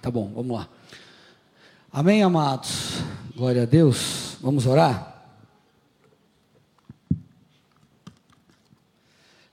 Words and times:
Tá 0.00 0.12
bom, 0.12 0.30
vamos 0.32 0.56
lá. 0.56 0.68
Amém, 1.92 2.22
amados. 2.22 2.98
Glória 3.36 3.64
a 3.64 3.66
Deus. 3.66 4.36
Vamos 4.40 4.64
orar? 4.64 5.24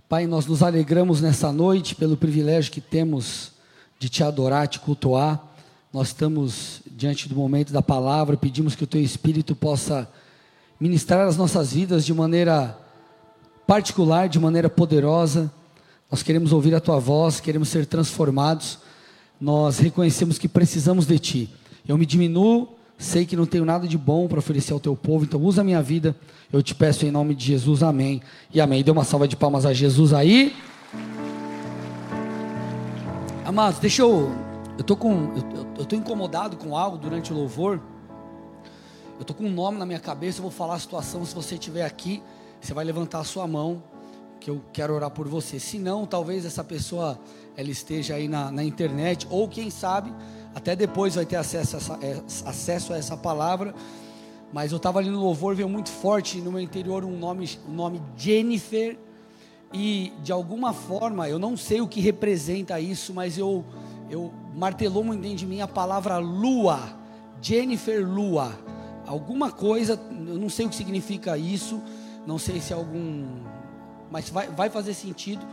Pai, 0.07 0.27
nós 0.27 0.45
nos 0.45 0.61
alegramos 0.61 1.19
nessa 1.19 1.51
noite 1.51 1.95
pelo 1.95 2.15
privilégio 2.15 2.71
que 2.71 2.79
temos 2.79 3.53
de 3.97 4.07
te 4.07 4.23
adorar, 4.23 4.67
te 4.67 4.79
cultuar. 4.79 5.43
Nós 5.91 6.09
estamos 6.09 6.81
diante 6.85 7.27
do 7.27 7.35
momento 7.35 7.73
da 7.73 7.81
palavra, 7.81 8.37
pedimos 8.37 8.75
que 8.75 8.83
o 8.83 8.87
teu 8.87 9.01
Espírito 9.01 9.55
possa 9.55 10.07
ministrar 10.79 11.27
as 11.27 11.37
nossas 11.37 11.73
vidas 11.73 12.05
de 12.05 12.13
maneira 12.13 12.77
particular, 13.65 14.29
de 14.29 14.39
maneira 14.39 14.69
poderosa. 14.69 15.51
Nós 16.11 16.21
queremos 16.21 16.51
ouvir 16.53 16.75
a 16.75 16.79
tua 16.79 16.99
voz, 16.99 17.39
queremos 17.39 17.69
ser 17.69 17.87
transformados. 17.87 18.77
Nós 19.39 19.79
reconhecemos 19.79 20.37
que 20.37 20.47
precisamos 20.47 21.05
de 21.05 21.19
ti. 21.19 21.49
Eu 21.87 21.97
me 21.97 22.05
diminuo, 22.05 22.69
sei 22.97 23.25
que 23.25 23.35
não 23.35 23.45
tenho 23.45 23.65
nada 23.65 23.87
de 23.87 23.97
bom 23.97 24.27
para 24.27 24.39
oferecer 24.39 24.73
ao 24.73 24.79
teu 24.79 24.95
povo, 24.95 25.25
então 25.25 25.41
usa 25.41 25.61
a 25.61 25.63
minha 25.63 25.81
vida. 25.81 26.15
Eu 26.51 26.63
te 26.63 26.73
peço 26.73 27.05
em 27.05 27.11
nome 27.11 27.35
de 27.35 27.45
Jesus, 27.45 27.83
amém. 27.83 28.21
E 28.53 28.61
amém. 28.61 28.83
Dê 28.83 28.91
uma 28.91 29.03
salva 29.03 29.27
de 29.27 29.35
palmas 29.35 29.65
a 29.65 29.73
Jesus 29.73 30.13
aí. 30.13 30.55
Amados, 33.45 33.79
deixa 33.79 34.01
eu. 34.01 34.31
Eu 34.77 34.83
tô 34.83 34.95
com. 34.95 35.33
Eu, 35.35 35.67
eu 35.79 35.85
tô 35.85 35.95
incomodado 35.95 36.57
com 36.57 36.75
algo 36.75 36.97
durante 36.97 37.31
o 37.31 37.35
louvor. 37.35 37.81
Eu 39.19 39.23
tô 39.23 39.33
com 39.33 39.45
um 39.45 39.51
nome 39.51 39.77
na 39.77 39.85
minha 39.85 39.99
cabeça, 39.99 40.39
eu 40.39 40.43
vou 40.43 40.51
falar 40.51 40.75
a 40.75 40.79
situação. 40.79 41.23
Se 41.25 41.33
você 41.33 41.55
estiver 41.55 41.85
aqui, 41.85 42.21
você 42.59 42.73
vai 42.73 42.83
levantar 42.83 43.19
a 43.19 43.23
sua 43.23 43.47
mão, 43.47 43.83
que 44.39 44.49
eu 44.49 44.61
quero 44.73 44.93
orar 44.93 45.09
por 45.09 45.27
você. 45.27 45.59
Se 45.59 45.79
não, 45.79 46.05
talvez 46.05 46.45
essa 46.45 46.63
pessoa 46.63 47.17
ela 47.57 47.69
esteja 47.69 48.15
aí 48.15 48.27
na, 48.27 48.51
na 48.51 48.63
internet, 48.63 49.27
ou 49.29 49.47
quem 49.47 49.69
sabe, 49.69 50.13
até 50.53 50.75
depois 50.75 51.15
vai 51.15 51.25
ter 51.25 51.35
acesso 51.35 51.75
a 51.75 51.79
essa, 51.79 51.99
é, 52.01 52.21
acesso 52.45 52.93
a 52.93 52.97
essa 52.97 53.17
palavra. 53.17 53.73
Mas 54.53 54.71
eu 54.71 54.77
estava 54.77 54.99
ali 54.99 55.09
no 55.09 55.19
louvor, 55.19 55.55
veio 55.55 55.67
muito 55.67 55.89
forte 55.89 56.39
no 56.39 56.51
meu 56.51 56.61
interior 56.61 57.03
um 57.03 57.17
nome, 57.17 57.49
um 57.67 57.73
nome 57.73 58.01
Jennifer. 58.15 58.97
E 59.73 60.13
de 60.23 60.31
alguma 60.31 60.71
forma, 60.71 61.27
eu 61.27 61.37
não 61.37 61.57
sei 61.57 61.81
o 61.81 61.87
que 61.87 61.99
representa 61.99 62.79
isso, 62.79 63.13
mas 63.13 63.37
eu, 63.37 63.65
eu 64.09 64.31
martelou 64.55 65.03
muito 65.03 65.21
dentro 65.21 65.37
de 65.37 65.45
mim 65.45 65.59
a 65.59 65.67
palavra 65.67 66.17
lua. 66.17 66.79
Jennifer 67.41 68.07
Lua. 68.07 68.57
Alguma 69.05 69.51
coisa, 69.51 69.99
eu 70.09 70.39
não 70.39 70.49
sei 70.49 70.65
o 70.65 70.69
que 70.69 70.75
significa 70.75 71.37
isso, 71.37 71.81
não 72.25 72.39
sei 72.39 72.59
se 72.59 72.73
é 72.73 72.75
algum. 72.75 73.25
Mas 74.09 74.29
vai, 74.29 74.47
vai 74.47 74.69
fazer 74.69 74.93
sentido 74.93 75.45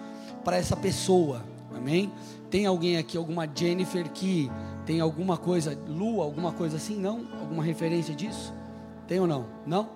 para 0.44 0.56
essa 0.56 0.76
pessoa. 0.76 1.42
Amém? 1.76 2.12
Tem 2.50 2.66
alguém 2.66 2.96
aqui, 2.96 3.16
alguma 3.16 3.48
Jennifer 3.52 4.10
que 4.10 4.50
tem 4.84 5.00
alguma 5.00 5.36
coisa, 5.36 5.78
lua, 5.88 6.24
alguma 6.24 6.52
coisa 6.52 6.76
assim? 6.76 6.96
Não? 6.96 7.26
Alguma 7.40 7.62
referência 7.62 8.14
disso? 8.14 8.52
Tem 9.06 9.20
ou 9.20 9.26
não? 9.26 9.46
Não? 9.66 9.90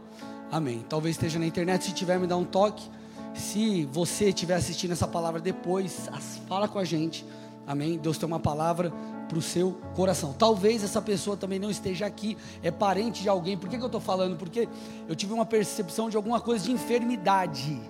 Amém. 0.50 0.84
Talvez 0.88 1.16
esteja 1.16 1.38
na 1.38 1.46
internet, 1.46 1.84
se 1.84 1.92
tiver, 1.92 2.18
me 2.18 2.26
dá 2.26 2.36
um 2.36 2.44
toque. 2.44 2.88
Se 3.34 3.84
você 3.92 4.28
estiver 4.28 4.54
assistindo 4.54 4.92
essa 4.92 5.06
palavra 5.06 5.40
depois, 5.40 6.08
fala 6.48 6.68
com 6.68 6.78
a 6.78 6.84
gente. 6.84 7.26
Amém. 7.66 7.98
Deus 7.98 8.16
tem 8.16 8.26
uma 8.26 8.40
palavra 8.40 8.92
para 9.28 9.38
o 9.38 9.42
seu 9.42 9.72
coração. 9.94 10.32
Talvez 10.32 10.84
essa 10.84 11.02
pessoa 11.02 11.36
também 11.36 11.58
não 11.58 11.70
esteja 11.70 12.06
aqui, 12.06 12.36
é 12.62 12.70
parente 12.70 13.22
de 13.22 13.28
alguém. 13.28 13.58
Por 13.58 13.68
que, 13.68 13.76
que 13.76 13.82
eu 13.82 13.86
estou 13.86 14.00
falando? 14.00 14.36
Porque 14.36 14.68
eu 15.08 15.16
tive 15.16 15.32
uma 15.32 15.44
percepção 15.44 16.08
de 16.08 16.16
alguma 16.16 16.40
coisa 16.40 16.64
de 16.64 16.72
enfermidade 16.72 17.80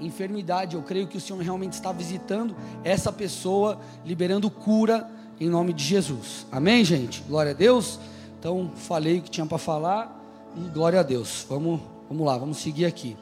enfermidade. 0.00 0.76
Eu 0.76 0.82
creio 0.82 1.06
que 1.06 1.16
o 1.16 1.20
Senhor 1.20 1.40
realmente 1.42 1.72
está 1.72 1.92
visitando 1.92 2.56
essa 2.84 3.12
pessoa, 3.12 3.80
liberando 4.04 4.50
cura 4.50 5.10
em 5.40 5.48
nome 5.48 5.72
de 5.72 5.84
Jesus. 5.84 6.46
Amém, 6.50 6.84
gente? 6.84 7.22
Glória 7.22 7.52
a 7.52 7.54
Deus. 7.54 7.98
Então, 8.38 8.70
falei 8.74 9.18
o 9.18 9.22
que 9.22 9.30
tinha 9.30 9.46
para 9.46 9.58
falar 9.58 10.22
e 10.56 10.68
glória 10.70 11.00
a 11.00 11.02
Deus. 11.02 11.46
Vamos, 11.48 11.80
vamos 12.08 12.26
lá, 12.26 12.38
vamos 12.38 12.58
seguir 12.58 12.86
aqui. 12.86 13.16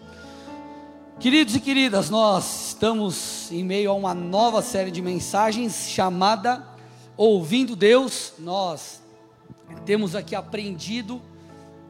Queridos 1.18 1.54
e 1.54 1.60
queridas, 1.60 2.10
nós 2.10 2.68
estamos 2.68 3.50
em 3.52 3.62
meio 3.64 3.90
a 3.90 3.94
uma 3.94 4.12
nova 4.12 4.60
série 4.60 4.90
de 4.90 5.00
mensagens 5.00 5.88
chamada 5.88 6.66
Ouvindo 7.16 7.76
Deus. 7.76 8.32
Nós 8.38 9.00
temos 9.86 10.16
aqui 10.16 10.34
aprendido, 10.34 11.22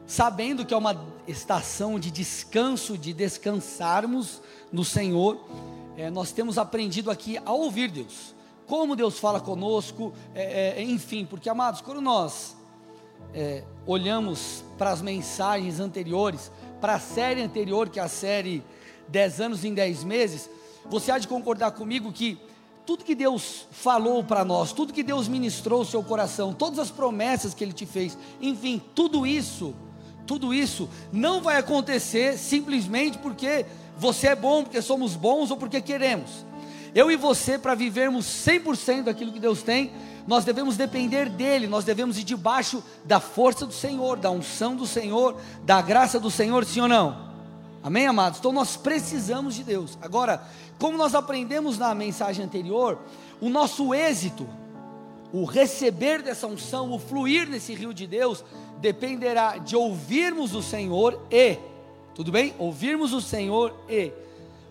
sabendo 0.07 0.65
que 0.65 0.73
é 0.73 0.77
uma 0.77 1.05
estação 1.27 1.99
de 1.99 2.11
descanso, 2.11 2.97
de 2.97 3.13
descansarmos 3.13 4.41
no 4.71 4.83
Senhor, 4.83 5.39
é, 5.97 6.09
nós 6.09 6.31
temos 6.31 6.57
aprendido 6.57 7.09
aqui 7.09 7.37
a 7.45 7.51
ouvir 7.51 7.89
Deus, 7.89 8.35
como 8.67 8.95
Deus 8.95 9.17
fala 9.17 9.39
conosco, 9.39 10.13
é, 10.33 10.77
é, 10.77 10.83
enfim, 10.83 11.25
porque 11.25 11.49
amados, 11.49 11.81
quando 11.81 12.01
nós 12.01 12.55
olhamos 13.85 14.63
para 14.77 14.91
as 14.91 15.01
mensagens 15.01 15.81
anteriores, 15.81 16.49
para 16.79 16.95
a 16.95 16.99
série 16.99 17.41
anterior, 17.41 17.89
que 17.89 17.99
é 17.99 18.03
a 18.03 18.07
série 18.07 18.63
10 19.09 19.41
anos 19.41 19.65
em 19.65 19.73
10 19.73 20.05
meses, 20.05 20.49
você 20.85 21.11
há 21.11 21.17
de 21.17 21.27
concordar 21.27 21.71
comigo 21.71 22.13
que 22.13 22.37
tudo 22.85 23.03
que 23.03 23.15
Deus 23.15 23.67
falou 23.71 24.23
para 24.23 24.45
nós, 24.45 24.71
tudo 24.71 24.93
que 24.93 25.03
Deus 25.03 25.27
ministrou 25.27 25.79
ao 25.79 25.85
seu 25.85 26.01
coração, 26.01 26.53
todas 26.53 26.79
as 26.79 26.91
promessas 26.91 27.53
que 27.53 27.63
Ele 27.63 27.73
te 27.73 27.85
fez, 27.85 28.17
enfim, 28.39 28.81
tudo 28.93 29.25
isso, 29.25 29.75
tudo 30.25 30.53
isso 30.53 30.89
não 31.11 31.41
vai 31.41 31.57
acontecer 31.57 32.37
simplesmente 32.37 33.17
porque 33.17 33.65
você 33.97 34.27
é 34.27 34.35
bom 34.35 34.63
porque 34.63 34.81
somos 34.81 35.15
bons 35.15 35.51
ou 35.51 35.57
porque 35.57 35.81
queremos. 35.81 36.45
Eu 36.93 37.11
e 37.11 37.17
você, 37.17 37.57
para 37.57 37.75
vivermos 37.75 38.25
100% 38.25 39.03
daquilo 39.03 39.31
que 39.31 39.39
Deus 39.39 39.61
tem, 39.61 39.91
nós 40.25 40.45
devemos 40.45 40.77
depender 40.77 41.29
dEle, 41.29 41.67
nós 41.67 41.83
devemos 41.83 42.17
ir 42.17 42.23
debaixo 42.23 42.83
da 43.03 43.19
força 43.19 43.65
do 43.65 43.73
Senhor, 43.73 44.17
da 44.17 44.31
unção 44.31 44.75
do 44.75 44.87
Senhor, 44.87 45.35
da 45.63 45.81
graça 45.81 46.19
do 46.19 46.31
Senhor, 46.31 46.65
sim 46.65 46.81
ou 46.81 46.87
não? 46.87 47.25
Amém, 47.83 48.07
amados? 48.07 48.39
Então 48.39 48.51
nós 48.51 48.75
precisamos 48.75 49.55
de 49.55 49.63
Deus. 49.63 49.97
Agora, 50.01 50.41
como 50.79 50.97
nós 50.97 51.13
aprendemos 51.13 51.77
na 51.77 51.93
mensagem 51.93 52.43
anterior, 52.43 52.97
o 53.39 53.49
nosso 53.49 53.93
êxito, 53.93 54.47
o 55.31 55.43
receber 55.43 56.21
dessa 56.21 56.47
unção, 56.47 56.91
o 56.91 56.97
fluir 56.97 57.47
nesse 57.47 57.73
rio 57.75 57.93
de 57.93 58.07
Deus, 58.07 58.43
dependerá 58.79 59.57
de 59.57 59.75
ouvirmos 59.75 60.53
o 60.53 60.61
Senhor 60.61 61.19
e 61.31 61.57
tudo 62.13 62.31
bem? 62.31 62.53
Ouvirmos 62.57 63.11
o 63.11 63.19
Senhor 63.19 63.73
e 63.89 64.11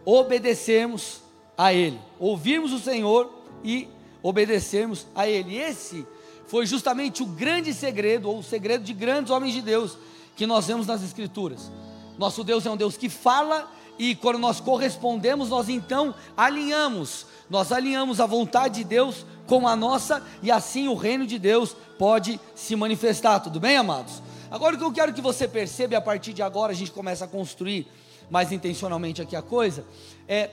obedecermos 0.05 1.21
a 1.57 1.73
Ele. 1.73 2.01
Ouvirmos 2.19 2.73
o 2.73 2.79
Senhor 2.79 3.31
e 3.63 3.89
obedecermos 4.23 5.07
a 5.15 5.29
Ele. 5.29 5.57
Esse 5.57 6.07
foi 6.47 6.67
justamente 6.67 7.23
o 7.23 7.27
grande 7.27 7.75
segredo, 7.75 8.31
ou 8.31 8.39
o 8.39 8.43
segredo 8.43 8.83
de 8.83 8.93
grandes 8.93 9.31
homens 9.31 9.53
de 9.53 9.61
Deus 9.61 9.99
que 10.35 10.47
nós 10.47 10.67
vemos 10.67 10.87
nas 10.87 11.03
Escrituras. 11.03 11.71
Nosso 12.19 12.43
Deus 12.43 12.65
é 12.65 12.71
um 12.71 12.77
Deus 12.77 12.97
que 12.97 13.09
fala 13.09 13.71
e 13.99 14.15
quando 14.15 14.39
nós 14.39 14.61
correspondemos, 14.61 15.49
nós 15.49 15.69
então 15.69 16.15
alinhamos, 16.37 17.27
nós 17.49 17.71
alinhamos 17.71 18.21
a 18.21 18.27
vontade 18.27 18.77
de 18.77 18.85
Deus 18.85 19.25
com 19.47 19.69
a 19.69 19.77
nossa 19.77 20.23
e 20.43 20.51
assim 20.51 20.89
o 20.89 20.95
reino 20.95 21.27
de 21.27 21.39
Deus 21.39 21.77
pode 21.99 22.41
se 22.55 22.75
manifestar. 22.75 23.41
Tudo 23.41 23.61
bem, 23.61 23.77
amados? 23.77 24.23
Agora 24.51 24.75
o 24.75 24.79
que 24.79 24.85
eu 24.85 24.93
quero 24.93 25.13
que 25.13 25.21
você 25.21 25.47
perceba, 25.47 25.97
a 25.97 26.01
partir 26.01 26.33
de 26.33 26.43
agora 26.43 26.73
a 26.73 26.75
gente 26.75 26.91
começa 26.91 27.25
a 27.25 27.29
construir 27.29 27.87
mais 28.31 28.53
intencionalmente 28.53 29.21
aqui 29.21 29.37
a 29.37 29.43
coisa, 29.43 29.85
é 30.27 30.51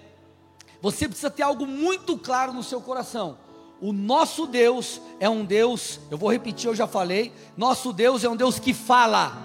você 0.81 1.08
precisa 1.08 1.29
ter 1.29 1.44
algo 1.44 1.66
muito 1.66 2.18
claro 2.18 2.52
no 2.52 2.63
seu 2.63 2.81
coração. 2.81 3.38
O 3.79 3.94
nosso 3.94 4.46
Deus 4.46 5.02
é 5.19 5.29
um 5.29 5.44
Deus, 5.44 6.00
eu 6.09 6.18
vou 6.18 6.31
repetir, 6.31 6.68
eu 6.68 6.75
já 6.75 6.85
falei, 6.85 7.31
nosso 7.58 7.94
Deus 7.94 8.23
é 8.23 8.29
um 8.29 8.35
Deus 8.35 8.59
que 8.59 8.73
fala. 8.73 9.35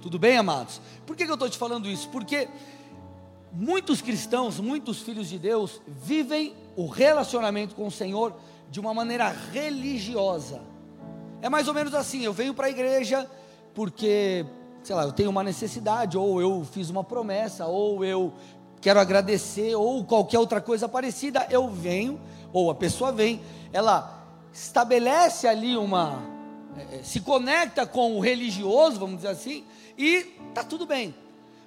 Tudo 0.00 0.18
bem, 0.18 0.36
amados? 0.36 0.80
Por 1.06 1.16
que, 1.16 1.24
que 1.24 1.30
eu 1.30 1.34
estou 1.34 1.48
te 1.48 1.58
falando 1.58 1.88
isso? 1.88 2.08
Porque 2.08 2.48
muitos 3.52 4.00
cristãos, 4.00 4.60
muitos 4.60 5.00
filhos 5.00 5.28
de 5.28 5.38
Deus, 5.38 5.80
vivem 5.86 6.54
o 6.76 6.86
relacionamento 6.86 7.74
com 7.74 7.86
o 7.86 7.90
Senhor 7.90 8.34
de 8.70 8.80
uma 8.80 8.92
maneira 8.92 9.28
religiosa. 9.52 10.60
É 11.40 11.48
mais 11.48 11.68
ou 11.68 11.74
menos 11.74 11.94
assim: 11.94 12.22
eu 12.22 12.32
venho 12.32 12.54
para 12.54 12.66
a 12.66 12.70
igreja, 12.70 13.28
porque, 13.74 14.44
sei 14.82 14.94
lá, 14.94 15.04
eu 15.04 15.12
tenho 15.12 15.30
uma 15.30 15.42
necessidade, 15.42 16.18
ou 16.18 16.40
eu 16.40 16.66
fiz 16.70 16.90
uma 16.90 17.04
promessa, 17.04 17.66
ou 17.66 18.04
eu 18.04 18.32
quero 18.80 19.00
agradecer, 19.00 19.74
ou 19.74 20.04
qualquer 20.04 20.38
outra 20.38 20.60
coisa 20.60 20.88
parecida, 20.88 21.46
eu 21.50 21.68
venho, 21.68 22.20
ou 22.52 22.70
a 22.70 22.74
pessoa 22.74 23.12
vem, 23.12 23.40
ela 23.72 24.18
estabelece 24.52 25.46
ali 25.46 25.76
uma. 25.76 26.22
É, 26.76 26.96
é, 26.96 27.02
se 27.02 27.20
conecta 27.20 27.86
com 27.86 28.16
o 28.16 28.20
religioso, 28.20 28.98
vamos 29.00 29.16
dizer 29.16 29.28
assim, 29.28 29.64
e 29.96 30.22
tá 30.54 30.62
tudo 30.62 30.86
bem. 30.86 31.14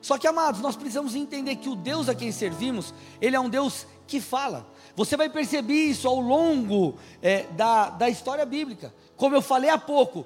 Só 0.01 0.17
que, 0.17 0.27
amados, 0.27 0.61
nós 0.61 0.75
precisamos 0.75 1.15
entender 1.15 1.57
que 1.57 1.69
o 1.69 1.75
Deus 1.75 2.09
a 2.09 2.15
quem 2.15 2.31
servimos, 2.31 2.93
Ele 3.21 3.35
é 3.35 3.39
um 3.39 3.49
Deus 3.49 3.85
que 4.07 4.19
fala. 4.19 4.67
Você 4.95 5.15
vai 5.15 5.29
perceber 5.29 5.73
isso 5.73 6.07
ao 6.07 6.19
longo 6.19 6.95
é, 7.21 7.43
da, 7.51 7.89
da 7.89 8.09
história 8.09 8.45
bíblica. 8.45 8.93
Como 9.15 9.35
eu 9.35 9.41
falei 9.41 9.69
há 9.69 9.77
pouco, 9.77 10.25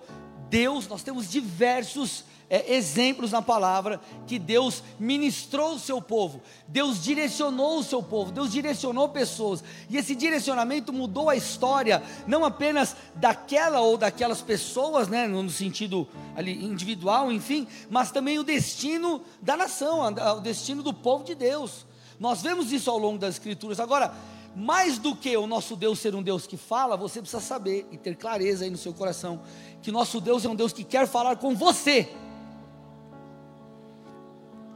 Deus, 0.49 0.87
nós 0.87 1.03
temos 1.03 1.29
diversos 1.29 2.23
é, 2.49 2.75
exemplos 2.75 3.31
na 3.31 3.41
palavra 3.41 3.99
que 4.27 4.37
Deus 4.37 4.83
ministrou 4.99 5.75
o 5.75 5.79
seu 5.79 6.01
povo, 6.01 6.41
Deus 6.67 7.01
direcionou 7.03 7.79
o 7.79 7.83
seu 7.83 8.01
povo, 8.01 8.31
Deus 8.31 8.51
direcionou 8.51 9.09
pessoas, 9.09 9.63
e 9.89 9.97
esse 9.97 10.15
direcionamento 10.15 10.93
mudou 10.93 11.29
a 11.29 11.35
história, 11.35 12.03
não 12.27 12.45
apenas 12.45 12.95
daquela 13.15 13.81
ou 13.81 13.97
daquelas 13.97 14.41
pessoas, 14.41 15.07
né, 15.07 15.27
no 15.27 15.49
sentido 15.49 16.07
ali 16.35 16.63
individual, 16.63 17.31
enfim, 17.31 17.67
mas 17.89 18.11
também 18.11 18.37
o 18.39 18.43
destino 18.43 19.21
da 19.41 19.57
nação, 19.57 20.01
o 20.01 20.39
destino 20.39 20.83
do 20.83 20.93
povo 20.93 21.23
de 21.23 21.35
Deus. 21.35 21.85
Nós 22.19 22.41
vemos 22.41 22.71
isso 22.71 22.89
ao 22.89 22.97
longo 22.97 23.17
das 23.17 23.35
Escrituras. 23.35 23.79
Agora, 23.79 24.13
mais 24.55 24.97
do 24.97 25.13
que 25.13 25.35
o 25.35 25.45
nosso 25.45 25.75
Deus 25.75 25.99
ser 25.99 26.15
um 26.15 26.23
Deus 26.23 26.47
que 26.47 26.55
fala, 26.55 26.95
você 26.95 27.19
precisa 27.19 27.41
saber 27.41 27.85
e 27.91 27.97
ter 27.97 28.15
clareza 28.15 28.63
aí 28.63 28.69
no 28.69 28.77
seu 28.77 28.93
coração 28.93 29.41
que 29.81 29.91
nosso 29.91 30.19
Deus 30.19 30.43
é 30.43 30.49
um 30.49 30.55
Deus 30.55 30.73
que 30.73 30.83
quer 30.83 31.07
falar 31.07 31.35
com 31.35 31.53
você. 31.53 32.09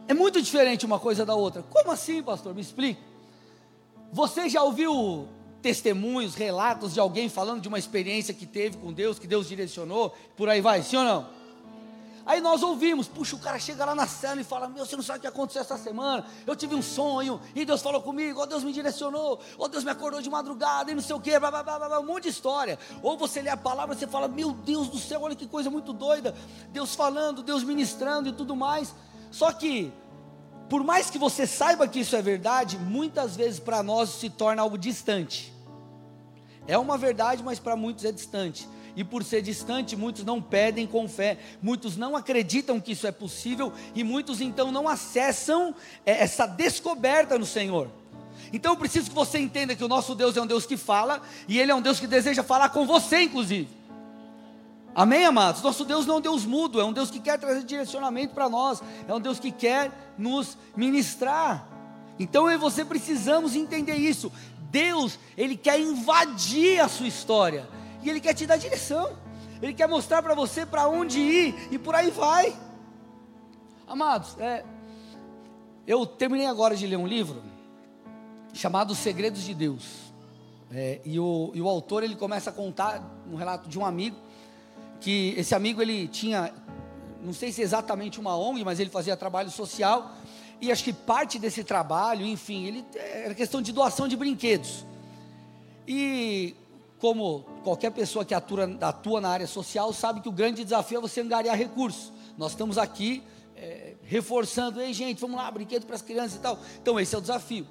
É 0.10 0.14
muito 0.16 0.42
diferente 0.42 0.88
uma 0.88 1.00
coisa 1.00 1.24
da 1.24 1.36
outra. 1.36 1.62
Como 1.70 1.92
assim, 1.92 2.24
pastor? 2.24 2.56
Me 2.56 2.62
explique. 2.62 3.00
Você 4.12 4.50
já 4.50 4.64
ouviu 4.64 5.28
testemunhos, 5.62 6.34
relatos 6.34 6.96
de 6.96 7.00
alguém 7.00 7.30
falando 7.30 7.62
de 7.62 7.68
uma 7.68 7.78
experiência 7.78 8.34
que 8.34 8.48
teve 8.48 8.78
com 8.78 8.92
Deus, 8.92 9.20
que 9.20 9.28
Deus 9.28 9.48
direcionou, 9.48 10.12
por 10.36 10.50
aí 10.50 10.62
vai, 10.62 10.82
sim 10.82 10.98
ou 10.98 11.04
não? 11.04 11.30
Aí 12.26 12.42
nós 12.42 12.64
ouvimos, 12.64 13.08
puxa, 13.08 13.36
o 13.36 13.40
cara 13.40 13.60
chega 13.60 13.86
lá 13.86 13.94
na 13.94 14.08
cena 14.08 14.42
e 14.42 14.44
fala: 14.44 14.68
Meu, 14.68 14.84
você 14.84 14.96
não 14.96 15.04
sabe 15.04 15.20
o 15.20 15.22
que 15.22 15.28
aconteceu 15.28 15.62
essa 15.62 15.78
semana? 15.78 16.26
Eu 16.46 16.56
tive 16.56 16.74
um 16.74 16.82
sonho 16.82 17.40
e 17.54 17.64
Deus 17.64 17.80
falou 17.80 18.02
comigo, 18.02 18.42
ó 18.42 18.48
Deus 18.48 18.64
me 18.64 18.74
direcionou, 18.74 19.40
ó 19.60 19.68
Deus 19.68 19.84
me 19.84 19.92
acordou 19.92 20.22
de 20.22 20.30
madrugada 20.30 20.92
e 20.92 20.96
não 20.96 21.04
sei 21.04 21.16
o 21.16 21.20
que, 21.20 21.38
blá, 21.40 21.52
blá, 21.52 21.62
blá, 21.62 21.88
blá, 21.88 22.00
um 22.00 22.06
monte 22.06 22.24
de 22.24 22.30
história. 22.30 22.80
Ou 23.04 23.16
você 23.16 23.44
lê 23.44 23.50
a 23.50 23.58
palavra 23.58 23.96
e 23.96 24.00
você 24.00 24.08
fala: 24.08 24.28
Meu 24.28 24.54
Deus 24.54 24.90
do 24.90 24.98
céu, 24.98 25.22
olha 25.22 25.36
que 25.36 25.46
coisa 25.46 25.70
muito 25.70 25.94
doida. 25.94 26.36
Deus 26.70 26.96
falando, 26.96 27.44
Deus 27.44 27.64
ministrando 27.64 28.30
e 28.30 28.32
tudo 28.32 28.56
mais. 28.56 28.94
Só 29.32 29.52
que, 29.52 29.92
por 30.70 30.84
mais 30.84 31.10
que 31.10 31.18
você 31.18 31.46
saiba 31.46 31.88
que 31.88 32.00
isso 32.00 32.16
é 32.16 32.22
verdade, 32.22 32.78
muitas 32.78 33.36
vezes 33.36 33.60
para 33.60 33.84
nós 33.84 34.10
se 34.10 34.30
torna 34.30 34.62
algo 34.62 34.78
distante. 34.78 35.54
É 36.68 36.78
uma 36.78 36.98
verdade, 36.98 37.44
mas 37.44 37.60
para 37.60 37.76
muitos 37.76 38.06
é 38.06 38.12
distante. 38.12 38.68
E 38.96 39.04
por 39.04 39.24
ser 39.24 39.42
distante, 39.42 39.96
muitos 39.96 40.26
não 40.26 40.42
pedem 40.42 40.86
com 40.86 41.08
fé, 41.08 41.38
muitos 41.62 41.96
não 41.96 42.16
acreditam 42.16 42.80
que 42.80 42.92
isso 42.92 43.08
é 43.08 43.12
possível 43.12 43.72
e 43.96 44.04
muitos 44.04 44.42
então 44.42 44.72
não 44.72 44.88
acessam 44.88 45.74
é, 46.06 46.24
essa 46.24 46.46
descoberta 46.46 47.38
no 47.38 47.46
Senhor. 47.46 47.90
Então 48.52 48.74
eu 48.74 48.78
preciso 48.78 49.10
que 49.10 49.16
você 49.16 49.40
entenda 49.40 49.76
que 49.76 49.84
o 49.84 49.88
nosso 49.88 50.16
Deus 50.16 50.36
é 50.36 50.42
um 50.42 50.48
Deus 50.48 50.66
que 50.66 50.76
fala 50.76 51.22
e 51.48 51.60
Ele 51.60 51.72
é 51.72 51.76
um 51.76 51.82
Deus 51.82 52.00
que 52.00 52.08
deseja 52.08 52.44
falar 52.44 52.70
com 52.70 52.86
você, 52.86 53.22
inclusive. 53.22 53.79
Amém, 55.00 55.24
amados? 55.24 55.62
Nosso 55.62 55.86
Deus 55.86 56.06
não 56.06 56.16
é 56.16 56.18
um 56.18 56.22
Deus 56.22 56.44
mudo, 56.44 56.82
é 56.82 56.84
um 56.84 56.92
Deus 56.92 57.10
que 57.10 57.22
quer 57.22 57.40
trazer 57.40 57.64
direcionamento 57.64 58.34
para 58.34 58.50
nós, 58.50 58.84
é 59.08 59.14
um 59.14 59.22
Deus 59.22 59.40
que 59.40 59.50
quer 59.50 60.14
nos 60.18 60.58
ministrar. 60.76 61.66
Então 62.20 62.50
eu 62.50 62.56
e 62.56 62.58
você 62.58 62.84
precisamos 62.84 63.56
entender 63.56 63.96
isso. 63.96 64.30
Deus, 64.70 65.18
Ele 65.38 65.56
quer 65.56 65.80
invadir 65.80 66.82
a 66.82 66.90
sua 66.90 67.08
história, 67.08 67.66
e 68.04 68.10
Ele 68.10 68.20
quer 68.20 68.34
te 68.34 68.46
dar 68.46 68.58
direção, 68.58 69.16
Ele 69.62 69.74
quer 69.74 69.88
mostrar 69.88 70.22
para 70.22 70.36
você 70.36 70.66
para 70.66 70.90
onde 70.90 71.18
ir, 71.18 71.70
e 71.72 71.80
por 71.80 71.96
aí 71.96 72.12
vai. 72.12 72.54
Amados, 73.88 74.38
é, 74.38 74.66
eu 75.88 76.06
terminei 76.06 76.46
agora 76.46 76.76
de 76.76 76.86
ler 76.86 76.98
um 76.98 77.08
livro 77.08 77.42
chamado 78.54 78.92
Os 78.92 78.98
Segredos 78.98 79.44
de 79.44 79.54
Deus. 79.54 80.12
É, 80.74 81.00
e, 81.06 81.18
o, 81.18 81.52
e 81.54 81.62
o 81.62 81.70
autor 81.70 82.04
ele 82.04 82.18
começa 82.18 82.50
a 82.50 82.54
contar 82.54 83.02
um 83.32 83.38
relato 83.38 83.70
de 83.70 83.80
um 83.80 83.86
amigo 83.86 84.28
que 85.00 85.34
esse 85.38 85.56
amigo 85.56 85.82
ele 85.82 86.08
tinha, 86.08 86.54
não 87.24 87.34
sei 87.34 87.52
se 87.52 87.62
exatamente 87.62 88.20
uma 88.20 88.38
ONG, 88.38 88.64
mas 88.64 88.80
ele 88.80 88.90
fazia 88.90 89.16
trabalho 89.16 89.50
social 89.50 90.14
e 90.62 90.72
acho 90.72 90.84
que 90.84 90.92
parte 90.92 91.40
desse 91.40 91.64
trabalho, 91.64 92.26
enfim, 92.26 92.66
ele 92.66 92.86
era 92.96 93.34
questão 93.34 93.62
de 93.62 93.72
doação 93.72 94.08
de 94.08 94.18
brinquedos. 94.18 94.86
E 95.88 96.56
como 97.00 97.46
qualquer 97.64 97.92
pessoa 97.92 98.26
que 98.26 98.34
atua, 98.34 98.78
atua 98.82 99.22
na 99.22 99.30
área 99.30 99.48
social 99.48 99.94
sabe 99.94 100.20
que 100.20 100.28
o 100.28 100.32
grande 100.32 100.64
desafio 100.64 100.98
é 100.98 101.02
você 101.02 101.22
angariar 101.22 101.58
recursos. 101.58 102.12
Nós 102.38 102.52
estamos 102.52 102.78
aqui 102.78 103.24
é, 103.56 103.96
reforçando, 104.04 104.82
ei 104.82 104.94
gente, 104.94 105.20
vamos 105.20 105.38
lá, 105.38 105.50
brinquedo 105.50 105.86
para 105.86 105.96
as 105.96 106.02
crianças 106.02 106.36
e 106.36 106.40
tal. 106.40 106.60
Então 106.82 107.00
esse 107.00 107.16
é 107.16 107.18
o 107.18 107.22
desafio. 107.22 107.66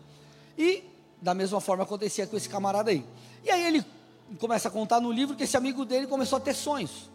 E 0.56 0.82
da 1.20 1.34
mesma 1.34 1.60
forma 1.60 1.82
acontecia 1.82 2.26
com 2.26 2.36
esse 2.36 2.48
camarada 2.48 2.90
aí. 2.90 3.04
E 3.44 3.50
aí 3.50 3.66
ele 3.66 3.84
começa 4.38 4.68
a 4.68 4.70
contar 4.70 5.00
no 5.00 5.12
livro 5.12 5.36
que 5.36 5.44
esse 5.44 5.56
amigo 5.56 5.84
dele 5.84 6.06
começou 6.06 6.38
a 6.38 6.40
ter 6.40 6.54
sonhos. 6.54 7.10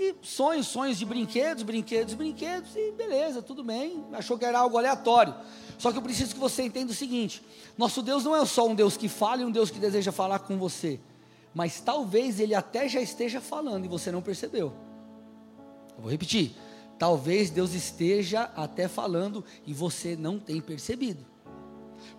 E 0.00 0.14
sonhos, 0.22 0.66
sonhos 0.66 0.98
de 0.98 1.04
brinquedos, 1.04 1.62
brinquedos, 1.62 2.14
brinquedos, 2.14 2.74
e 2.74 2.90
beleza, 2.92 3.42
tudo 3.42 3.62
bem. 3.62 4.02
Achou 4.14 4.38
que 4.38 4.46
era 4.46 4.58
algo 4.58 4.78
aleatório. 4.78 5.34
Só 5.76 5.92
que 5.92 5.98
eu 5.98 6.02
preciso 6.02 6.32
que 6.32 6.40
você 6.40 6.62
entenda 6.62 6.90
o 6.90 6.94
seguinte: 6.94 7.42
nosso 7.76 8.00
Deus 8.00 8.24
não 8.24 8.34
é 8.34 8.42
só 8.46 8.66
um 8.66 8.74
Deus 8.74 8.96
que 8.96 9.10
fala 9.10 9.42
e 9.42 9.44
um 9.44 9.50
Deus 9.50 9.70
que 9.70 9.78
deseja 9.78 10.10
falar 10.10 10.38
com 10.38 10.56
você. 10.56 10.98
Mas 11.54 11.82
talvez 11.82 12.40
ele 12.40 12.54
até 12.54 12.88
já 12.88 12.98
esteja 12.98 13.42
falando 13.42 13.84
e 13.84 13.88
você 13.88 14.10
não 14.10 14.22
percebeu. 14.22 14.72
Eu 15.94 16.02
vou 16.02 16.10
repetir. 16.10 16.52
Talvez 16.98 17.50
Deus 17.50 17.74
esteja 17.74 18.50
até 18.56 18.88
falando 18.88 19.44
e 19.66 19.74
você 19.74 20.16
não 20.16 20.38
tem 20.38 20.62
percebido. 20.62 21.26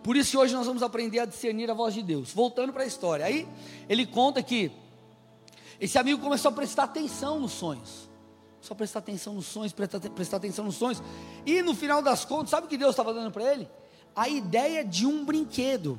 Por 0.04 0.16
isso 0.16 0.40
hoje 0.40 0.54
nós 0.54 0.68
vamos 0.68 0.84
aprender 0.84 1.18
a 1.18 1.26
discernir 1.26 1.72
a 1.72 1.74
voz 1.74 1.96
de 1.96 2.04
Deus. 2.04 2.32
Voltando 2.32 2.72
para 2.72 2.84
a 2.84 2.88
história. 2.88 3.26
Aí 3.26 3.48
ele 3.90 4.06
conta 4.06 4.44
que 4.44 4.72
esse 5.82 5.98
amigo 5.98 6.22
começou 6.22 6.50
a 6.50 6.52
prestar 6.52 6.84
atenção 6.84 7.40
nos 7.40 7.54
sonhos. 7.54 8.08
Só 8.62 8.76
prestar 8.76 9.00
atenção 9.00 9.34
nos 9.34 9.48
sonhos, 9.48 9.74
prestar, 9.74 10.00
prestar 10.12 10.38
atenção 10.38 10.64
nos 10.64 10.76
sonhos. 10.76 11.02
E 11.44 11.64
no 11.64 11.74
final 11.74 12.04
das 12.04 12.24
contas, 12.24 12.52
sabe 12.52 12.68
o 12.68 12.70
que 12.70 12.78
Deus 12.78 12.92
estava 12.92 13.12
dando 13.12 13.32
para 13.32 13.52
ele? 13.52 13.68
A 14.16 14.30
ideia 14.30 14.86
de 14.86 15.08
um 15.08 15.26
brinquedo. 15.26 15.98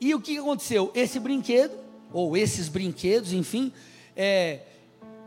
E 0.00 0.14
o 0.14 0.20
que 0.20 0.38
aconteceu? 0.38 0.90
Esse 0.94 1.20
brinquedo, 1.20 1.78
ou 2.10 2.38
esses 2.38 2.66
brinquedos, 2.66 3.34
enfim, 3.34 3.70
é, 4.16 4.62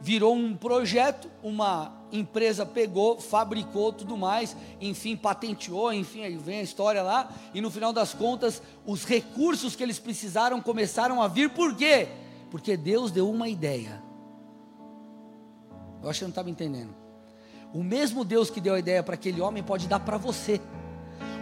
virou 0.02 0.34
um 0.34 0.58
projeto, 0.58 1.30
uma 1.44 1.96
empresa 2.12 2.66
pegou, 2.66 3.20
fabricou 3.20 3.94
tudo 3.94 4.18
mais, 4.18 4.58
enfim, 4.82 5.16
patenteou, 5.16 5.94
enfim, 5.94 6.24
aí 6.24 6.38
vem 6.38 6.60
a 6.60 6.64
história 6.64 7.04
lá, 7.04 7.32
e 7.54 7.62
no 7.62 7.70
final 7.70 7.94
das 7.94 8.16
contas, 8.16 8.64
os 8.84 9.04
recursos 9.04 9.76
que 9.76 9.84
eles 9.84 10.00
precisaram 10.00 10.60
começaram 10.60 11.22
a 11.22 11.28
vir, 11.28 11.52
por 11.52 11.76
quê? 11.76 12.08
Porque 12.58 12.76
Deus 12.76 13.12
deu 13.12 13.30
uma 13.30 13.48
ideia. 13.48 14.02
Eu 16.02 16.10
acho 16.10 16.18
que 16.18 16.26
não 16.26 16.32
está 16.32 16.42
me 16.42 16.50
entendendo. 16.50 16.90
O 17.72 17.84
mesmo 17.84 18.26
Deus 18.26 18.50
que 18.50 18.60
deu 18.60 18.74
a 18.74 18.80
ideia 18.80 19.04
para 19.04 19.14
aquele 19.14 19.40
homem 19.40 19.62
pode 19.62 19.88
dar 19.88 20.00
para 20.00 20.18
você. 20.18 20.60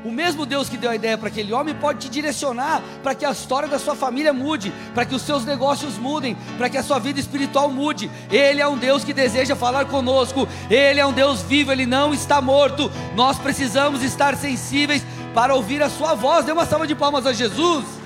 O 0.03 0.11
mesmo 0.11 0.45
Deus 0.45 0.67
que 0.67 0.75
deu 0.75 0.91
a 0.91 0.95
ideia 0.95 1.17
para 1.17 1.29
aquele 1.29 1.53
homem 1.53 1.73
pode 1.73 1.99
te 1.99 2.09
direcionar 2.09 2.83
para 3.01 3.15
que 3.15 3.23
a 3.23 3.31
história 3.31 3.69
da 3.69 3.79
sua 3.79 3.95
família 3.95 4.33
mude, 4.33 4.73
para 4.93 5.05
que 5.05 5.15
os 5.15 5.21
seus 5.21 5.45
negócios 5.45 5.97
mudem, 5.97 6.35
para 6.57 6.69
que 6.69 6.77
a 6.77 6.83
sua 6.83 6.99
vida 6.99 7.17
espiritual 7.17 7.71
mude. 7.71 8.11
Ele 8.29 8.59
é 8.59 8.67
um 8.67 8.77
Deus 8.77 9.05
que 9.05 9.13
deseja 9.13 9.55
falar 9.55 9.85
conosco, 9.85 10.45
ele 10.69 10.99
é 10.99 11.05
um 11.05 11.13
Deus 11.13 11.41
vivo, 11.41 11.71
ele 11.71 11.85
não 11.85 12.13
está 12.13 12.41
morto. 12.41 12.91
Nós 13.15 13.37
precisamos 13.37 14.03
estar 14.03 14.35
sensíveis 14.35 15.01
para 15.33 15.55
ouvir 15.55 15.81
a 15.81 15.89
sua 15.89 16.13
voz. 16.13 16.43
Dê 16.43 16.51
uma 16.51 16.65
salva 16.65 16.85
de 16.85 16.93
palmas 16.93 17.25
a 17.25 17.31
Jesus. 17.31 18.03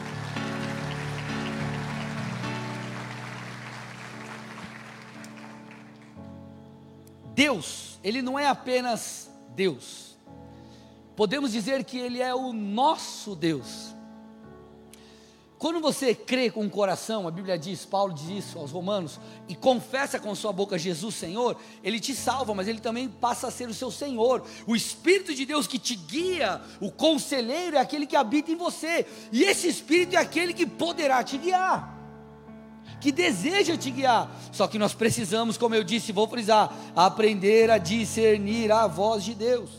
Deus, 7.40 7.98
Ele 8.04 8.22
não 8.22 8.38
é 8.38 8.48
apenas 8.48 9.30
Deus, 9.56 10.18
podemos 11.16 11.54
dizer 11.54 11.86
que 11.86 11.98
Ele 11.98 12.22
é 12.22 12.36
o 12.36 12.52
nosso 12.52 13.34
Deus. 13.34 13.96
Quando 15.58 15.80
você 15.80 16.14
crê 16.14 16.52
com 16.52 16.66
o 16.66 16.70
coração, 16.70 17.30
a 17.30 17.32
Bíblia 17.32 17.58
diz, 17.58 17.86
Paulo 17.86 18.14
diz 18.14 18.44
isso 18.44 18.60
aos 18.60 18.72
Romanos, 18.72 19.22
e 19.48 19.56
confessa 19.56 20.20
com 20.20 20.36
sua 20.36 20.52
boca 20.52 20.78
Jesus 20.78 21.16
Senhor, 21.16 21.56
Ele 21.82 22.02
te 22.02 22.14
salva, 22.14 22.54
mas 22.54 22.68
Ele 22.68 22.82
também 22.82 23.08
passa 23.08 23.48
a 23.48 23.52
ser 23.52 23.70
o 23.70 23.74
seu 23.74 23.90
Senhor. 23.90 24.44
O 24.68 24.76
Espírito 24.76 25.34
de 25.34 25.46
Deus 25.46 25.66
que 25.66 25.80
te 25.80 25.96
guia, 25.96 26.62
o 26.82 26.92
conselheiro 26.92 27.78
é 27.78 27.80
aquele 27.80 28.06
que 28.06 28.18
habita 28.18 28.52
em 28.52 28.58
você, 28.58 29.08
e 29.32 29.44
esse 29.44 29.66
Espírito 29.66 30.18
é 30.18 30.20
aquele 30.20 30.54
que 30.54 30.66
poderá 30.66 31.24
te 31.24 31.38
guiar 31.38 31.99
que 33.00 33.12
deseja 33.12 33.78
te 33.78 33.92
guiar. 33.92 34.30
Só 34.52 34.68
que 34.68 34.78
nós 34.78 34.94
precisamos, 34.94 35.58
como 35.58 35.76
eu 35.76 35.84
disse, 35.84 36.12
vou 36.12 36.28
frisar, 36.28 36.72
aprender 36.96 37.70
a 37.70 37.78
discernir 37.78 38.72
a 38.72 38.88
voz 38.88 39.24
de 39.24 39.34
Deus. 39.34 39.70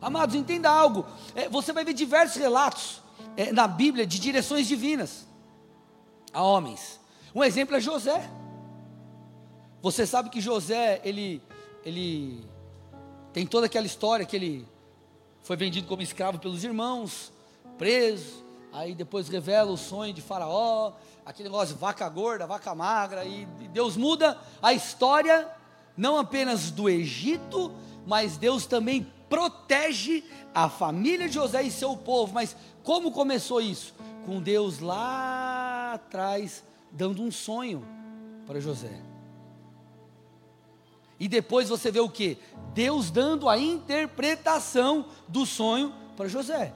Amados, 0.00 0.34
entenda 0.34 0.70
algo. 0.70 1.04
É, 1.34 1.48
você 1.48 1.72
vai 1.72 1.84
ver 1.84 1.92
diversos 1.92 2.36
relatos 2.36 3.02
é, 3.36 3.52
na 3.52 3.66
Bíblia 3.66 4.06
de 4.06 4.18
direções 4.18 4.66
divinas 4.66 5.26
a 6.32 6.42
homens. 6.42 7.00
Um 7.34 7.42
exemplo 7.42 7.76
é 7.76 7.80
José. 7.80 8.28
Você 9.80 10.06
sabe 10.06 10.28
que 10.28 10.40
José, 10.40 11.00
ele, 11.04 11.42
ele 11.84 12.44
tem 13.32 13.46
toda 13.46 13.66
aquela 13.66 13.86
história 13.86 14.26
que 14.26 14.34
ele 14.34 14.66
foi 15.42 15.56
vendido 15.56 15.86
como 15.86 16.02
escravo 16.02 16.38
pelos 16.38 16.64
irmãos, 16.64 17.32
preso, 17.76 18.44
aí 18.72 18.94
depois 18.94 19.28
revela 19.28 19.70
o 19.70 19.76
sonho 19.76 20.12
de 20.12 20.20
Faraó, 20.20 20.92
aquele 21.28 21.50
negócio 21.50 21.74
de 21.74 21.80
vaca 21.80 22.08
gorda, 22.08 22.46
vaca 22.46 22.74
magra, 22.74 23.22
e 23.26 23.44
Deus 23.70 23.98
muda 23.98 24.38
a 24.62 24.72
história, 24.72 25.46
não 25.94 26.16
apenas 26.16 26.70
do 26.70 26.88
Egito, 26.88 27.70
mas 28.06 28.38
Deus 28.38 28.64
também 28.64 29.06
protege 29.28 30.24
a 30.54 30.70
família 30.70 31.28
de 31.28 31.34
José 31.34 31.62
e 31.62 31.70
seu 31.70 31.94
povo. 31.94 32.32
Mas 32.32 32.56
como 32.82 33.12
começou 33.12 33.60
isso? 33.60 33.94
Com 34.24 34.40
Deus 34.40 34.78
lá 34.78 35.92
atrás 35.92 36.64
dando 36.90 37.22
um 37.22 37.30
sonho 37.30 37.86
para 38.46 38.58
José. 38.58 38.98
E 41.20 41.28
depois 41.28 41.68
você 41.68 41.90
vê 41.90 42.00
o 42.00 42.08
que? 42.08 42.38
Deus 42.72 43.10
dando 43.10 43.50
a 43.50 43.58
interpretação 43.58 45.04
do 45.28 45.44
sonho 45.44 45.92
para 46.16 46.26
José. 46.26 46.72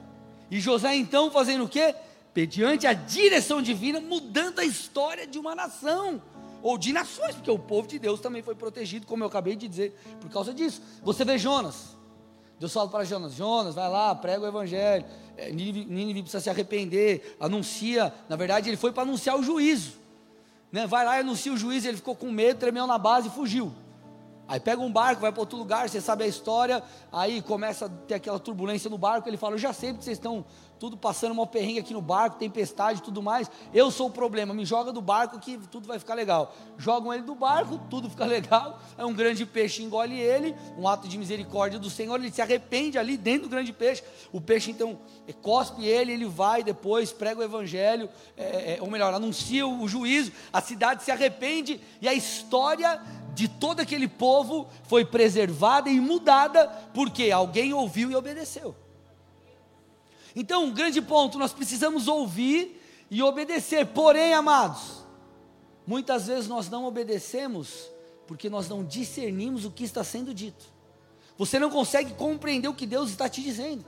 E 0.51 0.59
José 0.59 0.95
então 0.95 1.31
fazendo 1.31 1.63
o 1.63 1.69
que? 1.69 1.95
Mediante 2.35 2.87
a 2.87 2.93
direção 2.93 3.61
divina, 3.61 3.99
mudando 3.99 4.59
a 4.59 4.65
história 4.65 5.27
de 5.27 5.37
uma 5.37 5.53
nação. 5.53 6.21
Ou 6.61 6.77
de 6.77 6.93
nações, 6.93 7.35
porque 7.35 7.51
o 7.51 7.59
povo 7.59 7.87
de 7.87 7.99
Deus 7.99 8.21
também 8.21 8.41
foi 8.41 8.55
protegido, 8.55 9.05
como 9.05 9.23
eu 9.23 9.27
acabei 9.27 9.55
de 9.55 9.67
dizer, 9.67 9.99
por 10.21 10.29
causa 10.29 10.53
disso. 10.53 10.81
Você 11.03 11.25
vê 11.25 11.37
Jonas. 11.37 11.97
Deus 12.57 12.71
fala 12.71 12.89
para 12.89 13.03
Jonas: 13.03 13.33
Jonas, 13.33 13.75
vai 13.75 13.89
lá, 13.89 14.15
prega 14.15 14.41
o 14.41 14.47
evangelho. 14.47 15.05
É, 15.35 15.51
Nínive 15.51 16.21
precisa 16.21 16.41
se 16.41 16.49
arrepender, 16.49 17.35
anuncia. 17.39 18.13
Na 18.29 18.37
verdade, 18.37 18.69
ele 18.69 18.77
foi 18.77 18.93
para 18.93 19.03
anunciar 19.03 19.37
o 19.37 19.43
juízo. 19.43 19.93
Né? 20.71 20.87
Vai 20.87 21.03
lá 21.05 21.17
e 21.17 21.19
anuncia 21.19 21.51
o 21.51 21.57
juízo. 21.57 21.87
Ele 21.87 21.97
ficou 21.97 22.15
com 22.15 22.31
medo, 22.31 22.59
tremeu 22.59 22.87
na 22.87 22.97
base 22.97 23.27
e 23.27 23.31
fugiu. 23.31 23.73
Aí 24.47 24.59
pega 24.59 24.81
um 24.81 24.91
barco, 24.91 25.21
vai 25.21 25.31
para 25.31 25.39
outro 25.39 25.57
lugar, 25.57 25.89
você 25.89 26.01
sabe 26.01 26.25
a 26.25 26.27
história, 26.27 26.83
aí 27.11 27.41
começa 27.41 27.85
a 27.85 27.89
ter 27.89 28.15
aquela 28.15 28.37
turbulência 28.37 28.89
no 28.89 28.97
barco, 28.97 29.27
ele 29.27 29.37
fala, 29.37 29.55
eu 29.55 29.57
já 29.59 29.71
sei 29.71 29.93
que 29.93 30.03
vocês 30.03 30.17
estão 30.17 30.45
tudo 30.79 30.97
passando 30.97 31.31
uma 31.31 31.47
perrengue 31.47 31.79
aqui 31.79 31.93
no 31.93 32.01
barco, 32.01 32.37
tempestade 32.37 33.01
tudo 33.01 33.21
mais, 33.21 33.49
eu 33.73 33.89
sou 33.91 34.07
o 34.07 34.11
problema, 34.11 34.53
me 34.53 34.65
joga 34.65 34.91
do 34.91 35.01
barco 35.01 35.39
que 35.39 35.57
tudo 35.71 35.87
vai 35.87 35.99
ficar 35.99 36.13
legal. 36.13 36.55
Jogam 36.77 37.13
ele 37.13 37.23
do 37.23 37.35
barco, 37.35 37.79
tudo 37.89 38.09
fica 38.09 38.25
legal, 38.27 38.79
é 38.97 39.05
um 39.05 39.13
grande 39.13 39.45
peixe 39.45 39.83
engole 39.83 40.19
ele, 40.19 40.55
um 40.77 40.87
ato 40.87 41.07
de 41.07 41.17
misericórdia 41.17 41.79
do 41.79 41.89
Senhor, 41.89 42.15
ele 42.15 42.31
se 42.31 42.41
arrepende 42.41 42.97
ali 42.97 43.17
dentro 43.17 43.43
do 43.43 43.49
grande 43.49 43.71
peixe, 43.71 44.03
o 44.31 44.41
peixe 44.41 44.71
então 44.71 44.99
cospe 45.41 45.85
ele, 45.85 46.11
ele 46.11 46.25
vai 46.25 46.63
depois, 46.63 47.11
prega 47.11 47.39
o 47.39 47.43
evangelho, 47.43 48.09
é, 48.37 48.75
é, 48.75 48.77
ou 48.81 48.89
melhor, 48.89 49.13
anuncia 49.13 49.65
o 49.65 49.87
juízo, 49.87 50.31
a 50.51 50.61
cidade 50.61 51.03
se 51.03 51.11
arrepende, 51.11 51.79
e 52.01 52.07
a 52.07 52.13
história 52.13 53.01
de 53.33 53.47
todo 53.47 53.79
aquele 53.79 54.07
povo 54.07 54.67
foi 54.83 55.03
preservada 55.03 55.89
e 55.89 55.99
mudada, 55.99 56.67
porque 56.93 57.31
alguém 57.31 57.73
ouviu 57.73 58.11
e 58.11 58.15
obedeceu. 58.15 58.75
Então, 60.35 60.65
um 60.65 60.73
grande 60.73 61.01
ponto, 61.01 61.37
nós 61.37 61.53
precisamos 61.53 62.07
ouvir 62.07 62.81
e 63.09 63.21
obedecer. 63.21 63.87
Porém, 63.87 64.33
amados, 64.33 65.03
muitas 65.85 66.27
vezes 66.27 66.47
nós 66.47 66.69
não 66.69 66.85
obedecemos 66.85 67.89
porque 68.27 68.49
nós 68.49 68.67
não 68.69 68.83
discernimos 68.83 69.65
o 69.65 69.71
que 69.71 69.83
está 69.83 70.03
sendo 70.03 70.33
dito. 70.33 70.65
Você 71.37 71.59
não 71.59 71.69
consegue 71.69 72.13
compreender 72.13 72.67
o 72.67 72.73
que 72.73 72.85
Deus 72.85 73.09
está 73.09 73.27
te 73.27 73.41
dizendo. 73.41 73.85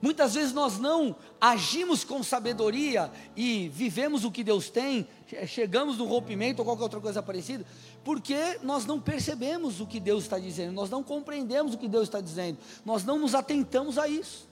Muitas 0.00 0.34
vezes 0.34 0.52
nós 0.52 0.78
não 0.78 1.16
agimos 1.40 2.04
com 2.04 2.22
sabedoria 2.22 3.10
e 3.34 3.68
vivemos 3.70 4.24
o 4.24 4.30
que 4.30 4.44
Deus 4.44 4.68
tem, 4.68 5.08
chegamos 5.46 5.96
no 5.96 6.04
rompimento 6.04 6.60
ou 6.60 6.66
qualquer 6.66 6.82
outra 6.82 7.00
coisa 7.00 7.22
parecida, 7.22 7.64
porque 8.04 8.58
nós 8.62 8.84
não 8.84 9.00
percebemos 9.00 9.80
o 9.80 9.86
que 9.86 9.98
Deus 9.98 10.24
está 10.24 10.38
dizendo, 10.38 10.72
nós 10.72 10.90
não 10.90 11.02
compreendemos 11.02 11.74
o 11.74 11.78
que 11.78 11.88
Deus 11.88 12.04
está 12.04 12.20
dizendo, 12.20 12.58
nós 12.84 13.04
não 13.04 13.18
nos 13.18 13.34
atentamos 13.34 13.96
a 13.96 14.06
isso. 14.06 14.46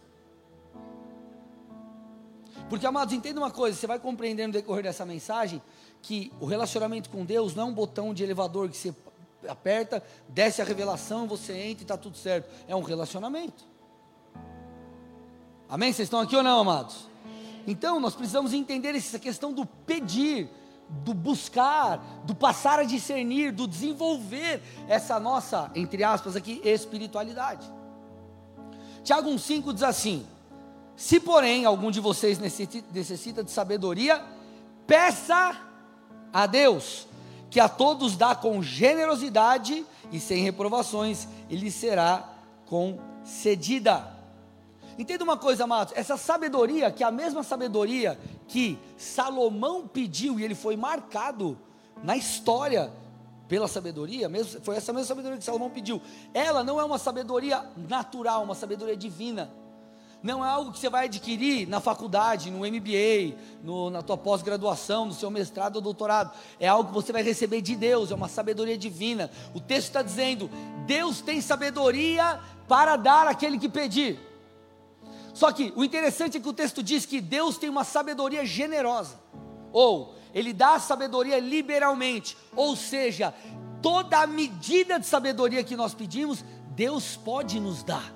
Porque, 2.69 2.87
amados, 2.87 3.13
entenda 3.13 3.39
uma 3.39 3.51
coisa: 3.51 3.79
você 3.79 3.87
vai 3.87 3.99
compreender 3.99 4.47
no 4.47 4.53
decorrer 4.53 4.83
dessa 4.83 5.05
mensagem 5.05 5.61
que 6.01 6.33
o 6.41 6.47
relacionamento 6.47 7.11
com 7.11 7.25
Deus 7.25 7.55
não 7.55 7.65
é 7.65 7.67
um 7.67 7.75
botão 7.75 8.15
de 8.15 8.23
elevador 8.23 8.69
que 8.69 8.77
você 8.77 8.95
aperta, 9.47 10.03
desce 10.29 10.63
a 10.63 10.65
revelação, 10.65 11.27
você 11.27 11.53
entra 11.53 11.83
e 11.83 11.85
está 11.85 11.97
tudo 11.97 12.17
certo. 12.17 12.49
É 12.67 12.75
um 12.75 12.83
relacionamento. 12.83 13.74
Amém? 15.75 15.93
Vocês 15.93 16.07
estão 16.07 16.21
aqui 16.21 16.37
ou 16.37 16.43
não, 16.45 16.61
amados? 16.61 17.09
Então, 17.67 17.99
nós 17.99 18.15
precisamos 18.15 18.53
entender 18.53 18.95
essa 18.95 19.19
questão 19.19 19.53
do 19.53 19.67
pedir, 19.67 20.49
do 20.89 21.13
buscar, 21.13 21.97
do 22.25 22.33
passar 22.33 22.79
a 22.79 22.85
discernir, 22.85 23.51
do 23.51 23.67
desenvolver 23.67 24.63
essa 24.87 25.19
nossa, 25.19 25.73
entre 25.75 26.05
aspas 26.05 26.37
aqui, 26.37 26.61
espiritualidade. 26.63 27.69
Tiago 29.03 29.29
1,5 29.31 29.73
diz 29.73 29.83
assim: 29.83 30.25
Se 30.95 31.19
porém 31.19 31.65
algum 31.65 31.91
de 31.91 31.99
vocês 31.99 32.39
necessita 32.39 33.43
de 33.43 33.51
sabedoria, 33.51 34.25
peça 34.87 35.61
a 36.33 36.47
Deus, 36.47 37.09
que 37.51 37.59
a 37.59 37.69
todos 37.69 38.17
dá 38.17 38.33
com 38.37 38.63
generosidade 38.63 39.85
e 40.13 40.21
sem 40.21 40.41
reprovações, 40.45 41.27
e 41.51 41.57
lhe 41.57 41.73
será 41.73 42.33
concedida. 42.65 44.14
Entenda 44.99 45.25
uma 45.25 45.37
coisa, 45.37 45.65
amados: 45.65 45.93
essa 45.97 46.17
sabedoria, 46.17 46.91
que 46.91 47.03
é 47.03 47.07
a 47.07 47.11
mesma 47.11 47.43
sabedoria 47.43 48.19
que 48.47 48.79
Salomão 48.97 49.87
pediu 49.87 50.39
e 50.39 50.45
ele 50.45 50.55
foi 50.55 50.77
marcado 50.77 51.59
na 52.03 52.17
história 52.17 52.93
pela 53.49 53.69
sabedoria, 53.69 54.29
mesmo, 54.29 54.61
foi 54.63 54.77
essa 54.77 54.93
mesma 54.93 55.07
sabedoria 55.07 55.39
que 55.39 55.45
Salomão 55.45 55.71
pediu. 55.71 56.01
Ela 56.33 56.65
não 56.65 56.81
é 56.81 56.85
uma 56.85 56.99
sabedoria 56.99 57.65
natural, 57.77 58.43
uma 58.43 58.55
sabedoria 58.55 58.97
divina. 58.97 59.51
Não 60.23 60.43
é 60.43 60.49
algo 60.49 60.73
que 60.73 60.79
você 60.79 60.89
vai 60.89 61.05
adquirir 61.05 61.69
na 61.69 61.81
faculdade, 61.81 62.51
no 62.51 62.61
MBA, 62.61 63.37
no, 63.63 63.91
na 63.91 64.01
tua 64.01 64.17
pós-graduação, 64.17 65.05
no 65.05 65.13
seu 65.13 65.31
mestrado 65.31 65.77
ou 65.77 65.83
doutorado. 65.83 66.35
É 66.59 66.67
algo 66.67 66.89
que 66.89 66.95
você 66.95 67.13
vai 67.13 67.23
receber 67.23 67.61
de 67.61 67.77
Deus, 67.77 68.11
é 68.11 68.15
uma 68.15 68.29
sabedoria 68.29 68.79
divina. 68.79 69.31
O 69.55 69.61
texto 69.61 69.89
está 69.89 70.01
dizendo: 70.01 70.49
Deus 70.87 71.21
tem 71.21 71.43
sabedoria 71.43 72.41
para 72.67 72.97
dar 72.97 73.27
àquele 73.27 73.59
que 73.59 73.69
pedir. 73.69 74.19
Só 75.35 75.51
que 75.53 75.73
o 75.75 75.85
interessante 75.85 76.39
é 76.39 76.41
que 76.41 76.49
o 76.49 76.53
texto 76.53 76.81
diz 76.83 77.05
que 77.05 77.21
Deus 77.21 77.59
tem 77.59 77.69
uma 77.69 77.83
sabedoria 77.83 78.47
generosa, 78.47 79.19
ou 79.73 80.15
Ele 80.33 80.53
dá 80.53 80.77
a 80.77 80.81
sabedoria 80.81 81.41
liberalmente, 81.41 82.39
ou 82.55 82.77
seja, 82.77 83.35
toda 83.83 84.21
a 84.21 84.27
medida 84.27 84.99
de 84.99 85.07
sabedoria 85.07 85.65
que 85.65 85.77
nós 85.77 85.93
pedimos, 85.93 86.45
Deus 86.71 87.17
pode 87.17 87.59
nos 87.59 87.83
dar. 87.83 88.15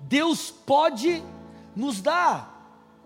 Deus 0.00 0.50
pode 0.50 1.22
nos 1.74 2.02
dar. 2.02 2.52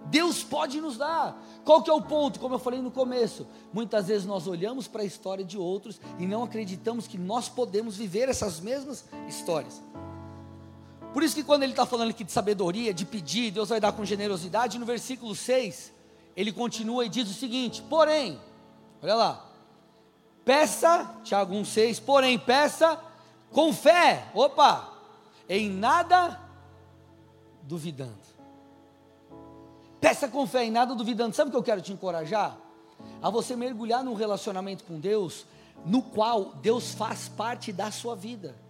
Deus 0.06 0.42
pode 0.42 0.80
nos 0.80 0.96
dar. 0.96 1.38
Qual 1.64 1.82
que 1.82 1.90
é 1.90 1.92
o 1.92 2.00
ponto? 2.00 2.40
Como 2.40 2.54
eu 2.54 2.58
falei 2.58 2.80
no 2.80 2.90
começo, 2.90 3.46
muitas 3.72 4.06
vezes 4.08 4.26
nós 4.26 4.46
olhamos 4.46 4.88
para 4.88 5.02
a 5.02 5.04
história 5.04 5.44
de 5.44 5.58
outros 5.58 6.00
e 6.18 6.26
não 6.26 6.42
acreditamos 6.42 7.06
que 7.06 7.18
nós 7.18 7.48
podemos 7.48 7.96
viver 7.96 8.28
essas 8.28 8.60
mesmas 8.60 9.04
histórias. 9.28 9.82
Por 11.18 11.24
isso 11.24 11.34
que 11.34 11.42
quando 11.42 11.64
ele 11.64 11.72
está 11.72 11.84
falando 11.84 12.10
aqui 12.10 12.22
de 12.22 12.30
sabedoria, 12.30 12.94
de 12.94 13.04
pedir, 13.04 13.50
Deus 13.50 13.70
vai 13.70 13.80
dar 13.80 13.90
com 13.90 14.04
generosidade, 14.04 14.78
no 14.78 14.86
versículo 14.86 15.34
6, 15.34 15.92
ele 16.36 16.52
continua 16.52 17.04
e 17.04 17.08
diz 17.08 17.28
o 17.28 17.34
seguinte: 17.34 17.82
porém, 17.82 18.40
olha 19.02 19.16
lá, 19.16 19.44
peça, 20.44 21.12
Tiago 21.24 21.52
1,6, 21.56 22.00
porém, 22.06 22.38
peça 22.38 23.00
com 23.50 23.72
fé, 23.72 24.28
opa, 24.32 24.92
em 25.48 25.68
nada 25.68 26.40
duvidando. 27.64 28.14
Peça 30.00 30.28
com 30.28 30.46
fé, 30.46 30.66
em 30.66 30.70
nada 30.70 30.94
duvidando. 30.94 31.34
Sabe 31.34 31.48
o 31.48 31.50
que 31.50 31.58
eu 31.58 31.64
quero 31.64 31.82
te 31.82 31.92
encorajar? 31.92 32.56
A 33.20 33.28
você 33.28 33.56
mergulhar 33.56 34.04
num 34.04 34.14
relacionamento 34.14 34.84
com 34.84 35.00
Deus, 35.00 35.46
no 35.84 36.00
qual 36.00 36.52
Deus 36.62 36.94
faz 36.94 37.28
parte 37.28 37.72
da 37.72 37.90
sua 37.90 38.14
vida. 38.14 38.67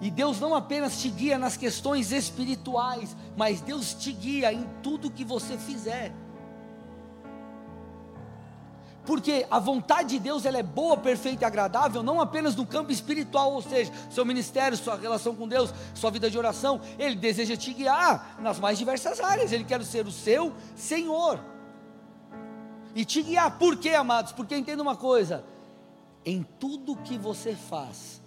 E 0.00 0.10
Deus 0.10 0.40
não 0.40 0.54
apenas 0.54 1.00
te 1.00 1.08
guia 1.08 1.38
nas 1.38 1.56
questões 1.56 2.10
espirituais, 2.10 3.16
mas 3.36 3.60
Deus 3.60 3.94
te 3.94 4.12
guia 4.12 4.52
em 4.52 4.66
tudo 4.82 5.10
que 5.10 5.24
você 5.24 5.56
fizer. 5.56 6.12
Porque 9.04 9.44
a 9.50 9.58
vontade 9.58 10.10
de 10.10 10.18
Deus 10.20 10.44
ela 10.44 10.58
é 10.58 10.62
boa, 10.62 10.96
perfeita 10.96 11.44
e 11.44 11.46
agradável, 11.46 12.02
não 12.02 12.20
apenas 12.20 12.54
no 12.54 12.64
campo 12.64 12.92
espiritual, 12.92 13.52
ou 13.52 13.60
seja, 13.60 13.92
seu 14.08 14.24
ministério, 14.24 14.78
sua 14.78 14.96
relação 14.96 15.34
com 15.34 15.48
Deus, 15.48 15.74
sua 15.94 16.10
vida 16.10 16.30
de 16.30 16.38
oração. 16.38 16.80
Ele 16.98 17.16
deseja 17.16 17.56
te 17.56 17.72
guiar 17.72 18.36
nas 18.40 18.60
mais 18.60 18.78
diversas 18.78 19.18
áreas. 19.18 19.50
Ele 19.50 19.64
quer 19.64 19.82
ser 19.84 20.06
o 20.06 20.12
seu 20.12 20.52
Senhor. 20.76 21.40
E 22.94 23.04
te 23.04 23.22
guiar. 23.22 23.58
Por 23.58 23.76
quê, 23.76 23.90
amados? 23.90 24.30
Porque 24.32 24.56
entenda 24.56 24.82
uma 24.82 24.96
coisa: 24.96 25.44
em 26.24 26.44
tudo 26.60 26.94
que 26.96 27.18
você 27.18 27.56
faz, 27.56 28.22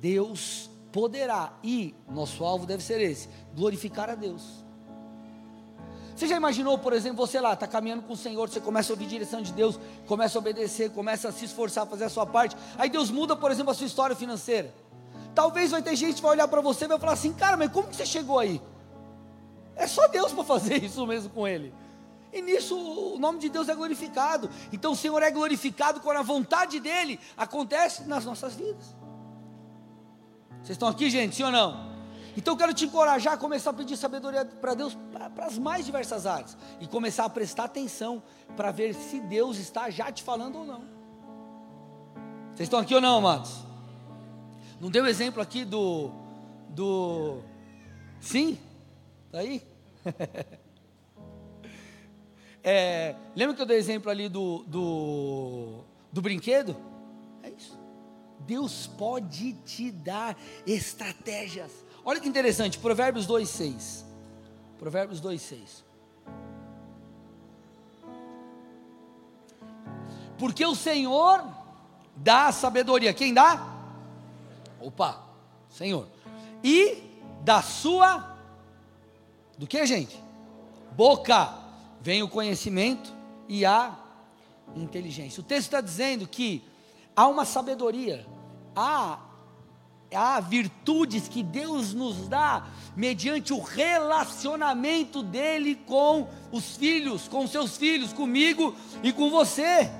Deus 0.00 0.70
poderá, 0.92 1.54
e 1.62 1.94
nosso 2.08 2.44
alvo 2.44 2.66
deve 2.66 2.82
ser 2.82 3.00
esse: 3.00 3.28
glorificar 3.54 4.10
a 4.10 4.14
Deus. 4.14 4.62
Você 6.14 6.28
já 6.28 6.36
imaginou, 6.36 6.78
por 6.78 6.92
exemplo, 6.92 7.26
você 7.26 7.40
lá, 7.40 7.54
está 7.54 7.66
caminhando 7.66 8.02
com 8.02 8.12
o 8.12 8.16
Senhor, 8.16 8.48
você 8.48 8.60
começa 8.60 8.92
a 8.92 8.94
ouvir 8.94 9.06
direção 9.06 9.40
de 9.40 9.52
Deus, 9.52 9.80
começa 10.06 10.38
a 10.38 10.40
obedecer, 10.40 10.90
começa 10.90 11.28
a 11.28 11.32
se 11.32 11.46
esforçar 11.46 11.84
a 11.84 11.86
fazer 11.86 12.04
a 12.04 12.08
sua 12.08 12.26
parte, 12.26 12.54
aí 12.76 12.90
Deus 12.90 13.10
muda, 13.10 13.34
por 13.34 13.50
exemplo, 13.50 13.70
a 13.72 13.74
sua 13.74 13.86
história 13.86 14.14
financeira. 14.14 14.72
Talvez 15.34 15.70
vai 15.70 15.82
ter 15.82 15.96
gente 15.96 16.16
que 16.16 16.22
vai 16.22 16.32
olhar 16.32 16.46
para 16.46 16.60
você 16.60 16.84
e 16.84 16.88
vai 16.88 16.98
falar 16.98 17.14
assim: 17.14 17.32
cara, 17.32 17.56
mas 17.56 17.72
como 17.72 17.88
que 17.88 17.96
você 17.96 18.04
chegou 18.04 18.38
aí? 18.38 18.60
É 19.74 19.86
só 19.86 20.06
Deus 20.08 20.32
para 20.32 20.44
fazer 20.44 20.82
isso 20.84 21.06
mesmo 21.06 21.30
com 21.30 21.48
ele. 21.48 21.74
E 22.32 22.40
nisso 22.40 22.76
o 22.76 23.18
nome 23.18 23.38
de 23.38 23.48
Deus 23.48 23.68
é 23.68 23.74
glorificado. 23.74 24.48
Então 24.72 24.92
o 24.92 24.96
Senhor 24.96 25.22
é 25.22 25.30
glorificado 25.30 26.00
quando 26.00 26.18
a 26.18 26.22
vontade 26.22 26.80
dele 26.80 27.18
acontece 27.36 28.04
nas 28.04 28.24
nossas 28.24 28.54
vidas. 28.54 29.01
Vocês 30.62 30.76
estão 30.76 30.88
aqui, 30.88 31.10
gente, 31.10 31.34
sim 31.34 31.42
ou 31.42 31.50
não? 31.50 31.90
Então 32.36 32.54
eu 32.54 32.58
quero 32.58 32.72
te 32.72 32.84
encorajar 32.84 33.34
a 33.34 33.36
começar 33.36 33.70
a 33.70 33.74
pedir 33.74 33.96
sabedoria 33.96 34.44
para 34.44 34.74
Deus 34.74 34.96
para 35.34 35.46
as 35.46 35.58
mais 35.58 35.84
diversas 35.84 36.24
áreas 36.24 36.56
e 36.80 36.86
começar 36.86 37.24
a 37.24 37.28
prestar 37.28 37.64
atenção 37.64 38.22
para 38.56 38.70
ver 38.70 38.94
se 38.94 39.20
Deus 39.20 39.58
está 39.58 39.90
já 39.90 40.10
te 40.10 40.22
falando 40.22 40.58
ou 40.58 40.64
não. 40.64 40.84
Vocês 42.54 42.66
estão 42.66 42.78
aqui 42.78 42.94
ou 42.94 43.00
não, 43.00 43.18
amados? 43.18 43.64
Não 44.80 44.88
deu 44.88 45.06
exemplo 45.06 45.42
aqui 45.42 45.64
do 45.64 46.10
do 46.68 47.40
sim? 48.20 48.56
Tá 49.30 49.38
aí? 49.38 49.62
é, 52.62 53.16
lembra 53.34 53.56
que 53.56 53.62
eu 53.62 53.66
dei 53.66 53.78
exemplo 53.78 54.10
ali 54.10 54.28
do, 54.28 54.64
do, 54.66 55.84
do 56.12 56.22
brinquedo? 56.22 56.91
Deus 58.46 58.86
pode 58.86 59.54
te 59.64 59.90
dar 59.90 60.36
estratégias. 60.66 61.70
Olha 62.04 62.20
que 62.20 62.28
interessante, 62.28 62.78
Provérbios 62.78 63.26
2,6. 63.26 64.04
Provérbios 64.78 65.20
2,6. 65.20 65.82
Porque 70.38 70.64
o 70.66 70.74
Senhor 70.74 71.44
dá 72.16 72.50
sabedoria. 72.50 73.14
Quem 73.14 73.32
dá? 73.32 73.64
Opa, 74.80 75.22
Senhor. 75.70 76.08
E 76.64 77.02
da 77.42 77.62
sua 77.62 78.36
do 79.56 79.66
que, 79.66 79.86
gente? 79.86 80.20
Boca 80.96 81.56
vem 82.00 82.22
o 82.22 82.28
conhecimento 82.28 83.12
e 83.48 83.64
a 83.64 83.96
inteligência. 84.74 85.40
O 85.40 85.44
texto 85.44 85.66
está 85.66 85.80
dizendo 85.80 86.26
que 86.26 86.64
há 87.14 87.28
uma 87.28 87.44
sabedoria, 87.44 88.26
há, 88.74 89.18
há 90.14 90.40
virtudes 90.40 91.28
que 91.28 91.42
Deus 91.42 91.94
nos 91.94 92.28
dá 92.28 92.66
mediante 92.96 93.52
o 93.52 93.60
relacionamento 93.60 95.22
dele 95.22 95.76
com 95.86 96.28
os 96.50 96.76
filhos, 96.76 97.28
com 97.28 97.46
seus 97.46 97.76
filhos, 97.76 98.12
comigo 98.12 98.74
e 99.02 99.12
com 99.12 99.30
você. 99.30 99.90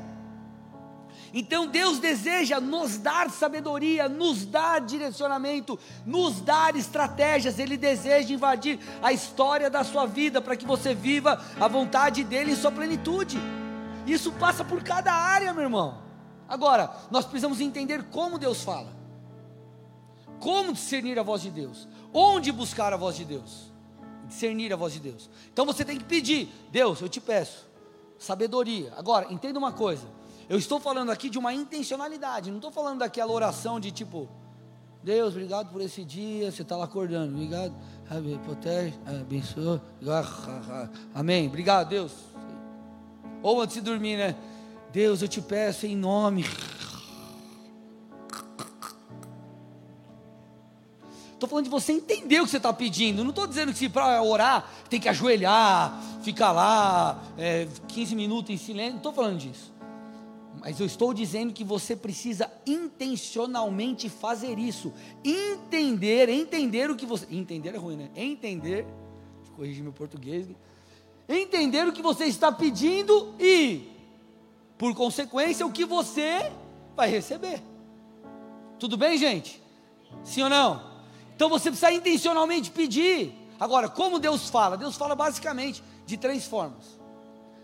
Então 1.35 1.67
Deus 1.67 1.99
deseja 1.99 2.61
nos 2.61 2.99
dar 2.99 3.31
sabedoria, 3.31 4.07
nos 4.07 4.45
dar 4.45 4.83
direcionamento, 4.83 5.79
nos 6.05 6.43
dar 6.43 6.77
estratégias. 6.77 7.59
Ele 7.59 7.79
deseja 7.79 8.35
invadir 8.35 8.79
a 9.03 9.13
história 9.13 9.71
da 9.71 9.83
sua 9.83 10.05
vida 10.05 10.43
para 10.43 10.57
que 10.57 10.67
você 10.67 10.95
viva 10.95 11.43
a 11.59 11.67
vontade 11.69 12.23
dele 12.23 12.53
em 12.53 12.57
sua 12.57 12.71
plenitude. 12.71 13.39
Isso 14.07 14.31
passa 14.33 14.63
por 14.63 14.83
cada 14.83 15.11
área, 15.11 15.55
meu 15.55 15.63
irmão. 15.63 16.02
Agora, 16.53 16.95
nós 17.11 17.25
precisamos 17.25 17.61
entender 17.61 18.05
como 18.11 18.39
Deus 18.39 18.63
fala. 18.63 18.93
Como 20.39 20.73
discernir 20.73 21.19
a 21.19 21.23
voz 21.23 21.43
de 21.43 21.51
Deus? 21.51 21.89
Onde 22.13 22.53
buscar 22.53 22.93
a 22.93 22.97
voz 22.97 23.17
de 23.17 23.25
Deus? 23.25 23.73
Discernir 24.27 24.73
a 24.73 24.77
voz 24.77 24.93
de 24.93 25.01
Deus. 25.01 25.31
Então 25.53 25.65
você 25.65 25.85
tem 25.85 25.97
que 25.97 26.05
pedir, 26.05 26.49
Deus, 26.71 27.01
eu 27.01 27.09
te 27.09 27.21
peço 27.21 27.71
sabedoria. 28.19 28.93
Agora, 28.97 29.33
entenda 29.33 29.59
uma 29.59 29.73
coisa 29.73 30.07
eu 30.53 30.59
estou 30.59 30.79
falando 30.79 31.11
aqui 31.11 31.31
de 31.31 31.39
uma 31.39 31.55
intencionalidade, 31.55 32.51
não 32.51 32.59
estou 32.59 32.71
falando 32.71 32.99
daquela 32.99 33.33
oração 33.33 33.81
de 33.81 33.91
tipo, 33.91 34.29
Deus, 35.03 35.33
obrigado 35.33 35.73
por 35.73 35.81
esse 35.81 36.05
dia, 36.05 36.51
você 36.51 36.61
está 36.61 36.77
lá 36.77 36.85
acordando, 36.85 37.35
obrigado, 37.35 37.75
protege, 38.45 38.95
abençoa, 39.07 39.81
amém, 41.15 41.47
obrigado 41.47 41.89
Deus. 41.89 42.13
Ou 43.43 43.61
antes 43.63 43.77
de 43.77 43.81
dormir, 43.81 44.17
né? 44.17 44.37
Deus, 44.93 45.23
eu 45.23 45.29
te 45.29 45.41
peço 45.41 45.87
em 45.87 45.97
nome. 45.97 46.45
Estou 51.33 51.49
falando 51.49 51.65
de 51.65 51.71
você 51.71 51.93
entender 51.93 52.41
o 52.41 52.45
que 52.45 52.51
você 52.51 52.59
está 52.59 52.73
pedindo. 52.73 53.25
Não 53.25 53.31
estou 53.31 53.47
dizendo 53.47 53.73
que 53.73 53.89
para 53.89 54.23
orar 54.23 54.71
tem 54.89 55.01
que 55.01 55.09
ajoelhar, 55.09 55.99
ficar 56.23 56.53
lá 56.53 57.21
é, 57.39 57.67
15 57.89 58.15
minutos 58.15 58.51
em 58.51 58.59
silêncio. 58.59 58.93
Não 58.93 58.99
estou 58.99 59.13
falando 59.13 59.39
disso. 59.39 59.73
Mas 60.61 60.79
eu 60.79 60.87
estou 60.87 61.13
dizendo 61.13 61.53
que 61.53 61.65
você 61.65 61.97
precisa 61.97 62.49
intencionalmente 62.67 64.09
fazer 64.09 64.59
isso. 64.59 64.93
Entender, 65.25 66.29
entender 66.29 66.91
o 66.91 66.95
que 66.95 67.07
você. 67.07 67.27
Entender 67.31 67.75
é 67.75 67.79
ruim, 67.79 67.97
né? 67.97 68.11
Entender. 68.15 68.87
Corrigir 69.57 69.83
meu 69.83 69.93
português. 69.93 70.47
Entender 71.29 71.89
o 71.89 71.93
que 71.93 72.03
você 72.03 72.27
está 72.27 72.53
pedindo 72.53 73.35
e, 73.41 73.89
por 74.83 74.97
consequência, 74.97 75.65
o 75.65 75.71
que 75.71 75.85
você 75.85 76.51
vai 76.97 77.09
receber. 77.09 77.63
Tudo 78.81 78.97
bem, 78.97 79.17
gente? 79.17 79.63
Sim 80.25 80.43
ou 80.43 80.51
não? 80.51 80.83
Então 81.37 81.49
você 81.49 81.71
precisa 81.71 81.93
intencionalmente 81.93 82.69
pedir. 82.73 83.33
Agora, 83.61 83.89
como 83.89 84.19
Deus 84.19 84.51
fala? 84.51 84.77
Deus 84.77 84.97
fala 84.97 85.15
basicamente 85.15 85.85
de 86.05 86.17
três 86.17 86.47
formas. 86.47 86.99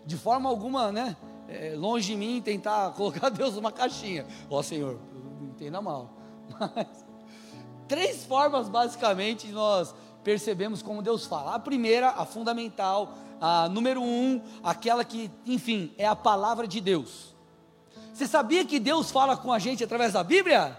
De 0.07 0.17
forma 0.17 0.49
alguma, 0.49 0.93
né? 0.93 1.17
é, 1.49 1.75
longe 1.77 2.13
de 2.13 2.17
mim 2.17 2.41
tentar 2.41 2.93
colocar 2.95 3.31
Deus 3.31 3.57
numa 3.57 3.73
caixinha. 3.73 4.25
Ó 4.49 4.61
oh, 4.61 4.63
Senhor, 4.63 5.01
entenda 5.43 5.83
mal. 5.83 6.13
Mas, 6.61 6.87
três 7.89 8.25
formas 8.27 8.69
basicamente 8.69 9.49
nós 9.49 9.93
percebemos 10.23 10.83
como 10.83 11.03
Deus 11.03 11.27
fala. 11.27 11.57
A 11.57 11.59
primeira, 11.59 12.11
a 12.11 12.25
fundamental, 12.25 13.13
a 13.41 13.69
número 13.69 14.03
um, 14.03 14.43
aquela 14.63 15.05
que, 15.05 15.31
enfim, 15.47 15.93
é 15.97 16.07
a 16.07 16.17
palavra 16.17 16.67
de 16.67 16.81
Deus. 16.81 17.35
Você 18.13 18.27
sabia 18.27 18.65
que 18.65 18.81
Deus 18.81 19.11
fala 19.11 19.37
com 19.37 19.53
a 19.53 19.59
gente 19.59 19.85
através 19.85 20.13
da 20.13 20.25
Bíblia? 20.25 20.77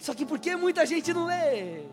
Só 0.00 0.14
que 0.14 0.26
por 0.26 0.38
que 0.38 0.56
muita 0.56 0.84
gente 0.84 1.12
não 1.12 1.26
lê? 1.26 1.84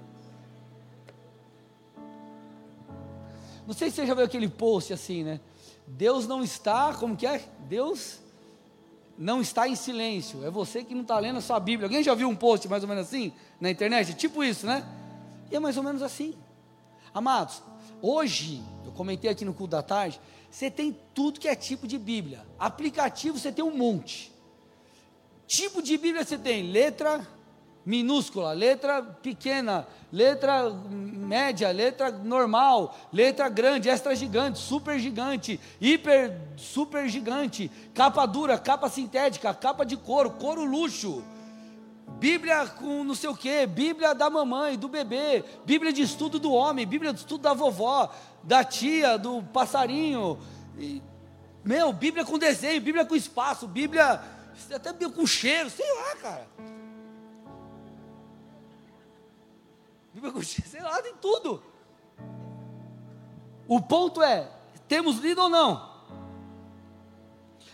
Não 3.65 3.73
sei 3.73 3.89
se 3.89 3.97
você 3.97 4.08
já 4.08 4.13
viu 4.13 4.26
aquele 4.26 4.49
post 4.49 4.91
assim, 4.91 5.23
né? 5.23 5.39
Deus 5.88 6.28
não 6.28 6.43
está, 6.43 6.93
como 6.93 7.15
que 7.15 7.26
é? 7.26 7.43
Deus 7.60 8.19
não 9.17 9.41
está 9.41 9.67
em 9.67 9.76
silêncio. 9.76 10.43
É 10.45 10.49
você 10.49 10.84
que 10.84 10.93
não 10.93 11.04
está 11.04 11.19
lendo 11.19 11.38
a 11.38 11.41
sua 11.41 11.60
Bíblia. 11.60 11.88
Alguém 11.88 12.04
já 12.04 12.13
viu 12.15 12.28
um 12.28 12.36
post 12.36 12.67
mais 12.67 12.84
ou 12.84 12.89
menos 12.89 13.08
assim 13.08 13.32
na 13.60 13.69
internet? 13.69 14.13
Tipo 14.15 14.43
isso, 14.43 14.65
né? 14.65 14.84
E 15.52 15.56
é 15.56 15.60
mais 15.60 15.78
ou 15.78 15.84
menos 15.84 16.02
assim. 16.02 16.36
Amados, 17.13 17.62
hoje, 18.03 18.61
eu 18.85 18.91
comentei 18.91 19.31
aqui 19.31 19.45
no 19.45 19.53
culto 19.53 19.71
da 19.71 19.81
tarde, 19.81 20.19
você 20.51 20.69
tem 20.69 20.95
tudo 21.15 21.39
que 21.39 21.47
é 21.47 21.55
tipo 21.55 21.87
de 21.87 21.97
Bíblia. 21.97 22.45
Aplicativo 22.59 23.39
você 23.39 23.51
tem 23.51 23.63
um 23.63 23.75
monte. 23.75 24.31
Tipo 25.47 25.81
de 25.81 25.97
Bíblia 25.97 26.23
você 26.23 26.37
tem 26.37 26.69
letra, 26.69 27.25
minúscula, 27.85 28.51
letra 28.51 29.01
pequena, 29.01 29.87
letra 30.11 30.69
média, 30.69 31.71
letra 31.71 32.11
normal, 32.11 32.95
letra 33.11 33.49
grande, 33.49 33.89
extra 33.89 34.15
gigante, 34.15 34.59
super 34.59 34.99
gigante, 34.99 35.59
hiper 35.81 36.37
super 36.57 37.07
gigante, 37.07 37.71
capa 37.93 38.25
dura, 38.25 38.57
capa 38.57 38.89
sintética, 38.89 39.53
capa 39.53 39.85
de 39.85 39.97
couro, 39.97 40.31
couro 40.31 40.63
luxo. 40.65 41.23
Bíblia 42.23 42.65
com 42.67 43.03
não 43.03 43.15
sei 43.15 43.29
o 43.29 43.36
que, 43.36 43.67
Bíblia 43.67 44.15
da 44.15 44.29
mamãe, 44.29 44.77
do 44.77 44.88
bebê, 44.88 45.43
Bíblia 45.65 45.91
de 45.91 46.03
estudo 46.03 46.39
do 46.39 46.53
homem, 46.53 46.88
Bíblia 46.88 47.12
de 47.12 47.19
estudo 47.19 47.41
da 47.41 47.53
vovó, 47.53 48.09
da 48.41 48.63
tia, 48.63 49.17
do 49.17 49.43
passarinho. 49.43 50.39
E, 50.79 51.01
meu, 51.65 51.91
Bíblia 51.91 52.23
com 52.23 52.39
desenho, 52.39 52.79
Bíblia 52.79 53.05
com 53.05 53.13
espaço, 53.13 53.67
Bíblia 53.67 54.23
até 54.73 54.93
com 55.09 55.27
cheiro, 55.27 55.69
sei 55.69 55.86
lá, 55.95 56.15
cara. 56.15 56.47
Bíblia 60.13 60.31
com 60.31 60.41
sei 60.41 60.81
lá, 60.81 61.01
tem 61.01 61.15
tudo. 61.15 61.62
O 63.67 63.81
ponto 63.81 64.23
é, 64.23 64.49
temos 64.88 65.17
lido 65.17 65.41
ou 65.41 65.49
não? 65.49 65.92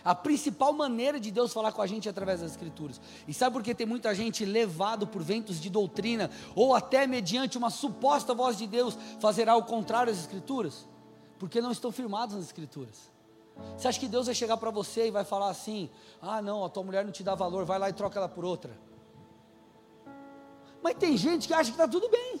A 0.04 0.14
principal 0.14 0.72
maneira 0.72 1.20
de 1.20 1.30
Deus 1.30 1.52
falar 1.52 1.72
com 1.72 1.82
a 1.82 1.86
gente 1.86 2.08
é 2.08 2.10
através 2.10 2.40
das 2.40 2.52
Escrituras. 2.52 3.00
E 3.28 3.34
sabe 3.34 3.54
por 3.54 3.62
que 3.62 3.74
tem 3.74 3.86
muita 3.86 4.14
gente 4.14 4.44
levado 4.44 5.06
por 5.06 5.22
ventos 5.22 5.60
de 5.60 5.68
doutrina, 5.68 6.30
ou 6.54 6.74
até 6.74 7.06
mediante 7.06 7.58
uma 7.58 7.70
suposta 7.70 8.34
voz 8.34 8.56
de 8.56 8.66
Deus, 8.66 8.96
fazer 9.18 9.48
ao 9.48 9.62
contrário 9.62 10.12
às 10.12 10.18
Escrituras? 10.18 10.88
Porque 11.38 11.60
não 11.60 11.72
estão 11.72 11.92
firmados 11.92 12.34
nas 12.34 12.44
Escrituras. 12.44 13.10
Você 13.76 13.88
acha 13.88 14.00
que 14.00 14.08
Deus 14.08 14.26
vai 14.26 14.34
chegar 14.34 14.56
para 14.56 14.70
você 14.70 15.08
e 15.08 15.10
vai 15.10 15.24
falar 15.24 15.50
assim: 15.50 15.90
ah, 16.20 16.40
não, 16.40 16.64
a 16.64 16.68
tua 16.68 16.82
mulher 16.82 17.04
não 17.04 17.12
te 17.12 17.22
dá 17.22 17.34
valor, 17.34 17.64
vai 17.64 17.78
lá 17.78 17.88
e 17.90 17.92
troca 17.92 18.18
ela 18.18 18.28
por 18.28 18.44
outra? 18.44 18.76
Mas 20.82 20.94
tem 20.94 21.16
gente 21.16 21.46
que 21.46 21.54
acha 21.54 21.70
que 21.70 21.76
está 21.76 21.86
tudo 21.86 22.08
bem. 22.08 22.40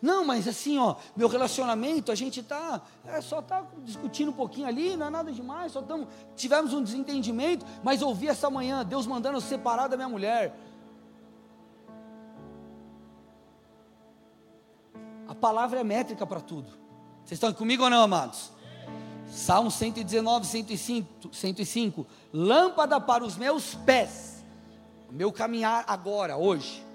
Não, 0.00 0.24
mas 0.24 0.46
assim, 0.46 0.78
ó, 0.78 0.94
meu 1.16 1.26
relacionamento, 1.26 2.12
a 2.12 2.14
gente 2.14 2.40
tá, 2.42 2.80
é, 3.04 3.20
só 3.20 3.42
tá 3.42 3.66
discutindo 3.82 4.30
um 4.30 4.34
pouquinho 4.34 4.68
ali, 4.68 4.96
não 4.96 5.06
é 5.06 5.10
nada 5.10 5.32
demais, 5.32 5.72
só 5.72 5.82
tamo, 5.82 6.06
tivemos 6.36 6.72
um 6.72 6.82
desentendimento, 6.82 7.66
mas 7.82 8.00
ouvi 8.00 8.28
essa 8.28 8.48
manhã 8.48 8.84
Deus 8.84 9.06
mandando 9.06 9.38
eu 9.38 9.40
separar 9.40 9.88
da 9.88 9.96
minha 9.96 10.08
mulher. 10.08 10.56
A 15.26 15.34
palavra 15.34 15.80
é 15.80 15.84
métrica 15.84 16.26
para 16.26 16.40
tudo. 16.40 16.70
Vocês 17.24 17.32
estão 17.32 17.52
comigo 17.52 17.82
ou 17.82 17.90
não, 17.90 18.02
amados? 18.02 18.52
Salmo 19.26 19.70
119, 19.70 20.46
105, 20.46 21.34
105. 21.34 22.06
Lâmpada 22.32 23.00
para 23.00 23.24
os 23.24 23.36
meus 23.36 23.74
pés, 23.74 24.44
meu 25.10 25.32
caminhar 25.32 25.84
agora, 25.86 26.36
hoje 26.36 26.87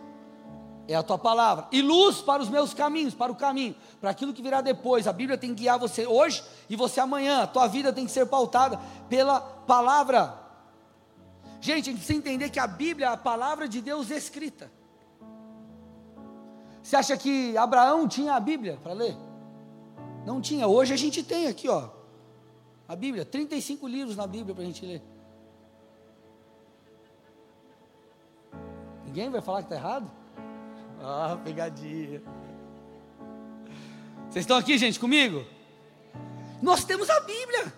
é 0.87 0.95
a 0.95 1.03
tua 1.03 1.17
palavra. 1.17 1.67
E 1.71 1.81
luz 1.81 2.21
para 2.21 2.41
os 2.41 2.49
meus 2.49 2.73
caminhos, 2.73 3.13
para 3.13 3.31
o 3.31 3.35
caminho, 3.35 3.75
para 4.01 4.09
aquilo 4.09 4.33
que 4.33 4.41
virá 4.41 4.61
depois. 4.61 5.07
A 5.07 5.13
Bíblia 5.13 5.37
tem 5.37 5.55
que 5.55 5.61
guiar 5.61 5.79
você 5.79 6.05
hoje 6.05 6.43
e 6.69 6.75
você 6.75 6.99
amanhã. 6.99 7.43
A 7.43 7.47
tua 7.47 7.67
vida 7.67 7.93
tem 7.93 8.05
que 8.05 8.11
ser 8.11 8.25
pautada 8.25 8.79
pela 9.07 9.39
palavra. 9.39 10.37
Gente, 11.61 11.89
a 11.89 11.91
gente 11.91 11.97
precisa 11.97 12.19
entender 12.19 12.49
que 12.49 12.59
a 12.59 12.67
Bíblia 12.67 13.07
é 13.07 13.09
a 13.09 13.17
palavra 13.17 13.67
de 13.69 13.79
Deus 13.79 14.09
escrita. 14.09 14.69
Você 16.81 16.97
acha 16.97 17.15
que 17.15 17.57
Abraão 17.57 18.05
tinha 18.05 18.33
a 18.33 18.39
Bíblia 18.39 18.77
para 18.83 18.91
ler? 18.91 19.15
Não 20.25 20.41
tinha. 20.41 20.67
Hoje 20.67 20.93
a 20.93 20.97
gente 20.97 21.23
tem 21.23 21.47
aqui, 21.47 21.69
ó. 21.69 21.89
A 22.85 22.95
Bíblia, 22.95 23.23
35 23.23 23.87
livros 23.87 24.17
na 24.17 24.27
Bíblia 24.27 24.53
para 24.53 24.63
a 24.63 24.67
gente 24.67 24.85
ler. 24.85 25.01
Ninguém 29.05 29.29
vai 29.29 29.41
falar 29.41 29.59
que 29.59 29.73
está 29.73 29.75
errado? 29.75 30.11
Ah, 31.05 31.37
pegadinha. 31.43 32.23
Vocês 34.29 34.43
estão 34.43 34.55
aqui, 34.55 34.77
gente, 34.77 34.97
comigo? 34.97 35.45
Nós 36.61 36.85
temos 36.85 37.09
a 37.09 37.19
Bíblia 37.19 37.73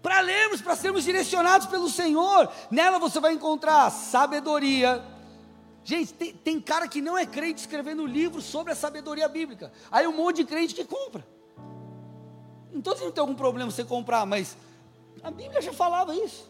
para 0.00 0.20
lermos, 0.20 0.62
para 0.62 0.76
sermos 0.76 1.02
direcionados 1.02 1.66
pelo 1.66 1.90
Senhor. 1.90 2.48
Nela 2.70 3.00
você 3.00 3.18
vai 3.18 3.32
encontrar 3.32 3.90
sabedoria. 3.90 5.04
Gente, 5.82 6.14
tem, 6.14 6.32
tem 6.32 6.60
cara 6.60 6.86
que 6.86 7.00
não 7.00 7.18
é 7.18 7.26
crente 7.26 7.62
escrevendo 7.62 8.06
livro 8.06 8.40
sobre 8.40 8.72
a 8.72 8.76
sabedoria 8.76 9.26
bíblica. 9.26 9.72
Aí 9.90 10.06
um 10.06 10.16
monte 10.16 10.36
de 10.36 10.44
crente 10.44 10.72
que 10.72 10.84
compra. 10.84 11.26
Não 12.70 12.78
estou 12.78 12.94
dizendo 12.94 13.08
que 13.08 13.14
tem 13.14 13.22
algum 13.22 13.34
problema 13.34 13.72
você 13.72 13.82
comprar, 13.82 14.24
mas 14.24 14.56
a 15.20 15.32
Bíblia 15.32 15.60
já 15.60 15.72
falava 15.72 16.14
isso. 16.14 16.48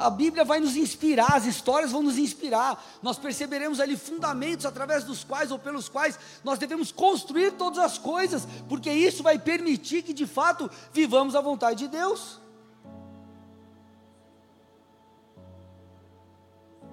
A 0.00 0.08
Bíblia 0.08 0.46
vai 0.46 0.60
nos 0.60 0.76
inspirar, 0.76 1.34
as 1.34 1.44
histórias 1.44 1.92
vão 1.92 2.02
nos 2.02 2.16
inspirar. 2.16 2.82
Nós 3.02 3.18
perceberemos 3.18 3.78
ali 3.80 3.98
fundamentos 3.98 4.64
através 4.64 5.04
dos 5.04 5.22
quais 5.22 5.50
ou 5.50 5.58
pelos 5.58 5.90
quais 5.90 6.18
nós 6.42 6.58
devemos 6.58 6.90
construir 6.90 7.52
todas 7.52 7.78
as 7.78 7.98
coisas, 7.98 8.48
porque 8.66 8.90
isso 8.90 9.22
vai 9.22 9.38
permitir 9.38 10.02
que 10.02 10.14
de 10.14 10.26
fato 10.26 10.70
vivamos 10.90 11.34
a 11.34 11.42
vontade 11.42 11.80
de 11.80 11.88
Deus. 11.88 12.40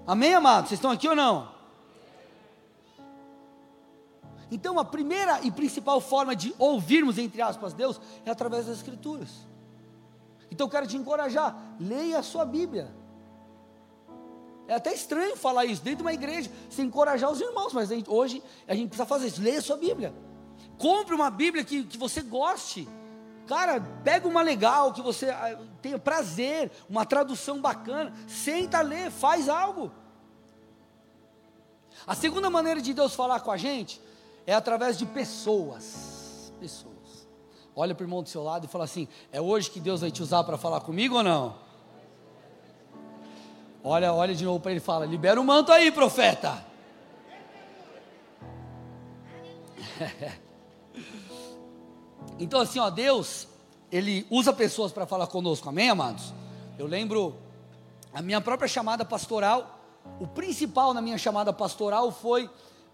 Amém, 0.06 0.34
amados? 0.34 0.68
Vocês 0.68 0.78
estão 0.78 0.92
aqui 0.92 1.08
ou 1.08 1.16
não? 1.16 1.50
Então, 4.52 4.78
a 4.80 4.84
primeira 4.84 5.42
e 5.44 5.52
principal 5.52 6.02
forma 6.02 6.36
de 6.36 6.54
ouvirmos, 6.60 7.18
entre 7.18 7.42
aspas, 7.42 7.74
Deus 7.74 8.02
é 8.26 8.32
através 8.32 8.66
das 8.66 8.78
Escrituras. 8.78 9.30
Então, 10.52 10.68
eu 10.68 10.72
quero 10.72 10.88
te 10.88 10.98
encorajar, 10.98 11.56
leia 11.80 12.20
a 12.20 12.24
sua 12.24 12.44
Bíblia. 12.44 12.97
É 14.68 14.76
até 14.76 14.94
estranho 14.94 15.38
falar 15.38 15.66
isso 15.66 15.82
dentro 15.82 16.00
de 16.00 16.04
uma 16.04 16.14
igreja, 16.14 16.52
sem 16.70 16.86
encorajar 16.88 17.32
os 17.32 17.40
irmãos, 17.40 17.72
mas 17.72 17.90
a 17.90 17.96
gente, 17.96 18.10
hoje 18.10 18.44
a 18.68 18.76
gente 18.76 18.90
precisa 18.90 19.06
fazer 19.06 19.28
isso. 19.28 19.42
Leia 19.42 19.60
a 19.60 19.62
sua 19.62 19.78
Bíblia. 19.78 20.14
Compre 20.78 21.16
uma 21.16 21.30
Bíblia 21.30 21.64
que, 21.64 21.84
que 21.84 21.98
você 21.98 22.22
goste. 22.22 22.88
Cara, 23.48 23.80
pega 24.04 24.28
uma 24.28 24.42
legal, 24.42 24.92
que 24.92 25.02
você 25.02 25.30
ah, 25.30 25.58
tenha 25.82 25.98
prazer, 25.98 26.70
uma 26.90 27.06
tradução 27.06 27.62
bacana. 27.62 28.14
Senta, 28.28 28.82
lê, 28.82 29.10
faz 29.10 29.48
algo. 29.48 29.90
A 32.06 32.14
segunda 32.14 32.50
maneira 32.50 32.82
de 32.82 32.94
Deus 32.94 33.16
falar 33.16 33.40
com 33.40 33.52
a 33.52 33.58
gente 33.58 34.02
é 34.46 34.54
através 34.54 34.98
de 34.98 35.06
pessoas. 35.06 36.52
Pessoas. 36.60 37.28
Olha 37.74 37.96
para 37.96 38.04
o 38.04 38.06
irmão 38.06 38.22
do 38.22 38.28
seu 38.28 38.44
lado 38.44 38.66
e 38.66 38.68
fala 38.68 38.84
assim: 38.84 39.08
é 39.32 39.40
hoje 39.40 39.72
que 39.72 39.80
Deus 39.80 40.02
vai 40.02 40.12
te 40.12 40.22
usar 40.22 40.44
para 40.44 40.58
falar 40.58 40.82
comigo 40.82 41.16
ou 41.16 41.24
não? 41.24 41.67
Olha, 43.90 44.14
olha 44.14 44.36
de 44.36 44.44
novo 44.44 44.60
para 44.60 44.72
ele 44.72 44.82
e 44.82 44.84
fala: 44.84 45.06
libera 45.06 45.40
o 45.40 45.46
manto 45.46 45.72
aí, 45.72 45.90
profeta. 45.94 46.62
então, 52.38 52.60
assim, 52.60 52.80
ó, 52.80 52.90
Deus, 52.90 53.48
Ele 53.90 54.28
usa 54.30 54.52
pessoas 54.52 54.92
para 54.92 55.06
falar 55.08 55.28
conosco, 55.28 55.70
amém, 55.70 55.90
amados? 55.90 56.34
Eu 56.78 56.86
lembro 56.86 57.38
a 58.14 58.22
minha 58.22 58.42
própria 58.42 58.68
chamada 58.68 59.06
pastoral, 59.06 59.80
o 60.20 60.28
principal 60.28 60.94
na 60.94 61.02
minha 61.02 61.18
chamada 61.18 61.54
pastoral 61.54 62.12
foi 62.12 62.50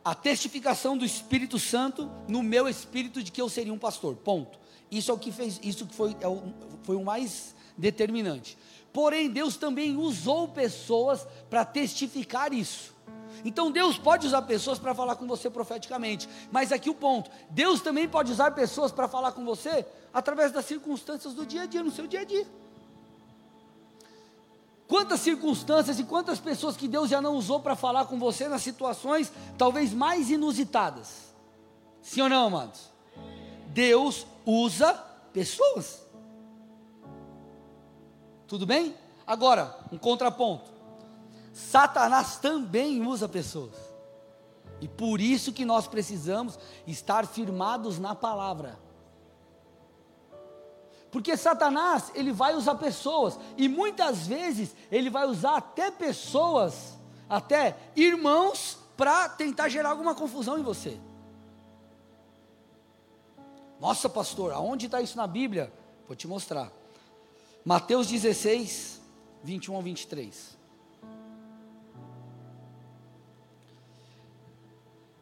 a 0.06 0.14
testificação 0.14 0.96
do 0.96 1.04
Espírito 1.04 1.58
Santo 1.58 2.08
no 2.28 2.44
meu 2.44 2.70
espírito 2.70 3.24
de 3.24 3.32
que 3.32 3.42
eu 3.42 3.50
seria 3.50 3.74
um 3.74 3.80
pastor. 3.80 4.16
Ponto. 4.16 4.60
Isso 4.92 5.10
é 5.10 5.14
o 5.16 5.18
que 5.18 5.32
fez, 5.32 5.60
isso 5.64 5.88
que 5.88 5.96
foi, 5.96 6.16
é 6.22 6.28
o, 6.28 6.54
foi 6.84 6.96
o 6.96 7.04
mais 7.04 7.56
determinante. 7.76 8.56
Porém, 8.94 9.30
Deus 9.30 9.58
também 9.58 9.98
usou 9.98 10.48
pessoas 10.48 11.28
para 11.50 11.66
testificar 11.66 12.54
isso. 12.54 12.94
Então 13.44 13.72
Deus 13.72 13.98
pode 13.98 14.28
usar 14.28 14.44
pessoas 14.44 14.80
para 14.80 14.94
falar 14.94 15.16
com 15.16 15.28
você 15.28 15.50
profeticamente, 15.50 16.30
mas 16.52 16.72
aqui 16.72 16.90
o 16.90 16.96
ponto: 16.96 17.30
Deus 17.50 17.82
também 17.82 18.08
pode 18.08 18.32
usar 18.32 18.52
pessoas 18.52 18.92
para 18.92 19.08
falar 19.08 19.32
com 19.32 19.44
você 19.44 19.86
através 20.14 20.52
das 20.52 20.66
circunstâncias 20.66 21.34
do 21.34 21.46
dia 21.46 21.64
a 21.64 21.66
dia, 21.66 21.84
no 21.84 21.92
seu 21.92 22.08
dia 22.08 22.22
a 22.22 22.24
dia. 22.24 22.48
Quantas 24.88 25.22
circunstâncias 25.22 26.00
e 26.00 26.04
quantas 26.04 26.40
pessoas 26.40 26.78
que 26.78 26.88
Deus 26.88 27.10
já 27.10 27.20
não 27.20 27.36
usou 27.36 27.60
para 27.60 27.76
falar 27.76 28.06
com 28.06 28.20
você 28.20 28.48
nas 28.48 28.62
situações 28.62 29.32
talvez 29.58 29.92
mais 29.92 30.30
inusitadas? 30.30 31.34
Sim 32.02 32.22
ou 32.22 32.30
não, 32.30 32.48
amados? 32.48 32.92
Deus 33.70 34.28
usa 34.46 34.94
pessoas. 35.34 36.03
Tudo 38.54 38.68
bem? 38.68 38.96
Agora, 39.26 39.76
um 39.92 39.98
contraponto. 39.98 40.70
Satanás 41.52 42.38
também 42.38 43.04
usa 43.04 43.28
pessoas. 43.28 43.74
E 44.80 44.88
por 44.88 45.20
isso 45.20 45.52
que 45.52 45.66
nós 45.66 45.88
precisamos 45.88 46.60
estar 46.86 47.26
firmados 47.26 47.98
na 47.98 48.13
palavra. 48.13 48.78
Porque 51.10 51.36
Satanás, 51.36 52.12
ele 52.13 52.32
vai 52.32 52.54
usar 52.54 52.76
pessoas, 52.76 53.39
e 53.58 53.68
muitas 53.68 54.28
vezes 54.28 54.76
ele 54.92 55.10
vai 55.10 55.26
usar 55.26 55.58
até 55.58 55.89
pessoas, 55.89 56.96
até 57.28 57.76
irmãos, 57.96 58.78
para 58.96 59.30
tentar 59.30 59.68
gerar 59.68 59.89
alguma 59.89 60.13
confusão 60.13 60.60
em 60.60 60.63
você. 60.63 61.02
Nossa, 63.80 64.08
pastor, 64.08 64.54
aonde 64.54 64.86
está 64.86 65.02
isso 65.02 65.18
na 65.18 65.26
Bíblia? 65.26 65.74
Vou 66.06 66.16
te 66.16 66.28
mostrar. 66.28 66.83
Mateus 67.65 68.08
16, 68.08 69.02
21 69.43 69.78
a 69.78 69.82
23. 69.82 70.58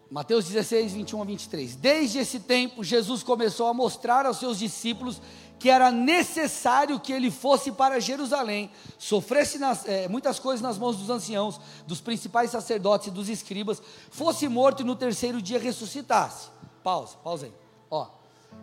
Mateus 0.09 0.45
16, 0.45 0.93
21 0.93 1.21
a 1.21 1.25
23. 1.25 1.75
Desde 1.75 2.19
esse 2.19 2.39
tempo, 2.39 2.83
Jesus 2.83 3.21
começou 3.23 3.67
a 3.67 3.73
mostrar 3.73 4.25
aos 4.25 4.37
seus 4.37 4.57
discípulos 4.57 5.21
que 5.57 5.69
era 5.69 5.91
necessário 5.91 6.99
que 6.99 7.13
ele 7.13 7.29
fosse 7.29 7.71
para 7.71 7.99
Jerusalém, 7.99 8.71
sofresse 8.97 9.59
nas, 9.59 9.87
é, 9.87 10.07
muitas 10.07 10.39
coisas 10.39 10.59
nas 10.59 10.75
mãos 10.75 10.97
dos 10.97 11.11
anciãos, 11.11 11.61
dos 11.85 12.01
principais 12.01 12.49
sacerdotes 12.49 13.07
e 13.07 13.11
dos 13.11 13.29
escribas, 13.29 13.79
fosse 14.09 14.47
morto 14.47 14.81
e 14.81 14.83
no 14.83 14.95
terceiro 14.95 15.39
dia 15.39 15.59
ressuscitasse. 15.59 16.49
Pausa, 16.83 17.15
pausa 17.23 17.45
aí. 17.45 17.53
Ó, 17.91 18.07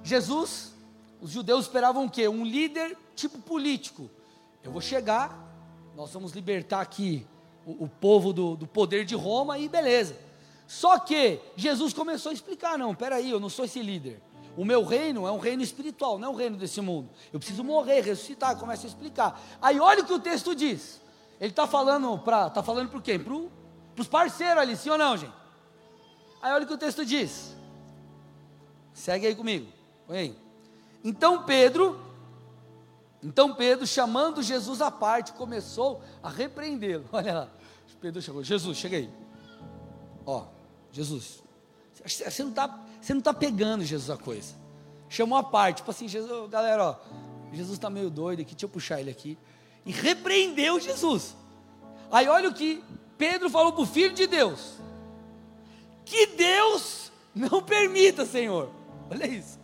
Jesus, 0.03 0.73
os 1.21 1.31
judeus 1.31 1.67
esperavam 1.67 2.07
o 2.07 2.11
quê? 2.11 2.27
Um 2.27 2.45
líder 2.45 2.99
tipo 3.19 3.39
político. 3.39 4.11
Eu 4.63 4.71
vou 4.71 4.81
chegar, 4.81 5.37
nós 5.97 6.13
vamos 6.13 6.33
libertar 6.33 6.81
aqui 6.81 7.27
o, 7.67 7.85
o 7.85 7.89
povo 7.89 8.33
do, 8.33 8.57
do 8.57 8.67
poder 8.67 9.05
de 9.05 9.15
Roma 9.15 9.59
e 9.59 9.69
beleza. 9.69 10.17
Só 10.67 10.99
que 10.99 11.41
Jesus 11.57 11.93
começou 11.93 12.31
a 12.31 12.33
explicar: 12.33 12.79
não, 12.79 12.95
peraí, 12.95 13.31
eu 13.31 13.41
não 13.41 13.49
sou 13.49 13.65
esse 13.65 13.83
líder. 13.83 14.21
O 14.57 14.65
meu 14.65 14.85
reino 14.85 15.27
é 15.27 15.31
um 15.31 15.39
reino 15.39 15.63
espiritual, 15.63 16.19
não 16.19 16.29
é 16.29 16.31
um 16.31 16.35
reino 16.35 16.57
desse 16.57 16.81
mundo. 16.81 17.09
Eu 17.33 17.39
preciso 17.39 17.63
morrer, 17.63 18.01
ressuscitar, 18.01 18.57
começa 18.57 18.87
a 18.87 18.89
explicar. 18.89 19.41
Aí 19.63 19.79
olha 19.79 20.03
o 20.03 20.07
que 20.07 20.13
o 20.13 20.19
texto 20.19 20.55
diz. 20.55 21.01
Ele 21.41 21.51
está 21.51 21.67
falando 21.67 22.19
para 22.19 22.51
tá 22.51 22.63
falando 22.63 22.89
para 22.89 23.01
quem? 23.01 23.19
Para 23.19 23.35
os 23.97 24.09
parceiros 24.09 24.59
ali, 24.59 24.77
sim 24.77 24.91
ou 24.91 24.99
não, 24.99 25.17
gente? 25.17 25.33
Aí 26.43 26.53
olha 26.53 26.65
o 26.65 26.67
que 26.67 26.75
o 26.75 26.79
texto 26.79 27.05
diz. 27.05 27.57
Segue 28.93 29.29
aí 29.29 29.35
comigo. 29.35 29.69
Põe 30.07 30.19
aí. 30.19 30.39
Então 31.05 31.45
Pedro, 31.45 32.08
então 33.23 33.55
Pedro, 33.55 33.87
chamando 33.87 34.43
Jesus 34.43 34.81
à 34.81 34.91
parte, 34.91 35.33
começou 35.33 36.03
a 36.23 36.29
repreendê-lo. 36.29 37.05
Olha 37.13 37.35
lá. 37.35 37.49
Pedro 38.01 38.23
chegou. 38.23 38.45
Jesus, 38.45 38.79
chega 38.79 38.97
aí. 38.97 39.11
Ó, 40.25 40.45
Jesus. 40.93 41.43
Você 42.05 42.43
não 42.43 42.51
está 42.51 42.79
você 43.01 43.15
não 43.15 43.21
está 43.21 43.33
pegando 43.33 43.85
Jesus 43.85 44.11
a 44.11 44.17
coisa. 44.17 44.55
Chamou 45.09 45.39
a 45.39 45.43
parte, 45.43 45.79
tipo 45.79 45.91
assim, 45.91 46.07
Jesus, 46.07 46.51
galera, 46.51 46.85
ó, 46.85 46.97
Jesus 47.53 47.79
está 47.79 47.89
meio 47.89 48.11
doido 48.11 48.43
aqui, 48.43 48.53
deixa 48.53 48.67
eu 48.67 48.69
puxar 48.69 49.01
ele 49.01 49.11
aqui. 49.11 49.39
E 49.87 49.93
repreendeu 49.93 50.79
Jesus. 50.79 51.35
Aí 52.11 52.29
olha 52.29 52.49
o 52.49 52.55
que 52.55 52.85
Pedro 53.17 53.49
falou 53.49 53.73
para 53.73 53.83
o 53.83 53.87
Filho 53.87 54.15
de 54.15 54.27
Deus. 54.27 54.75
Que 56.05 56.27
Deus 56.27 57.11
não 57.35 57.63
permita, 57.63 58.27
Senhor. 58.27 58.71
Olha 59.11 59.27
isso. 59.27 59.59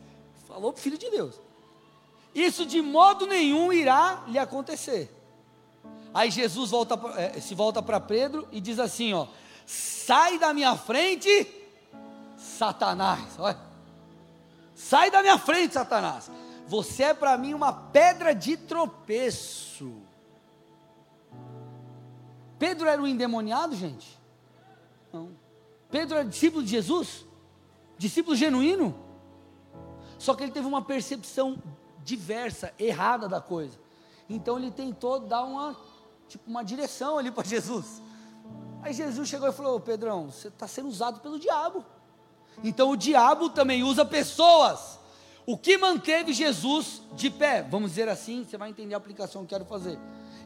Falou 0.47 0.73
para 0.73 0.79
o 0.79 0.83
filho 0.83 0.99
de 0.99 1.11
Deus. 1.11 1.41
Isso 2.35 2.67
de 2.67 2.83
modo 2.83 3.27
nenhum 3.27 3.73
irá 3.73 4.25
lhe 4.27 4.39
acontecer. 4.39 5.15
Aí 6.13 6.31
Jesus 6.31 6.71
volta, 6.71 6.99
é, 7.17 7.41
se 7.41 7.55
volta 7.55 7.83
para 7.83 8.01
Pedro 8.01 8.49
e 8.51 8.61
diz 8.61 8.79
assim: 8.79 9.13
ó, 9.13 9.27
sai 9.67 10.39
da 10.39 10.53
minha 10.53 10.77
frente, 10.77 11.29
Satanás. 12.37 13.39
Olha, 13.39 13.59
sai 14.75 15.11
da 15.11 15.23
minha 15.23 15.39
frente, 15.39 15.75
Satanás. 15.75 16.31
Você 16.67 17.05
é 17.05 17.15
para 17.15 17.37
mim 17.37 17.55
uma 17.55 17.73
pedra 17.73 18.35
de 18.35 18.57
tropeço. 18.57 19.93
Pedro 22.59 22.89
era 22.89 23.01
um 23.01 23.07
endemoniado, 23.07 23.77
gente? 23.77 24.19
Não. 25.13 25.31
Pedro 25.91 26.17
era 26.17 26.29
discípulo 26.29 26.63
de 26.63 26.71
Jesus? 26.71 27.27
Discípulo 27.99 28.35
genuíno? 28.35 28.95
Só 30.19 30.35
que 30.35 30.43
ele 30.43 30.53
teve 30.53 30.67
uma 30.67 30.83
percepção 30.83 31.59
diversa, 32.05 32.73
errada 32.79 33.29
da 33.29 33.41
coisa. 33.41 33.79
Então 34.29 34.59
ele 34.59 34.71
tentou 34.71 35.21
dar 35.21 35.43
uma 35.45 35.77
tipo 36.29 36.49
uma 36.49 36.63
direção 36.63 37.19
ali 37.19 37.31
para 37.31 37.45
Jesus. 37.49 38.03
Aí 38.83 38.93
Jesus 38.93 39.29
chegou 39.29 39.49
e 39.49 39.53
falou: 39.53 39.81
Pedrão, 39.81 40.31
você 40.31 40.49
está 40.49 40.69
sendo 40.69 40.89
usado 40.89 41.21
pelo 41.21 41.39
diabo. 41.39 41.85
Então 42.63 42.91
o 42.91 42.97
diabo 42.97 43.51
também 43.51 43.83
usa 43.83 44.05
pessoas. 44.05 44.99
O 45.47 45.59
que 45.59 45.77
manteve 45.77 46.33
Jesus 46.33 47.03
de 47.13 47.29
pé? 47.29 47.63
Vamos 47.63 47.91
dizer 47.91 48.09
assim, 48.09 48.45
você 48.45 48.57
vai 48.57 48.71
entender 48.71 48.95
a 48.95 48.97
aplicação 48.97 49.45
que 49.45 49.55
eu 49.55 49.59
quero 49.59 49.69
fazer 49.69 49.99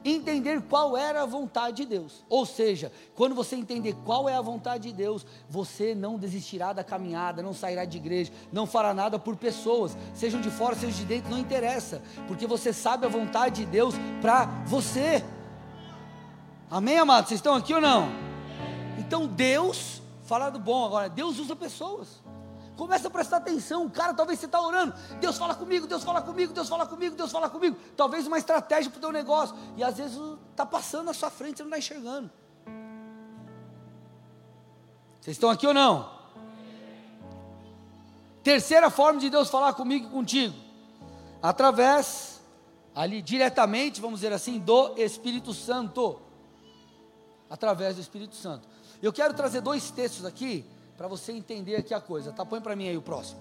entender 0.04 0.62
qual 0.62 0.96
era 0.96 1.22
a 1.22 1.26
vontade 1.26 1.78
de 1.78 1.86
Deus. 1.86 2.24
Ou 2.28 2.44
seja, 2.46 2.92
quando 3.14 3.34
você 3.34 3.56
entender 3.56 3.94
qual 4.04 4.28
é 4.28 4.34
a 4.34 4.40
vontade 4.40 4.88
de 4.88 4.94
Deus, 4.94 5.26
você 5.48 5.94
não 5.94 6.16
desistirá 6.16 6.72
da 6.72 6.84
caminhada, 6.84 7.42
não 7.42 7.52
sairá 7.52 7.84
de 7.84 7.96
igreja, 7.96 8.32
não 8.52 8.66
fará 8.66 8.92
nada 8.94 9.18
por 9.18 9.36
pessoas, 9.36 9.96
sejam 10.14 10.40
de 10.40 10.50
fora, 10.50 10.74
sejam 10.74 10.98
de 10.98 11.04
dentro, 11.04 11.30
não 11.30 11.38
interessa, 11.38 12.02
porque 12.26 12.46
você 12.46 12.72
sabe 12.72 13.06
a 13.06 13.08
vontade 13.08 13.64
de 13.64 13.66
Deus 13.66 13.94
para 14.20 14.46
você. 14.66 15.24
Amém, 16.70 16.98
amados? 16.98 17.28
Vocês 17.28 17.38
estão 17.38 17.54
aqui 17.54 17.72
ou 17.72 17.80
não? 17.80 18.08
Então 18.98 19.26
Deus, 19.26 20.02
falar 20.24 20.50
do 20.50 20.58
bom 20.58 20.84
agora, 20.84 21.08
Deus 21.08 21.38
usa 21.38 21.56
pessoas. 21.56 22.22
Começa 22.78 23.08
a 23.08 23.10
prestar 23.10 23.38
atenção, 23.38 23.90
cara, 23.90 24.14
talvez 24.14 24.38
você 24.38 24.46
está 24.46 24.60
orando, 24.62 24.94
Deus 25.20 25.36
fala 25.36 25.52
comigo, 25.52 25.84
Deus 25.84 26.04
fala 26.04 26.22
comigo, 26.22 26.52
Deus 26.52 26.68
fala 26.68 26.86
comigo, 26.86 27.16
Deus 27.16 27.32
fala 27.32 27.50
comigo. 27.50 27.76
Talvez 27.96 28.24
uma 28.24 28.38
estratégia 28.38 28.88
para 28.88 28.98
o 28.98 29.00
teu 29.00 29.10
negócio. 29.10 29.56
E 29.76 29.82
às 29.82 29.96
vezes 29.96 30.16
está 30.52 30.64
passando 30.64 31.06
na 31.06 31.12
sua 31.12 31.28
frente, 31.28 31.56
você 31.56 31.64
não 31.64 31.70
está 31.70 31.78
enxergando. 31.78 32.30
Vocês 35.20 35.34
estão 35.34 35.50
aqui 35.50 35.66
ou 35.66 35.74
não? 35.74 36.08
Terceira 38.44 38.90
forma 38.90 39.18
de 39.18 39.28
Deus 39.28 39.50
falar 39.50 39.72
comigo 39.72 40.06
e 40.06 40.10
contigo. 40.10 40.54
Através, 41.42 42.40
ali 42.94 43.20
diretamente, 43.20 44.00
vamos 44.00 44.20
dizer 44.20 44.32
assim, 44.32 44.60
do 44.60 44.94
Espírito 44.96 45.52
Santo. 45.52 46.20
Através 47.50 47.96
do 47.96 48.00
Espírito 48.00 48.36
Santo. 48.36 48.68
Eu 49.02 49.12
quero 49.12 49.34
trazer 49.34 49.62
dois 49.62 49.90
textos 49.90 50.24
aqui 50.24 50.64
para 50.98 51.06
você 51.06 51.30
entender 51.30 51.76
aqui 51.76 51.94
a 51.94 52.00
coisa, 52.00 52.32
tá? 52.32 52.44
Põe 52.44 52.60
para 52.60 52.74
mim 52.74 52.88
aí 52.88 52.96
o 52.96 53.00
próximo. 53.00 53.40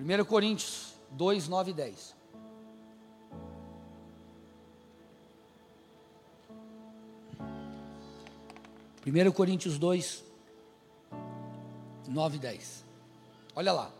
1 0.00 0.24
Coríntios 0.24 0.94
2, 1.12 1.46
9 1.46 1.70
e 1.70 1.74
10. 1.74 2.16
Primeiro 9.02 9.32
Coríntios 9.32 9.78
2, 9.78 10.24
9 12.08 12.36
e 12.36 12.40
10. 12.40 12.84
Olha 13.54 13.72
lá. 13.72 13.92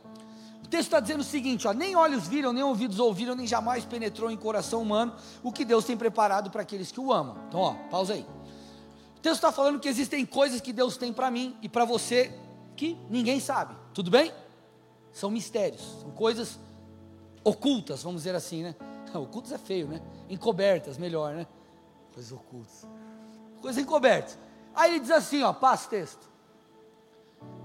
O 0.64 0.66
texto 0.68 0.86
está 0.86 0.98
dizendo 0.98 1.20
o 1.20 1.24
seguinte: 1.24 1.68
ó, 1.68 1.72
nem 1.72 1.94
olhos 1.94 2.26
viram, 2.26 2.52
nem 2.52 2.64
ouvidos 2.64 2.98
ouviram, 2.98 3.36
nem 3.36 3.46
jamais 3.46 3.84
penetrou 3.84 4.32
em 4.32 4.36
coração 4.36 4.82
humano 4.82 5.14
o 5.44 5.52
que 5.52 5.64
Deus 5.64 5.84
tem 5.84 5.96
preparado 5.96 6.50
para 6.50 6.62
aqueles 6.62 6.90
que 6.90 6.98
o 6.98 7.12
amam. 7.12 7.36
Então, 7.46 7.60
ó, 7.60 7.74
pausa 7.88 8.14
aí. 8.14 8.26
O 9.16 9.20
texto 9.20 9.36
está 9.36 9.52
falando 9.52 9.78
que 9.78 9.88
existem 9.88 10.26
coisas 10.26 10.60
que 10.60 10.72
Deus 10.72 10.96
tem 10.96 11.12
para 11.12 11.30
mim 11.30 11.56
e 11.62 11.68
para 11.68 11.84
você 11.84 12.39
que 12.80 12.98
ninguém 13.10 13.38
sabe. 13.38 13.76
Tudo 13.92 14.10
bem? 14.10 14.32
São 15.12 15.30
mistérios, 15.30 15.82
são 16.00 16.10
coisas 16.12 16.58
ocultas, 17.44 18.02
vamos 18.02 18.22
dizer 18.22 18.34
assim, 18.34 18.62
né? 18.62 18.74
Ocultas 19.12 19.52
é 19.52 19.58
feio, 19.58 19.86
né? 19.86 20.00
Encobertas, 20.30 20.96
melhor, 20.96 21.34
né? 21.34 21.46
Coisas 22.14 22.32
ocultas. 22.32 22.86
Coisas 23.60 23.82
encobertas. 23.82 24.38
Aí 24.74 24.92
ele 24.92 25.00
diz 25.00 25.10
assim, 25.10 25.42
ó, 25.42 25.52
passa 25.52 25.90
texto. 25.90 26.26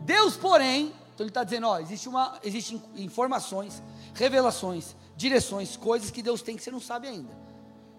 Deus, 0.01 0.35
porém, 0.35 0.87
então 1.13 1.23
ele 1.23 1.29
está 1.29 1.45
dizendo, 1.45 1.67
ó, 1.67 1.79
existe 1.79 2.09
uma, 2.09 2.37
existem 2.43 2.83
informações, 2.97 3.81
revelações, 4.13 4.97
direções, 5.15 5.77
coisas 5.77 6.11
que 6.11 6.21
Deus 6.21 6.41
tem 6.41 6.57
que 6.57 6.63
você 6.63 6.71
não 6.71 6.81
sabe 6.81 7.07
ainda. 7.07 7.31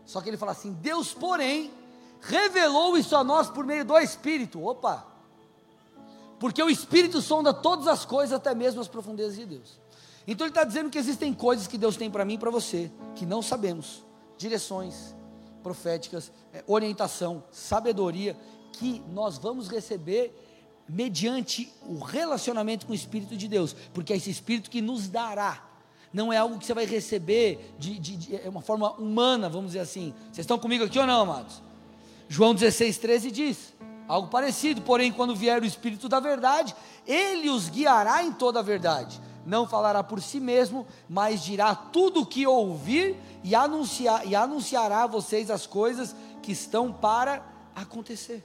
Só 0.05 0.20
que 0.20 0.29
ele 0.29 0.37
fala 0.37 0.52
assim, 0.52 0.74
Deus, 0.74 1.14
porém, 1.14 1.72
revelou 2.20 2.98
isso 2.98 3.16
a 3.16 3.24
nós 3.24 3.48
por 3.48 3.64
meio 3.64 3.87
do 3.87 3.98
Espírito. 3.98 4.62
Opa! 4.62 5.15
Porque 6.38 6.62
o 6.62 6.68
Espírito 6.68 7.20
sonda 7.20 7.53
todas 7.53 7.87
as 7.87 8.05
coisas, 8.05 8.33
até 8.33 8.55
mesmo 8.55 8.81
as 8.81 8.88
profundezas 8.88 9.37
de 9.37 9.46
Deus. 9.46 9.81
Então 10.27 10.46
ele 10.46 10.51
está 10.51 10.64
dizendo 10.64 10.90
que 10.90 10.99
existem 10.99 11.33
coisas 11.33 11.66
que 11.66 11.79
Deus 11.79 11.96
tem 11.96 12.11
para 12.11 12.25
mim 12.25 12.35
e 12.35 12.38
para 12.38 12.51
você, 12.51 12.90
que 13.14 13.25
não 13.25 13.40
sabemos. 13.40 14.05
Direções 14.37 15.14
proféticas, 15.62 16.31
é, 16.53 16.62
orientação, 16.66 17.42
sabedoria, 17.51 18.37
que 18.72 19.03
nós 19.12 19.38
vamos 19.38 19.68
receber 19.68 20.33
mediante 20.88 21.72
o 21.88 21.99
relacionamento 21.99 22.87
com 22.87 22.92
o 22.92 22.94
Espírito 22.94 23.37
de 23.37 23.49
Deus, 23.49 23.75
porque 23.92 24.12
é 24.12 24.16
esse 24.16 24.31
Espírito 24.31 24.70
que 24.70 24.81
nos 24.81 25.09
dará. 25.09 25.64
Não 26.12 26.33
é 26.33 26.37
algo 26.37 26.59
que 26.59 26.66
você 26.66 26.75
vai 26.75 26.87
receber 26.87 27.75
de, 27.79 27.99
de, 27.99 28.16
de 28.16 28.37
é 28.37 28.49
uma 28.49 28.62
forma 28.62 28.92
humana, 28.92 29.49
vamos 29.49 29.68
dizer 29.68 29.81
assim. 29.81 30.14
Vocês 30.27 30.38
estão 30.38 30.59
comigo 30.59 30.85
aqui 30.85 30.99
ou 30.99 31.07
não, 31.07 31.22
amados? 31.22 31.62
João 32.29 32.55
16, 32.55 32.99
13 32.99 33.31
diz: 33.31 33.75
Algo 34.09 34.29
parecido, 34.29 34.83
porém, 34.83 35.12
quando 35.12 35.35
vier 35.35 35.61
o 35.62 35.66
Espírito 35.66 36.09
da 36.09 36.21
Verdade, 36.21 36.75
ele 37.07 37.51
os 37.51 37.69
guiará 37.69 38.23
em 38.23 38.33
toda 38.33 38.61
a 38.61 38.62
verdade. 38.62 39.21
Não 39.45 39.66
falará 39.66 40.03
por 40.03 40.21
si 40.21 40.40
mesmo, 40.40 40.87
mas 41.09 41.42
dirá 41.42 41.75
tudo 41.75 42.21
o 42.21 42.27
que 42.27 42.47
ouvir 42.47 43.16
e, 43.42 43.55
anunciar, 43.55 44.27
e 44.27 44.35
anunciará 44.35 45.05
a 45.05 45.07
vocês 45.07 45.51
as 45.51 45.66
coisas 45.66 46.14
que 46.42 46.53
estão 46.53 46.92
para 46.92 47.45
acontecer. 47.75 48.45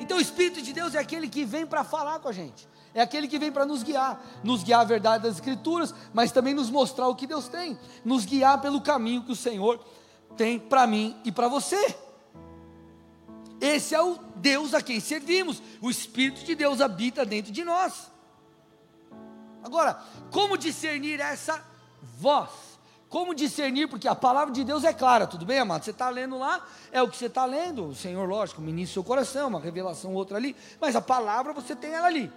Então, 0.00 0.18
o 0.18 0.20
Espírito 0.20 0.62
de 0.62 0.72
Deus 0.72 0.94
é 0.94 0.98
aquele 0.98 1.28
que 1.28 1.44
vem 1.44 1.66
para 1.66 1.84
falar 1.84 2.18
com 2.20 2.28
a 2.28 2.32
gente, 2.32 2.68
é 2.94 3.00
aquele 3.00 3.28
que 3.28 3.38
vem 3.38 3.52
para 3.52 3.66
nos 3.66 3.82
guiar, 3.82 4.22
nos 4.42 4.62
guiar 4.62 4.80
a 4.80 4.84
verdade 4.84 5.24
das 5.24 5.34
Escrituras, 5.34 5.94
mas 6.12 6.32
também 6.32 6.54
nos 6.54 6.70
mostrar 6.70 7.08
o 7.08 7.14
que 7.14 7.26
Deus 7.26 7.48
tem, 7.48 7.78
nos 8.04 8.24
guiar 8.24 8.60
pelo 8.60 8.80
caminho 8.80 9.22
que 9.22 9.32
o 9.32 9.36
Senhor 9.36 9.84
tem 10.36 10.58
para 10.58 10.86
mim 10.86 11.16
e 11.24 11.32
para 11.32 11.48
você. 11.48 12.07
Esse 13.60 13.94
é 13.94 14.02
o 14.02 14.18
Deus 14.36 14.74
a 14.74 14.80
quem 14.80 15.00
servimos. 15.00 15.62
O 15.80 15.90
Espírito 15.90 16.44
de 16.44 16.54
Deus 16.54 16.80
habita 16.80 17.24
dentro 17.24 17.52
de 17.52 17.64
nós. 17.64 18.10
Agora, 19.62 20.00
como 20.30 20.56
discernir 20.56 21.20
essa 21.20 21.64
voz? 22.18 22.50
Como 23.08 23.34
discernir? 23.34 23.88
Porque 23.88 24.06
a 24.06 24.14
palavra 24.14 24.52
de 24.52 24.62
Deus 24.62 24.84
é 24.84 24.92
clara, 24.92 25.26
tudo 25.26 25.46
bem, 25.46 25.58
amado? 25.58 25.84
Você 25.84 25.90
está 25.90 26.10
lendo 26.10 26.38
lá, 26.38 26.64
é 26.92 27.02
o 27.02 27.08
que 27.08 27.16
você 27.16 27.26
está 27.26 27.44
lendo. 27.44 27.86
O 27.86 27.94
Senhor, 27.94 28.28
lógico, 28.28 28.60
ministra 28.60 28.94
seu 28.94 29.04
coração, 29.04 29.48
uma 29.48 29.60
revelação, 29.60 30.14
outra 30.14 30.36
ali. 30.36 30.54
Mas 30.80 30.94
a 30.94 31.00
palavra 31.00 31.52
você 31.52 31.74
tem 31.74 31.92
ela 31.92 32.06
ali. 32.06 32.30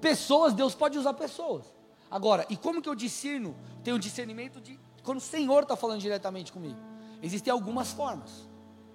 Pessoas, 0.00 0.52
Deus 0.52 0.74
pode 0.74 0.96
usar 0.96 1.14
pessoas. 1.14 1.64
Agora, 2.10 2.46
e 2.48 2.56
como 2.56 2.80
que 2.80 2.88
eu 2.88 2.94
discerno? 2.94 3.56
Tenho 3.82 3.98
discernimento 3.98 4.60
de 4.60 4.78
quando 5.02 5.18
o 5.18 5.22
Senhor 5.22 5.64
está 5.64 5.76
falando 5.76 6.00
diretamente 6.00 6.52
comigo. 6.52 6.78
Existem 7.22 7.52
algumas 7.52 7.92
formas. 7.92 8.48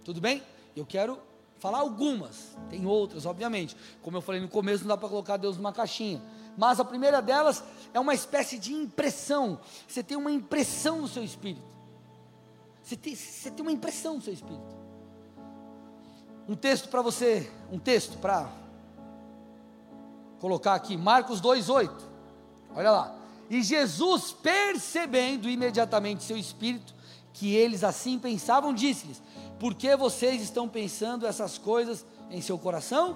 Tudo 0.04 0.22
bem? 0.22 0.42
Eu 0.76 0.86
quero 0.86 1.20
falar 1.64 1.80
algumas, 1.80 2.58
tem 2.70 2.86
outras, 2.86 3.26
obviamente. 3.26 3.74
Como 4.02 4.18
eu 4.18 4.22
falei 4.22 4.42
no 4.42 4.50
começo, 4.50 4.84
não 4.84 4.90
dá 4.90 4.98
para 4.98 5.08
colocar 5.08 5.38
Deus 5.38 5.56
numa 5.56 5.72
caixinha. 5.72 6.22
Mas 6.58 6.78
a 6.78 6.84
primeira 6.84 7.22
delas 7.22 7.64
é 7.94 8.00
uma 8.02 8.14
espécie 8.14 8.60
de 8.60 8.74
impressão. 8.74 9.58
Você 9.88 10.04
tem 10.04 10.18
uma 10.18 10.30
impressão 10.30 11.04
no 11.04 11.08
seu 11.08 11.24
espírito. 11.24 11.64
Você 12.84 12.98
tem, 12.98 13.16
você 13.16 13.50
tem 13.50 13.62
uma 13.62 13.72
impressão 13.72 14.16
no 14.16 14.22
seu 14.22 14.34
espírito. 14.34 14.76
Um 16.50 16.56
texto 16.58 16.90
para 16.90 17.02
você, 17.02 17.50
um 17.72 17.80
texto 17.80 18.18
para 18.18 18.52
colocar 20.42 20.74
aqui, 20.74 20.98
Marcos 20.98 21.42
2,8. 21.42 21.90
Olha 22.76 22.92
lá. 22.92 23.16
E 23.50 23.64
Jesus, 23.64 24.34
percebendo 24.34 25.50
imediatamente 25.50 26.26
seu 26.26 26.36
espírito, 26.36 26.94
que 27.32 27.56
eles 27.56 27.86
assim 27.86 28.20
pensavam, 28.20 28.74
disse-lhes: 28.74 29.22
por 29.64 29.74
que 29.74 29.96
vocês 29.96 30.42
estão 30.42 30.68
pensando 30.68 31.26
essas 31.26 31.58
coisas 31.58 32.06
em 32.30 32.42
seu 32.42 32.60
coração? 32.60 33.16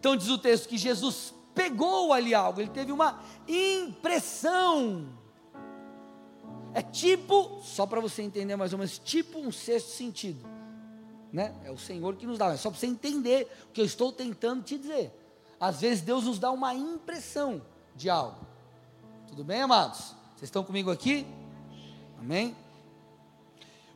Então 0.00 0.16
diz 0.16 0.28
o 0.28 0.38
texto 0.38 0.66
que 0.66 0.78
Jesus 0.78 1.34
pegou 1.54 2.10
ali 2.14 2.32
algo, 2.32 2.58
ele 2.58 2.70
teve 2.70 2.90
uma 2.90 3.20
impressão. 3.46 5.12
É 6.72 6.80
tipo, 6.80 7.60
só 7.62 7.84
para 7.84 8.00
você 8.00 8.22
entender 8.22 8.56
mais 8.56 8.72
ou 8.72 8.78
menos, 8.78 8.98
tipo 8.98 9.38
um 9.40 9.52
sexto 9.52 9.90
sentido. 9.90 10.42
Né? 11.30 11.54
É 11.64 11.70
o 11.70 11.76
Senhor 11.76 12.16
que 12.16 12.26
nos 12.26 12.38
dá, 12.38 12.54
é 12.54 12.56
só 12.56 12.70
para 12.70 12.80
você 12.80 12.86
entender 12.86 13.46
o 13.68 13.72
que 13.74 13.82
eu 13.82 13.84
estou 13.84 14.10
tentando 14.10 14.62
te 14.62 14.78
dizer. 14.78 15.12
às 15.60 15.82
vezes 15.82 16.00
Deus 16.00 16.24
nos 16.24 16.38
dá 16.38 16.50
uma 16.50 16.74
impressão 16.74 17.60
de 17.94 18.08
algo. 18.08 18.40
Tudo 19.28 19.44
bem, 19.44 19.60
amados? 19.60 20.14
Vocês 20.34 20.44
estão 20.44 20.64
comigo 20.64 20.90
aqui? 20.90 21.26
Amém? 22.18 22.56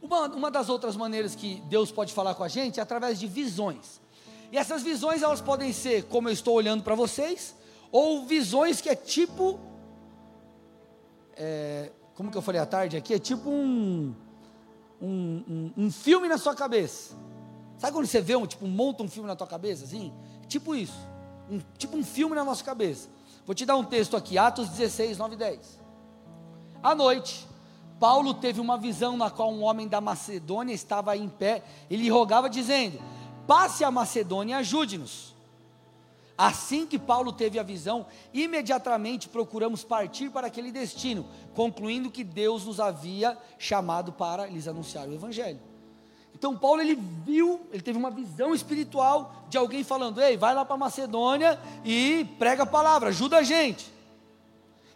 Uma, 0.06 0.28
uma 0.28 0.50
das 0.52 0.68
outras 0.68 0.94
maneiras 0.94 1.34
que 1.34 1.60
Deus 1.62 1.90
pode 1.90 2.12
falar 2.12 2.36
com 2.36 2.44
a 2.44 2.48
gente 2.48 2.78
é 2.78 2.82
através 2.82 3.18
de 3.18 3.26
visões. 3.26 4.00
E 4.52 4.56
essas 4.56 4.80
visões 4.80 5.20
elas 5.20 5.40
podem 5.40 5.72
ser 5.72 6.04
como 6.04 6.28
eu 6.28 6.32
estou 6.32 6.54
olhando 6.54 6.84
para 6.84 6.94
vocês, 6.94 7.56
ou 7.90 8.24
visões 8.24 8.80
que 8.80 8.88
é 8.88 8.94
tipo, 8.94 9.58
é, 11.36 11.90
como 12.14 12.30
que 12.30 12.38
eu 12.38 12.42
falei 12.42 12.60
à 12.60 12.66
tarde 12.66 12.96
aqui, 12.96 13.14
é 13.14 13.18
tipo 13.18 13.50
um, 13.50 14.14
um, 15.02 15.42
um, 15.48 15.72
um, 15.76 15.90
filme 15.90 16.28
na 16.28 16.38
sua 16.38 16.54
cabeça. 16.54 17.16
Sabe 17.76 17.92
quando 17.92 18.06
você 18.06 18.20
vê 18.20 18.36
um 18.36 18.46
tipo 18.46 18.64
monta 18.64 19.02
um 19.02 19.08
filme 19.08 19.28
na 19.28 19.34
tua 19.34 19.48
cabeça 19.48 19.84
assim? 19.84 20.12
Tipo 20.46 20.76
isso, 20.76 21.00
um, 21.50 21.58
tipo 21.76 21.96
um 21.96 22.04
filme 22.04 22.36
na 22.36 22.44
nossa 22.44 22.62
cabeça. 22.62 23.08
Vou 23.44 23.56
te 23.56 23.66
dar 23.66 23.76
um 23.76 23.84
texto 23.84 24.16
aqui, 24.16 24.38
Atos 24.38 24.68
16, 24.68 25.18
9 25.18 25.34
e 25.34 25.38
10. 25.38 25.80
À 26.80 26.94
noite, 26.94 27.45
Paulo 27.98 28.34
teve 28.34 28.60
uma 28.60 28.76
visão 28.76 29.16
na 29.16 29.30
qual 29.30 29.50
um 29.50 29.62
homem 29.62 29.88
da 29.88 30.00
Macedônia 30.00 30.74
estava 30.74 31.16
em 31.16 31.28
pé, 31.28 31.62
ele 31.90 32.08
rogava 32.08 32.48
dizendo: 32.50 33.00
Passe 33.46 33.84
a 33.84 33.90
Macedônia 33.90 34.54
e 34.54 34.58
ajude-nos. 34.58 35.34
Assim 36.38 36.86
que 36.86 36.98
Paulo 36.98 37.32
teve 37.32 37.58
a 37.58 37.62
visão, 37.62 38.04
imediatamente 38.34 39.26
procuramos 39.26 39.82
partir 39.82 40.30
para 40.30 40.48
aquele 40.48 40.70
destino, 40.70 41.26
concluindo 41.54 42.10
que 42.10 42.22
Deus 42.22 42.66
nos 42.66 42.78
havia 42.78 43.38
chamado 43.58 44.12
para 44.12 44.46
lhes 44.46 44.68
anunciar 44.68 45.08
o 45.08 45.14
evangelho. 45.14 45.58
Então 46.34 46.54
Paulo 46.54 46.82
ele 46.82 46.94
viu, 46.94 47.66
ele 47.72 47.80
teve 47.80 47.98
uma 47.98 48.10
visão 48.10 48.54
espiritual 48.54 49.46
de 49.48 49.56
alguém 49.56 49.82
falando: 49.82 50.20
"Ei, 50.20 50.36
vai 50.36 50.54
lá 50.54 50.66
para 50.66 50.76
Macedônia 50.76 51.58
e 51.82 52.26
prega 52.38 52.64
a 52.64 52.66
palavra, 52.66 53.08
ajuda 53.08 53.38
a 53.38 53.42
gente". 53.42 53.90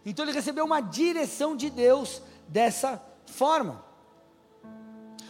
Então 0.05 0.23
ele 0.23 0.33
recebeu 0.33 0.65
uma 0.65 0.81
direção 0.81 1.55
de 1.55 1.71
Deus 1.71 2.21
dessa 2.51 3.01
forma. 3.25 3.83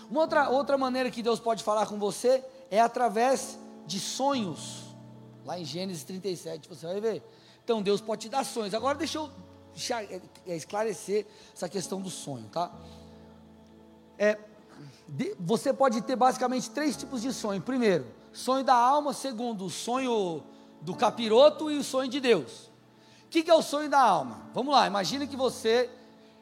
Uma 0.10 0.21
outra, 0.21 0.49
outra 0.49 0.77
maneira 0.77 1.12
que 1.12 1.21
Deus 1.21 1.39
pode 1.39 1.63
falar 1.63 1.86
com 1.86 1.97
você 1.97 2.43
é 2.69 2.81
através 2.81 3.57
de 3.86 3.99
sonhos. 3.99 4.84
Lá 5.45 5.60
em 5.60 5.63
Gênesis 5.63 6.03
37 6.03 6.67
você 6.67 6.86
vai 6.86 6.99
ver. 6.99 7.23
Então 7.63 7.81
Deus 7.81 8.01
pode 8.01 8.23
te 8.23 8.29
dar 8.29 8.43
sonhos. 8.43 8.73
Agora 8.73 8.97
deixa 8.97 9.19
eu 9.19 9.29
é, 9.91 10.21
é, 10.47 10.55
esclarecer 10.55 11.27
essa 11.53 11.69
questão 11.69 12.01
do 12.01 12.10
sonho, 12.10 12.47
tá? 12.51 12.71
É, 14.17 14.38
de, 15.07 15.36
você 15.39 15.71
pode 15.71 16.01
ter 16.01 16.15
basicamente 16.15 16.71
três 16.71 16.97
tipos 16.97 17.21
de 17.21 17.31
sonho. 17.31 17.62
Primeiro, 17.62 18.07
sonho 18.34 18.63
da 18.63 18.75
alma. 18.75 19.13
Segundo, 19.13 19.69
sonho 19.69 20.43
do 20.81 20.95
capiroto 20.95 21.69
e 21.69 21.77
o 21.77 21.84
sonho 21.84 22.10
de 22.10 22.19
Deus. 22.19 22.71
O 23.25 23.29
que, 23.29 23.43
que 23.43 23.51
é 23.51 23.55
o 23.55 23.62
sonho 23.62 23.89
da 23.89 24.01
alma? 24.01 24.49
Vamos 24.53 24.73
lá, 24.73 24.88
imagina 24.88 25.25
que 25.25 25.38
você 25.38 25.89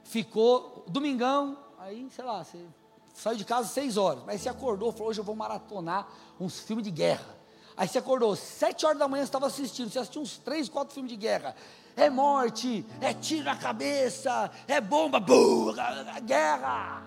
ficou 0.10 0.84
domingão, 0.88 1.56
aí, 1.78 2.08
sei 2.10 2.26
lá, 2.26 2.43
você 2.43 2.65
saiu 3.13 3.38
de 3.38 3.45
casa 3.45 3.67
seis 3.67 3.95
horas, 3.95 4.24
mas 4.26 4.41
você 4.41 4.50
acordou, 4.50 4.91
falou, 4.91 5.10
hoje 5.10 5.19
eu 5.19 5.24
vou 5.24 5.36
maratonar 5.36 6.08
uns 6.39 6.60
filmes 6.60 6.84
de 6.84 6.89
guerra. 6.89 7.38
Aí 7.78 7.88
você 7.88 8.00
acordou, 8.00 8.36
sete 8.36 8.86
horas 8.88 8.98
da 8.98 9.08
manhã 9.08 9.24
você 9.24 9.28
estava 9.28 9.45
assistindo, 9.45 9.89
você 9.89 10.00
assistiu 10.00 10.22
uns 10.24 10.38
três, 10.39 10.67
quatro 10.67 10.95
filmes 10.95 11.12
de 11.12 11.15
guerra. 11.15 11.56
É 11.95 12.10
morte, 12.10 12.84
é 13.00 13.13
tiro 13.13 13.45
na 13.45 13.56
cabeça, 13.56 14.50
é 14.67 14.82
bomba, 14.82 15.19
bum, 15.19 15.74
guerra. 16.24 17.04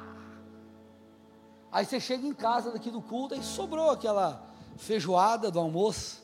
Aí 1.72 1.84
você 1.84 1.98
chega 1.98 2.24
em 2.24 2.32
casa 2.32 2.70
daqui 2.70 2.90
do 2.90 3.02
culto 3.02 3.34
e 3.34 3.42
sobrou 3.42 3.90
aquela 3.90 4.46
feijoada 4.76 5.50
do 5.50 5.58
almoço. 5.58 6.22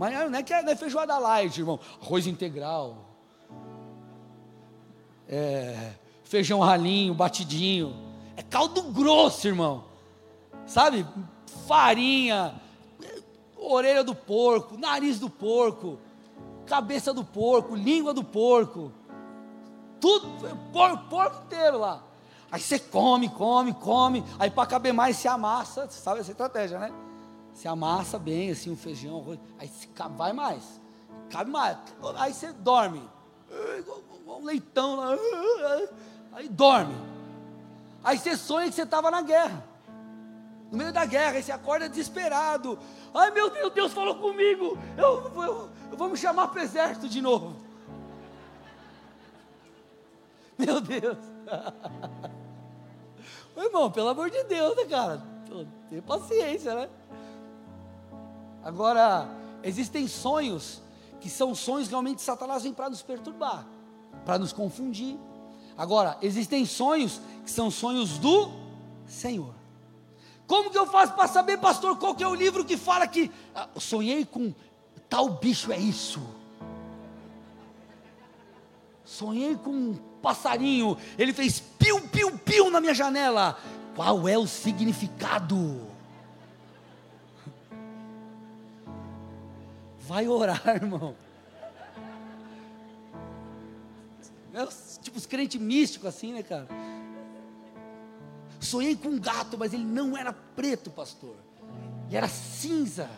Mas 0.00 0.12
não 0.30 0.38
é 0.38 0.42
que 0.42 0.52
é, 0.52 0.62
não 0.62 0.72
é 0.72 0.76
feijoada 0.76 1.16
light, 1.16 1.58
irmão. 1.58 1.78
Arroz 2.00 2.26
integral, 2.26 3.11
é, 5.32 5.94
feijão 6.24 6.60
ralinho, 6.60 7.14
batidinho. 7.14 7.96
É 8.36 8.42
caldo 8.42 8.82
grosso, 8.82 9.48
irmão. 9.48 9.84
Sabe? 10.66 11.06
Farinha, 11.66 12.60
orelha 13.56 14.04
do 14.04 14.14
porco, 14.14 14.76
nariz 14.76 15.18
do 15.18 15.30
porco, 15.30 15.98
cabeça 16.66 17.14
do 17.14 17.24
porco, 17.24 17.74
língua 17.74 18.12
do 18.12 18.22
porco. 18.22 18.92
Tudo, 19.98 20.28
porco, 20.70 21.08
porco 21.08 21.44
inteiro 21.46 21.78
lá. 21.78 22.02
Aí 22.50 22.60
você 22.60 22.78
come, 22.78 23.30
come, 23.30 23.72
come. 23.72 24.22
Aí 24.38 24.50
para 24.50 24.66
caber 24.66 24.92
mais, 24.92 25.16
se 25.16 25.28
amassa. 25.28 25.88
Você 25.88 25.98
sabe 25.98 26.20
essa 26.20 26.32
estratégia, 26.32 26.78
né? 26.78 26.92
Se 27.54 27.66
amassa 27.66 28.18
bem, 28.18 28.50
assim, 28.50 28.70
um 28.70 28.76
feijão, 28.76 29.38
Aí 29.58 29.70
vai 30.14 30.34
mais. 30.34 30.80
Cabe 31.30 31.50
mais. 31.50 31.78
Aí 32.18 32.34
você 32.34 32.52
dorme 32.52 33.02
um 34.38 34.44
leitão 34.44 34.96
lá, 34.96 35.16
aí 36.32 36.48
dorme. 36.48 36.94
Aí 38.04 38.18
você 38.18 38.36
sonha 38.36 38.68
que 38.68 38.74
você 38.74 38.82
estava 38.82 39.10
na 39.10 39.22
guerra, 39.22 39.64
no 40.70 40.78
meio 40.78 40.92
da 40.92 41.04
guerra, 41.04 41.36
aí 41.36 41.42
você 41.42 41.52
acorda 41.52 41.88
desesperado. 41.88 42.78
Ai 43.14 43.30
meu 43.30 43.50
Deus, 43.50 43.72
Deus 43.72 43.92
falou 43.92 44.16
comigo, 44.16 44.78
eu, 44.96 45.42
eu, 45.42 45.70
eu 45.90 45.96
vou 45.96 46.08
me 46.08 46.16
chamar 46.16 46.48
para 46.48 46.60
o 46.60 46.64
exército 46.64 47.08
de 47.08 47.20
novo. 47.20 47.56
Meu 50.58 50.80
Deus. 50.80 51.18
Meu 53.56 53.66
irmão, 53.66 53.90
pelo 53.90 54.08
amor 54.08 54.30
de 54.30 54.44
Deus, 54.44 54.76
né, 54.76 54.84
cara? 54.84 55.22
Tem 55.90 56.00
paciência, 56.00 56.74
né? 56.74 56.88
Agora, 58.62 59.28
existem 59.62 60.06
sonhos 60.06 60.80
que 61.20 61.28
são 61.28 61.54
sonhos 61.54 61.88
realmente 61.88 62.22
Satanás 62.22 62.62
vem 62.62 62.72
para 62.72 62.88
nos 62.88 63.02
perturbar 63.02 63.66
para 64.24 64.38
nos 64.38 64.52
confundir. 64.52 65.18
Agora, 65.76 66.16
existem 66.22 66.64
sonhos 66.64 67.20
que 67.44 67.50
são 67.50 67.70
sonhos 67.70 68.18
do 68.18 68.50
Senhor. 69.06 69.54
Como 70.46 70.70
que 70.70 70.78
eu 70.78 70.86
faço 70.86 71.14
para 71.14 71.28
saber, 71.28 71.58
pastor, 71.58 71.96
qual 71.96 72.14
que 72.14 72.22
é 72.22 72.28
o 72.28 72.34
livro 72.34 72.64
que 72.64 72.76
fala 72.76 73.06
que 73.06 73.30
ah, 73.54 73.68
sonhei 73.78 74.24
com 74.24 74.54
tal 75.08 75.28
bicho 75.28 75.72
é 75.72 75.78
isso? 75.78 76.20
Sonhei 79.04 79.56
com 79.56 79.70
um 79.70 79.94
passarinho, 80.22 80.96
ele 81.18 81.32
fez 81.32 81.60
piu, 81.60 82.00
piu, 82.08 82.38
piu 82.38 82.70
na 82.70 82.80
minha 82.80 82.94
janela. 82.94 83.58
Qual 83.94 84.26
é 84.26 84.38
o 84.38 84.46
significado? 84.46 85.80
Vai 90.00 90.28
orar, 90.28 90.62
irmão. 90.68 91.14
É, 94.54 94.66
tipo 95.00 95.16
os 95.16 95.26
crentes 95.26 95.60
místicos 95.60 96.08
assim, 96.08 96.32
né, 96.34 96.42
cara? 96.42 96.68
Sonhei 98.60 98.94
com 98.94 99.08
um 99.08 99.18
gato, 99.18 99.56
mas 99.58 99.72
ele 99.72 99.84
não 99.84 100.16
era 100.16 100.32
preto, 100.32 100.90
pastor. 100.90 101.34
Ele 102.06 102.16
era 102.16 102.28
cinza. 102.28 103.10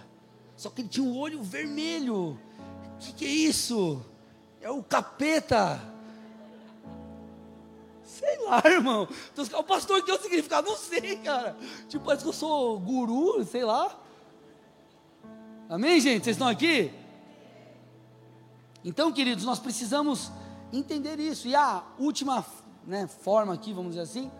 Só 0.56 0.70
que 0.70 0.80
ele 0.82 0.88
tinha 0.88 1.04
um 1.04 1.16
olho 1.16 1.42
vermelho. 1.42 2.38
O 2.94 2.98
que, 2.98 3.12
que 3.12 3.24
é 3.24 3.30
isso? 3.30 4.04
É 4.60 4.70
o 4.70 4.82
capeta. 4.82 5.80
Sei 8.04 8.38
lá, 8.46 8.62
irmão. 8.70 9.08
O 9.58 9.62
pastor, 9.64 10.02
que 10.04 10.10
é 10.10 10.14
o 10.14 10.22
significado? 10.22 10.68
Não 10.68 10.76
sei, 10.76 11.16
cara. 11.16 11.56
Tipo, 11.88 12.04
parece 12.04 12.22
que 12.22 12.28
eu 12.28 12.32
sou 12.32 12.78
guru, 12.78 13.44
sei 13.44 13.64
lá. 13.64 13.98
Amém, 15.68 16.00
gente? 16.00 16.24
Vocês 16.24 16.36
estão 16.36 16.48
aqui? 16.48 16.92
Então, 18.84 19.12
queridos, 19.12 19.44
nós 19.44 19.58
precisamos 19.58 20.30
entender 20.78 21.18
isso. 21.18 21.48
E 21.48 21.54
a 21.54 21.82
última 21.98 22.44
né, 22.86 23.06
forma 23.06 23.54
aqui, 23.54 23.72
vamos 23.72 23.92
dizer 23.92 24.02
assim, 24.02 24.30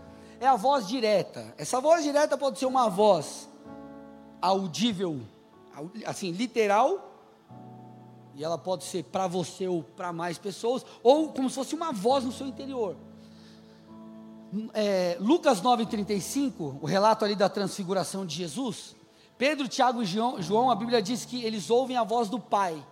é 0.40 0.46
a 0.46 0.56
voz 0.56 0.86
direta. 0.86 1.54
Essa 1.56 1.80
voz 1.80 2.02
direta 2.02 2.36
pode 2.36 2.58
ser 2.58 2.66
uma 2.66 2.88
voz 2.88 3.48
audível, 4.40 5.20
assim, 6.04 6.30
literal, 6.30 7.12
e 8.34 8.44
ela 8.44 8.58
pode 8.58 8.84
ser 8.84 9.04
para 9.04 9.26
você 9.26 9.66
ou 9.66 9.82
para 9.82 10.12
mais 10.12 10.36
pessoas, 10.38 10.84
ou 11.02 11.28
como 11.28 11.48
se 11.48 11.54
fosse 11.54 11.74
uma 11.74 11.92
voz 11.92 12.24
no 12.24 12.32
seu 12.32 12.46
interior. 12.46 12.96
É, 14.72 15.16
Lucas 15.20 15.62
9,35, 15.62 16.78
o 16.80 16.86
relato 16.86 17.24
ali 17.24 17.34
da 17.34 17.48
transfiguração 17.48 18.26
de 18.26 18.36
Jesus, 18.36 18.94
Pedro, 19.36 19.66
Tiago 19.66 20.02
e 20.02 20.06
João, 20.06 20.70
a 20.70 20.74
Bíblia 20.74 21.02
diz 21.02 21.24
que 21.24 21.42
eles 21.44 21.70
ouvem 21.70 21.96
a 21.96 22.04
voz 22.04 22.28
do 22.28 22.38
Pai, 22.38 22.84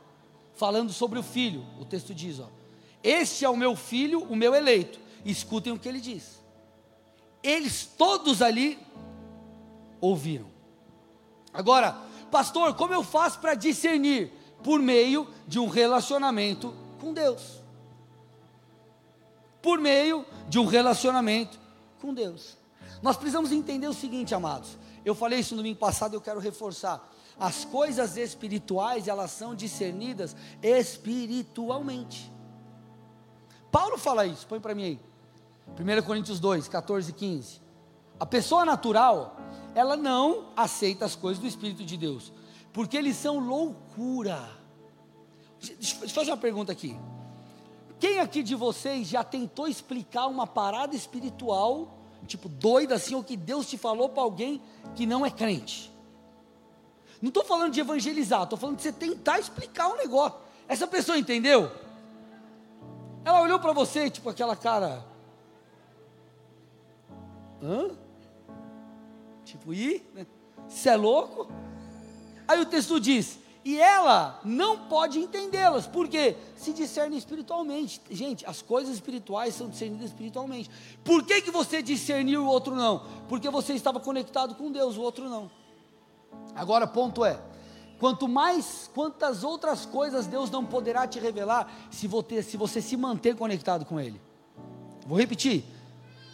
falando 0.55 0.93
sobre 0.93 1.19
o 1.19 1.23
Filho. 1.23 1.65
O 1.79 1.85
texto 1.85 2.15
diz, 2.15 2.41
ó, 2.41 2.49
este 3.03 3.45
é 3.45 3.49
o 3.49 3.57
meu 3.57 3.75
filho, 3.75 4.23
o 4.25 4.37
meu 4.37 4.55
eleito. 4.55 5.01
Escutem 5.25 5.73
o 5.73 5.79
que 5.79 5.89
ele 5.89 6.01
diz. 6.01 6.43
Eles 7.43 7.85
todos 7.85 8.41
ali 8.41 8.79
ouviram. 10.01 10.47
Agora, 11.53 11.97
pastor, 12.31 12.75
como 12.75 12.95
eu 12.95 13.03
faço 13.03 13.41
para 13.41 13.55
discernir? 13.55 14.33
Por 14.63 14.81
meio 14.81 15.29
de 15.47 15.59
um 15.59 15.69
relacionamento 15.69 16.75
com 17.01 17.13
Deus. 17.13 17.61
Por 19.61 19.79
meio 19.79 20.25
de 20.49 20.59
um 20.59 20.67
relacionamento 20.67 21.59
com 22.01 22.15
Deus. 22.15 22.57
Nós 23.03 23.17
precisamos 23.17 23.51
entender 23.51 23.89
o 23.89 23.93
seguinte, 23.93 24.35
amados. 24.35 24.79
Eu 25.05 25.15
falei 25.15 25.41
isso 25.41 25.55
no 25.55 25.63
domingo 25.63 25.79
passado, 25.79 26.15
eu 26.15 26.21
quero 26.21 26.39
reforçar. 26.39 27.11
As 27.39 27.65
coisas 27.65 28.17
espirituais, 28.17 29.09
elas 29.09 29.33
são 29.33 29.55
discernidas 29.55 30.37
espiritualmente. 30.63 32.31
Paulo 33.73 33.97
fala 33.97 34.27
isso, 34.27 34.47
põe 34.47 34.61
para 34.61 34.75
mim 34.75 34.85
aí. 34.85 35.01
1 35.81 36.03
Coríntios 36.03 36.39
2, 36.39 36.69
14 36.69 37.11
e 37.11 37.15
15. 37.15 37.63
A 38.21 38.27
pessoa 38.27 38.67
natural, 38.67 39.37
ela 39.75 39.97
não 39.97 40.49
aceita 40.55 41.07
as 41.07 41.17
coisas 41.17 41.41
do 41.41 41.47
Espírito 41.49 41.83
de 41.83 41.97
Deus, 41.97 42.31
porque 42.71 42.99
eles 42.99 43.17
são 43.17 43.39
loucura. 43.39 44.47
Deixa 45.59 46.05
eu 46.05 46.09
fazer 46.11 46.31
uma 46.31 46.37
pergunta 46.37 46.71
aqui. 46.71 47.01
Quem 47.99 48.21
aqui 48.21 48.43
de 48.43 48.55
vocês 48.55 49.09
já 49.09 49.25
tentou 49.25 49.67
explicar 49.67 50.27
uma 50.27 50.47
parada 50.47 50.95
espiritual, 50.95 51.97
tipo 52.27 52.51
doida 52.51 52.97
assim, 52.97 53.15
ou 53.15 53.25
que 53.25 53.37
Deus 53.39 53.67
te 53.67 53.79
falou 53.79 54.11
para 54.11 54.23
alguém 54.23 54.61
que 54.95 55.07
não 55.07 55.25
é 55.25 55.31
crente? 55.31 55.91
Não 57.23 57.29
estou 57.29 57.45
falando 57.45 57.73
de 57.73 57.81
evangelizar, 57.81 58.43
estou 58.43 58.59
falando 58.59 58.77
de 58.77 58.83
você 58.83 58.93
tentar 58.93 59.39
explicar 59.39 59.89
um 59.89 59.97
negócio. 59.97 60.39
Essa 60.69 60.87
pessoa 60.87 61.17
entendeu? 61.17 61.71
Ela 63.25 63.41
olhou 63.41 63.59
para 63.59 63.73
você, 63.73 64.11
tipo 64.11 64.29
aquela 64.29 64.57
cara. 64.57 65.05
Hã? 67.63 67.91
Tipo, 69.45 69.73
e? 69.73 70.05
Você 70.69 70.89
é 70.89 70.97
louco? 70.97 71.49
Aí 72.49 72.61
o 72.61 72.67
texto 72.67 72.99
diz: 72.99 73.39
e 73.65 73.79
ela 73.79 74.41
não 74.45 74.89
pode 74.89 75.21
entendê-las, 75.21 75.87
porque 75.87 76.37
se 76.57 76.73
discerne 76.73 77.17
espiritualmente. 77.17 78.01
Gente, 78.11 78.45
as 78.45 78.61
coisas 78.61 78.93
espirituais 78.95 79.55
são 79.55 79.69
discernidas 79.69 80.07
espiritualmente. 80.07 80.69
Por 81.05 81.25
que, 81.25 81.41
que 81.41 81.51
você 81.51 81.81
discerniu 81.81 82.43
o 82.43 82.47
outro 82.47 82.75
não? 82.75 83.05
Porque 83.29 83.49
você 83.49 83.73
estava 83.75 84.01
conectado 84.01 84.57
com 84.57 84.73
Deus, 84.73 84.97
o 84.97 85.01
outro 85.01 85.29
não. 85.29 85.49
Agora, 86.57 86.89
ponto 86.89 87.25
é: 87.25 87.39
quanto 88.03 88.27
mais, 88.27 88.91
quantas 88.93 89.45
outras 89.45 89.87
coisas 89.87 90.27
Deus 90.27 90.51
não 90.51 90.65
poderá 90.67 91.07
te 91.07 91.21
revelar 91.21 91.73
se 91.89 92.09
você, 92.09 92.43
se 92.43 92.57
você 92.57 92.83
se 92.83 92.97
manter 92.97 93.37
conectado 93.37 93.85
com 93.85 94.01
Ele. 94.01 94.21
Vou 95.07 95.17
repetir: 95.17 95.65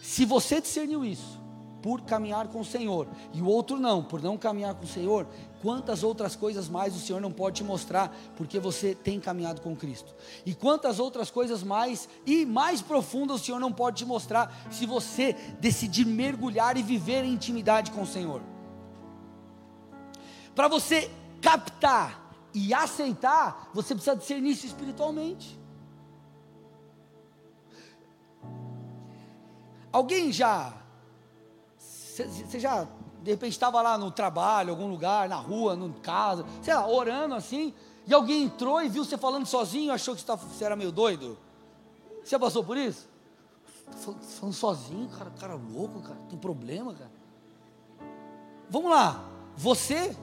se 0.01 0.25
você 0.25 0.59
discerniu 0.59 1.05
isso, 1.05 1.39
por 1.79 2.01
caminhar 2.01 2.47
com 2.47 2.61
o 2.61 2.65
Senhor, 2.65 3.07
e 3.31 3.39
o 3.39 3.45
outro 3.45 3.79
não, 3.79 4.03
por 4.03 4.19
não 4.19 4.35
caminhar 4.35 4.73
com 4.73 4.83
o 4.83 4.87
Senhor, 4.87 5.27
quantas 5.61 6.01
outras 6.01 6.35
coisas 6.35 6.67
mais 6.67 6.95
o 6.95 6.99
Senhor 6.99 7.21
não 7.21 7.31
pode 7.31 7.57
te 7.57 7.63
mostrar, 7.63 8.17
porque 8.35 8.59
você 8.59 8.95
tem 8.95 9.19
caminhado 9.19 9.61
com 9.61 9.75
Cristo, 9.75 10.15
e 10.47 10.55
quantas 10.55 10.99
outras 10.99 11.29
coisas 11.29 11.61
mais 11.61 12.09
e 12.25 12.47
mais 12.47 12.81
profundas 12.81 13.41
o 13.41 13.45
Senhor 13.45 13.59
não 13.59 13.71
pode 13.71 13.97
te 13.97 14.05
mostrar, 14.07 14.51
se 14.71 14.87
você 14.87 15.33
decidir 15.59 16.07
mergulhar 16.07 16.77
e 16.77 16.81
viver 16.81 17.23
em 17.23 17.33
intimidade 17.33 17.91
com 17.91 18.01
o 18.01 18.07
Senhor. 18.07 18.41
Para 20.55 20.67
você 20.67 21.09
captar 21.41 22.29
e 22.53 22.73
aceitar, 22.73 23.69
você 23.73 23.93
precisa 23.93 24.15
discernir 24.15 24.51
isso 24.51 24.65
espiritualmente. 24.65 25.59
Alguém 29.91 30.31
já 30.31 30.79
você 32.27 32.59
já, 32.59 32.85
de 33.23 33.31
repente, 33.31 33.53
estava 33.53 33.81
lá 33.81 33.97
no 33.97 34.11
trabalho, 34.11 34.71
algum 34.71 34.87
lugar, 34.87 35.29
na 35.29 35.37
rua, 35.37 35.75
em 35.75 35.93
casa, 36.01 36.45
sei 36.61 36.73
lá, 36.73 36.87
orando 36.87 37.35
assim, 37.35 37.73
e 38.05 38.13
alguém 38.13 38.43
entrou 38.43 38.81
e 38.81 38.89
viu 38.89 39.05
você 39.05 39.17
falando 39.17 39.45
sozinho, 39.45 39.93
achou 39.93 40.15
que 40.15 40.21
você 40.21 40.65
era 40.65 40.75
meio 40.75 40.91
doido? 40.91 41.37
Você 42.23 42.37
passou 42.37 42.63
por 42.63 42.77
isso? 42.77 43.07
Falando, 43.91 44.21
falando 44.21 44.53
sozinho, 44.53 45.09
cara, 45.09 45.31
cara 45.31 45.55
louco, 45.55 46.01
cara, 46.01 46.19
tem 46.29 46.37
problema, 46.37 46.93
cara. 46.93 47.11
Vamos 48.69 48.91
lá, 48.91 49.23
você 49.55 50.15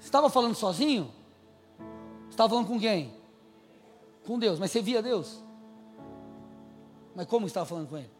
estava 0.00 0.28
falando 0.28 0.54
sozinho? 0.54 1.12
Estava 2.30 2.48
falando 2.48 2.66
com 2.66 2.78
quem? 2.78 3.14
Com 4.26 4.38
Deus, 4.38 4.58
mas 4.58 4.70
você 4.70 4.82
via 4.82 5.02
Deus? 5.02 5.42
Mas 7.14 7.26
como 7.26 7.46
estava 7.46 7.66
falando 7.66 7.88
com 7.88 7.96
Ele? 7.96 8.16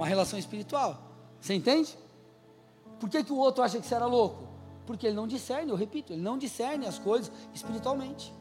uma 0.00 0.06
relação 0.06 0.38
espiritual. 0.38 0.98
Você 1.40 1.52
entende? 1.52 1.96
Por 2.98 3.10
que, 3.10 3.22
que 3.22 3.32
o 3.32 3.36
outro 3.36 3.62
acha 3.62 3.78
que 3.78 3.86
você 3.86 3.94
era 3.94 4.06
louco? 4.06 4.48
Porque 4.86 5.06
ele 5.06 5.14
não 5.14 5.26
discerne, 5.26 5.70
eu 5.70 5.76
repito, 5.76 6.12
ele 6.12 6.22
não 6.22 6.38
discerne 6.38 6.86
as 6.86 6.98
coisas 6.98 7.30
espiritualmente. 7.52 8.32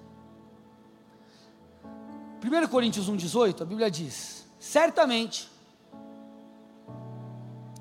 1 2.41 2.67
Coríntios 2.69 3.09
1,18, 3.09 3.61
a 3.61 3.65
Bíblia 3.65 3.91
diz: 3.91 4.47
Certamente, 4.57 5.48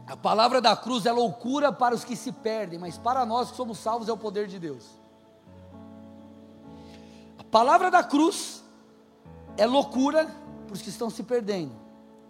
a 0.08 0.16
palavra 0.16 0.58
da 0.58 0.74
cruz 0.74 1.04
é 1.04 1.12
loucura 1.12 1.70
para 1.70 1.94
os 1.94 2.02
que 2.02 2.16
se 2.16 2.32
perdem, 2.32 2.78
mas 2.78 2.96
para 2.96 3.26
nós 3.26 3.50
que 3.50 3.56
somos 3.56 3.78
salvos 3.78 4.08
é 4.08 4.12
o 4.12 4.16
poder 4.16 4.46
de 4.46 4.58
Deus. 4.58 4.84
A 7.38 7.44
palavra 7.44 7.90
da 7.90 8.02
cruz 8.02 8.64
é 9.58 9.66
loucura 9.66 10.24
para 10.66 10.74
os 10.74 10.80
que 10.80 10.88
estão 10.88 11.10
se 11.10 11.22
perdendo, 11.22 11.72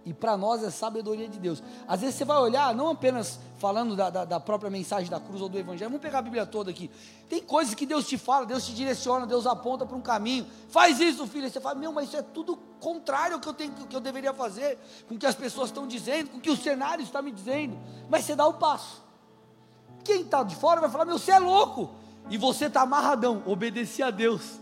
e 0.08 0.14
para 0.14 0.38
nós 0.38 0.64
é 0.64 0.70
sabedoria 0.70 1.28
de 1.28 1.38
Deus. 1.38 1.62
Às 1.86 2.00
vezes 2.00 2.14
você 2.14 2.24
vai 2.24 2.38
olhar, 2.38 2.74
não 2.74 2.88
apenas 2.88 3.38
falando 3.58 3.94
da, 3.94 4.08
da, 4.08 4.24
da, 4.24 4.40
própria 4.40 4.70
mensagem 4.70 5.10
da 5.10 5.20
cruz 5.20 5.42
ou 5.42 5.50
do 5.50 5.58
Evangelho, 5.58 5.90
vamos 5.90 6.00
pegar 6.00 6.20
a 6.20 6.22
Bíblia 6.22 6.46
toda 6.46 6.70
aqui. 6.70 6.90
Tem 7.28 7.42
coisas 7.42 7.74
que 7.74 7.84
Deus 7.84 8.08
te 8.08 8.16
fala, 8.16 8.46
Deus 8.46 8.64
te 8.64 8.72
direciona, 8.72 9.26
Deus 9.26 9.46
aponta 9.46 9.84
para 9.84 9.94
um 9.94 10.00
caminho. 10.00 10.46
Faz 10.70 10.98
isso, 10.98 11.26
filho. 11.26 11.46
E 11.46 11.50
você 11.50 11.60
fala, 11.60 11.74
meu, 11.74 11.92
mas 11.92 12.08
isso 12.08 12.16
é 12.16 12.22
tudo 12.22 12.56
contrário 12.80 13.34
ao 13.34 13.40
que 13.40 13.48
eu, 13.50 13.52
tenho, 13.52 13.72
que 13.72 13.94
eu 13.94 14.00
deveria 14.00 14.32
fazer, 14.32 14.78
com 15.06 15.14
o 15.14 15.18
que 15.18 15.26
as 15.26 15.34
pessoas 15.34 15.68
estão 15.68 15.86
dizendo, 15.86 16.30
com 16.30 16.38
o 16.38 16.40
que 16.40 16.50
o 16.50 16.56
cenário 16.56 17.02
está 17.02 17.20
me 17.20 17.30
dizendo. 17.30 17.78
Mas 18.08 18.24
você 18.24 18.34
dá 18.34 18.46
o 18.46 18.54
passo. 18.54 19.02
Quem 20.04 20.22
está 20.22 20.42
de 20.42 20.56
fora 20.56 20.80
vai 20.80 20.88
falar, 20.88 21.04
meu, 21.04 21.18
você 21.18 21.32
é 21.32 21.38
louco. 21.38 21.90
E 22.30 22.38
você 22.38 22.64
está 22.64 22.80
amarradão, 22.80 23.42
obedecer 23.44 24.04
a 24.04 24.10
Deus. 24.10 24.58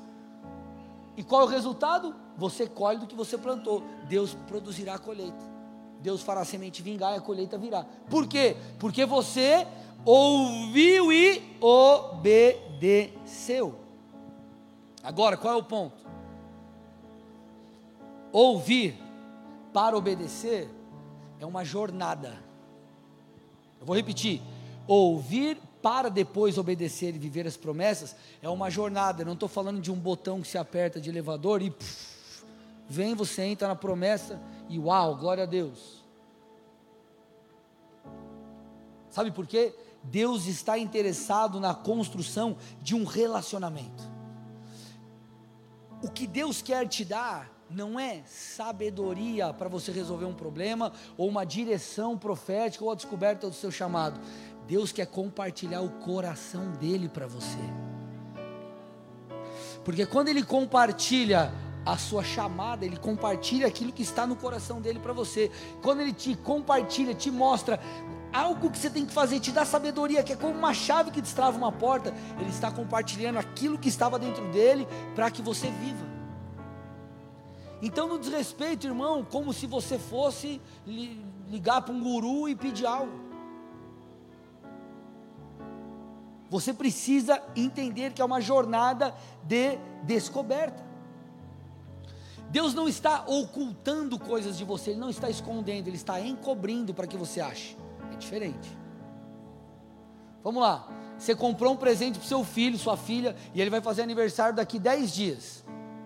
E 1.16 1.22
qual 1.22 1.42
é 1.42 1.44
o 1.44 1.48
resultado? 1.48 2.25
Você 2.36 2.66
colhe 2.66 2.98
do 2.98 3.06
que 3.06 3.14
você 3.14 3.38
plantou. 3.38 3.82
Deus 4.08 4.34
produzirá 4.46 4.94
a 4.94 4.98
colheita. 4.98 5.56
Deus 6.00 6.22
fará 6.22 6.42
a 6.42 6.44
semente 6.44 6.82
vingar 6.82 7.14
e 7.14 7.16
a 7.16 7.20
colheita 7.20 7.56
virá. 7.56 7.84
Por 8.10 8.26
quê? 8.26 8.56
Porque 8.78 9.06
você 9.06 9.66
ouviu 10.04 11.12
e 11.12 11.56
obedeceu. 11.60 13.06
Agora, 15.02 15.36
qual 15.36 15.54
é 15.54 15.56
o 15.56 15.62
ponto? 15.62 16.04
Ouvir 18.32 18.98
para 19.72 19.96
obedecer 19.96 20.68
é 21.40 21.46
uma 21.46 21.64
jornada. 21.64 22.38
Eu 23.80 23.86
vou 23.86 23.96
repetir: 23.96 24.42
ouvir 24.86 25.58
para 25.80 26.08
depois 26.08 26.58
obedecer 26.58 27.14
e 27.14 27.18
viver 27.18 27.46
as 27.46 27.56
promessas 27.56 28.16
é 28.42 28.48
uma 28.48 28.70
jornada. 28.70 29.22
Eu 29.22 29.26
não 29.26 29.34
estou 29.34 29.48
falando 29.48 29.80
de 29.80 29.90
um 29.90 29.96
botão 29.96 30.42
que 30.42 30.48
se 30.48 30.58
aperta 30.58 31.00
de 31.00 31.08
elevador 31.08 31.62
e 31.62 31.70
pff, 31.70 32.15
Vem, 32.88 33.14
você 33.14 33.42
entra 33.42 33.68
na 33.68 33.74
promessa 33.74 34.40
e 34.68 34.78
uau, 34.78 35.16
glória 35.16 35.44
a 35.44 35.46
Deus. 35.46 36.04
Sabe 39.10 39.30
por 39.30 39.46
quê? 39.46 39.74
Deus 40.02 40.46
está 40.46 40.78
interessado 40.78 41.58
na 41.58 41.74
construção 41.74 42.56
de 42.80 42.94
um 42.94 43.04
relacionamento. 43.04 44.04
O 46.02 46.10
que 46.10 46.26
Deus 46.26 46.62
quer 46.62 46.86
te 46.86 47.04
dar 47.04 47.50
não 47.68 47.98
é 47.98 48.22
sabedoria 48.26 49.52
para 49.52 49.68
você 49.68 49.90
resolver 49.90 50.26
um 50.26 50.34
problema, 50.34 50.92
ou 51.16 51.28
uma 51.28 51.44
direção 51.44 52.16
profética, 52.16 52.84
ou 52.84 52.92
a 52.92 52.94
descoberta 52.94 53.48
do 53.48 53.54
seu 53.54 53.72
chamado. 53.72 54.20
Deus 54.68 54.92
quer 54.92 55.06
compartilhar 55.06 55.80
o 55.80 55.90
coração 55.90 56.72
dele 56.72 57.08
para 57.08 57.26
você. 57.26 57.58
Porque 59.84 60.04
quando 60.06 60.28
ele 60.28 60.44
compartilha 60.44 61.52
a 61.86 61.96
sua 61.96 62.24
chamada, 62.24 62.84
ele 62.84 62.96
compartilha 62.96 63.68
aquilo 63.68 63.92
que 63.92 64.02
está 64.02 64.26
no 64.26 64.34
coração 64.34 64.80
dele 64.80 64.98
para 64.98 65.12
você. 65.12 65.52
Quando 65.80 66.00
ele 66.00 66.12
te 66.12 66.34
compartilha, 66.34 67.14
te 67.14 67.30
mostra 67.30 67.78
algo 68.32 68.68
que 68.68 68.76
você 68.76 68.90
tem 68.90 69.06
que 69.06 69.12
fazer, 69.12 69.38
te 69.38 69.52
dá 69.52 69.64
sabedoria, 69.64 70.24
que 70.24 70.32
é 70.32 70.36
como 70.36 70.52
uma 70.52 70.74
chave 70.74 71.12
que 71.12 71.22
destrava 71.22 71.56
uma 71.56 71.70
porta, 71.70 72.12
ele 72.40 72.50
está 72.50 72.72
compartilhando 72.72 73.38
aquilo 73.38 73.78
que 73.78 73.88
estava 73.88 74.18
dentro 74.18 74.50
dele 74.50 74.86
para 75.14 75.30
que 75.30 75.40
você 75.40 75.70
viva. 75.70 76.04
Então 77.80 78.08
não 78.08 78.18
desrespeito, 78.18 78.86
irmão, 78.86 79.24
como 79.24 79.52
se 79.52 79.66
você 79.66 79.96
fosse 79.96 80.60
ligar 81.48 81.82
para 81.82 81.94
um 81.94 82.02
guru 82.02 82.48
e 82.48 82.56
pedir 82.56 82.86
algo. 82.86 83.26
Você 86.50 86.72
precisa 86.72 87.40
entender 87.54 88.12
que 88.12 88.22
é 88.22 88.24
uma 88.24 88.40
jornada 88.40 89.14
de 89.44 89.78
descoberta. 90.04 90.85
Deus 92.50 92.74
não 92.74 92.88
está 92.88 93.24
ocultando 93.26 94.18
coisas 94.18 94.56
de 94.56 94.64
você, 94.64 94.90
Ele 94.90 95.00
não 95.00 95.10
está 95.10 95.28
escondendo, 95.28 95.88
Ele 95.88 95.96
está 95.96 96.20
encobrindo 96.20 96.94
para 96.94 97.06
que 97.06 97.16
você 97.16 97.40
ache. 97.40 97.76
É 98.12 98.16
diferente. 98.16 98.76
Vamos 100.42 100.62
lá. 100.62 100.88
Você 101.18 101.34
comprou 101.34 101.72
um 101.72 101.76
presente 101.76 102.18
para 102.18 102.28
seu 102.28 102.44
filho, 102.44 102.78
sua 102.78 102.96
filha, 102.96 103.34
e 103.54 103.60
ele 103.60 103.70
vai 103.70 103.80
fazer 103.80 104.02
aniversário 104.02 104.54
daqui 104.54 104.78
10 104.78 105.12
dias. 105.12 105.64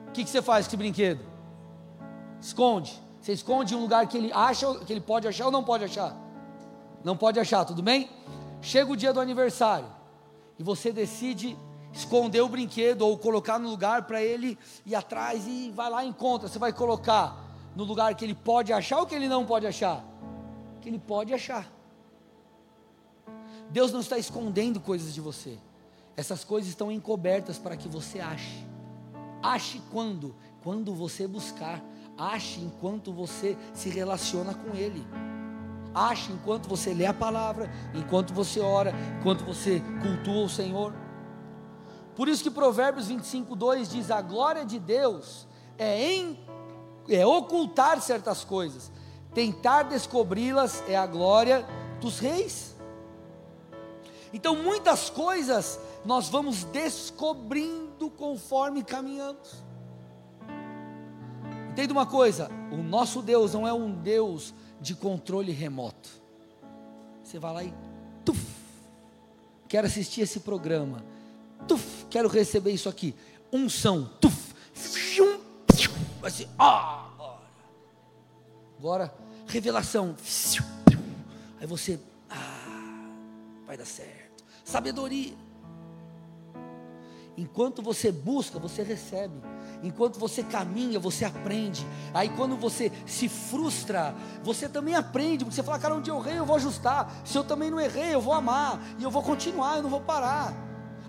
O 0.09 0.13
que, 0.13 0.25
que 0.25 0.31
você 0.31 0.41
faz 0.41 0.67
com 0.67 0.71
esse 0.71 0.77
brinquedo? 0.77 1.21
Esconde. 2.41 2.99
Você 3.21 3.33
esconde 3.33 3.75
em 3.75 3.77
um 3.77 3.83
lugar 3.83 4.07
que 4.07 4.17
ele 4.17 4.33
acha, 4.33 4.73
que 4.87 4.93
ele 4.93 5.01
pode 5.01 5.29
achar 5.29 5.47
ou 5.47 5.51
não 5.51 5.63
pode 5.63 5.85
achar? 5.85 6.17
Não 7.05 7.17
pode 7.17 7.39
achar, 7.39 7.65
tudo 7.65 7.83
bem? 7.83 8.09
Chega 8.63 8.91
o 8.91 8.97
dia 8.97 9.13
do 9.13 9.21
aniversário. 9.21 9.87
e 10.59 10.63
você 10.63 10.93
decide 10.93 11.57
esconder 11.93 12.41
o 12.41 12.49
brinquedo 12.49 13.03
ou 13.03 13.19
colocar 13.19 13.59
no 13.59 13.69
lugar 13.69 14.03
para 14.03 14.23
ele 14.23 14.59
ir 14.87 14.95
atrás 14.95 15.47
e 15.47 15.71
vai 15.71 15.91
lá 15.91 16.05
e 16.05 16.09
encontra. 16.09 16.49
Você 16.49 16.59
vai 16.59 16.73
colocar 16.73 17.37
no 17.75 17.85
lugar 17.85 18.15
que 18.15 18.25
ele 18.25 18.35
pode 18.35 18.73
achar 18.73 18.99
ou 18.99 19.07
que 19.07 19.15
ele 19.15 19.29
não 19.29 19.45
pode 19.45 19.67
achar? 19.67 20.05
Que 20.81 20.89
ele 20.89 20.99
pode 20.99 21.33
achar. 21.33 21.71
Deus 23.71 23.93
não 23.93 24.01
está 24.01 24.19
escondendo 24.19 24.81
coisas 24.81 25.15
de 25.15 25.21
você. 25.21 25.59
Essas 26.17 26.45
coisas 26.45 26.69
estão 26.69 26.91
encobertas 26.91 27.59
para 27.59 27.77
que 27.77 27.89
você 27.89 28.21
ache. 28.21 28.67
Ache 29.43 29.81
quando? 29.91 30.35
Quando 30.63 30.95
você 30.95 31.27
buscar. 31.27 31.83
Ache 32.19 32.61
enquanto 32.61 33.13
você 33.13 33.57
se 33.73 33.89
relaciona 33.89 34.53
com 34.53 34.77
Ele. 34.77 35.07
Ache 35.95 36.33
enquanto 36.33 36.69
você 36.69 36.93
lê 36.93 37.07
a 37.07 37.15
palavra, 37.15 37.71
enquanto 37.95 38.35
você 38.35 38.61
ora, 38.61 38.93
enquanto 39.19 39.45
você 39.45 39.83
cultua 40.03 40.45
o 40.45 40.49
Senhor. 40.49 40.93
Por 42.15 42.29
isso 42.29 42.43
que 42.43 42.51
Provérbios 42.51 43.07
25, 43.07 43.55
2 43.57 43.91
diz: 43.91 44.11
A 44.11 44.21
glória 44.21 44.65
de 44.65 44.79
Deus 44.79 45.47
é, 45.79 46.13
em, 46.13 46.39
é 47.09 47.27
ocultar 47.27 48.01
certas 48.01 48.45
coisas, 48.45 48.91
tentar 49.33 49.85
descobri-las 49.85 50.83
é 50.89 50.97
a 50.97 51.07
glória 51.07 51.67
dos 52.01 52.19
reis. 52.19 52.77
Então, 54.33 54.55
muitas 54.55 55.11
coisas 55.11 55.81
nós 56.05 56.29
vamos 56.29 56.65
descobrindo 56.65 58.11
conforme 58.11 58.83
caminhamos. 58.83 59.63
Entenda 61.71 61.93
uma 61.93 62.07
coisa: 62.07 62.51
o 62.71 62.77
nosso 62.77 63.23
Deus 63.23 63.55
não 63.55 63.67
é 63.67 63.73
um 63.73 63.91
Deus 63.93 64.55
de 64.81 64.95
controle 64.95 65.53
remoto. 65.53 66.09
Você 67.23 67.39
vai 67.39 67.53
lá 67.53 67.65
e 67.65 67.75
tuf, 68.25 68.41
quero 69.69 69.87
assistir 69.87 70.23
esse 70.23 70.41
programa, 70.41 71.05
tuf, 71.67 72.07
quero 72.09 72.29
receber 72.29 72.73
isso 72.73 72.89
aqui, 72.89 73.15
unção, 73.53 74.11
tuf, 74.21 74.55
assim, 76.23 76.47
ah, 76.59 77.07
agora, 77.15 77.41
agora 78.79 79.15
revelação, 79.47 80.15
aí 81.61 81.67
você, 81.67 82.01
ah, 82.29 83.09
vai 83.67 83.77
dar 83.77 83.87
certo, 83.87 84.45
sabedoria. 84.65 85.35
Enquanto 87.37 87.81
você 87.81 88.13
busca, 88.13 88.59
você 88.59 88.83
recebe. 88.83 89.35
Enquanto 89.83 90.19
você 90.19 90.43
caminha, 90.43 90.99
você 91.01 91.25
aprende. 91.25 91.87
Aí 92.13 92.29
quando 92.29 92.55
você 92.55 92.93
se 93.07 93.31
frustra, 93.31 94.15
você 94.43 94.69
também 94.69 94.95
aprende. 94.95 95.45
Porque 95.45 95.57
você 95.57 95.63
fala, 95.63 95.79
cara, 95.79 95.95
onde 95.95 96.11
eu 96.11 96.19
errei, 96.19 96.39
eu 96.39 96.45
vou 96.45 96.57
ajustar. 96.57 97.11
Se 97.25 97.39
eu 97.39 97.43
também 97.43 97.71
não 97.71 97.81
errei, 97.81 98.15
eu 98.15 98.21
vou 98.21 98.35
amar. 98.35 98.79
E 98.99 99.05
eu 99.05 99.11
vou 99.11 99.23
continuar, 99.23 99.77
eu 99.77 99.83
não 99.83 99.89
vou 99.89 100.03
parar. 100.03 100.55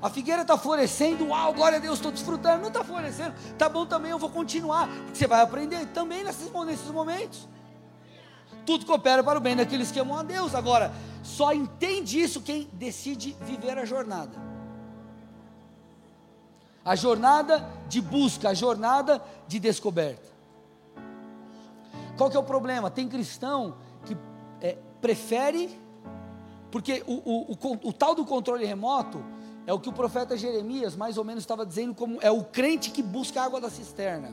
A 0.02 0.10
figueira 0.10 0.42
está 0.42 0.58
florescendo, 0.58 1.28
uau, 1.28 1.54
glória 1.54 1.78
a 1.78 1.82
Deus, 1.82 1.96
estou 1.96 2.12
desfrutando. 2.12 2.62
Não 2.62 2.70
está 2.70 2.84
florescendo, 2.84 3.36
tá 3.58 3.70
bom 3.70 3.86
também, 3.86 4.12
eu 4.12 4.20
vou 4.20 4.30
continuar. 4.30 4.88
Porque 4.88 5.18
você 5.18 5.28
vai 5.28 5.42
aprender 5.42 5.86
também 5.88 6.24
nesses, 6.24 6.52
nesses 6.66 6.90
momentos. 6.90 7.48
Tudo 8.66 8.86
coopera 8.86 9.24
para 9.24 9.38
o 9.38 9.42
bem 9.42 9.56
daqueles 9.56 9.92
que 9.92 10.00
amam 10.00 10.18
a 10.18 10.24
Deus. 10.24 10.56
Agora, 10.56 10.92
só 11.24 11.54
entende 11.54 12.20
isso 12.20 12.42
quem 12.42 12.70
decide 12.74 13.36
viver 13.42 13.78
a 13.78 13.86
jornada 13.86 14.52
a 16.84 16.96
jornada 16.96 17.68
de 17.88 18.02
busca, 18.02 18.50
a 18.50 18.54
jornada 18.54 19.24
de 19.48 19.60
descoberta. 19.60 20.30
Qual 22.18 22.30
que 22.30 22.36
é 22.36 22.40
o 22.40 22.44
problema? 22.44 22.90
Tem 22.90 23.08
cristão 23.08 23.76
que 24.06 24.18
é, 24.60 24.78
prefere, 25.00 25.80
porque 26.72 27.04
o, 27.06 27.14
o, 27.14 27.52
o, 27.54 27.90
o 27.90 27.94
tal 27.94 28.16
do 28.16 28.26
controle 28.26 28.66
remoto 28.66 29.24
é 29.72 29.74
o 29.74 29.80
que 29.80 29.90
o 29.90 29.94
profeta 29.94 30.36
Jeremias 30.36 30.96
mais 30.96 31.18
ou 31.18 31.24
menos 31.24 31.44
estava 31.44 31.66
dizendo 31.66 31.96
como 31.96 32.20
é 32.22 32.30
o 32.30 32.44
crente 32.44 32.92
que 32.92 33.02
busca 33.02 33.42
a 33.42 33.46
água 33.46 33.62
da 33.62 33.70
cisterna, 33.70 34.30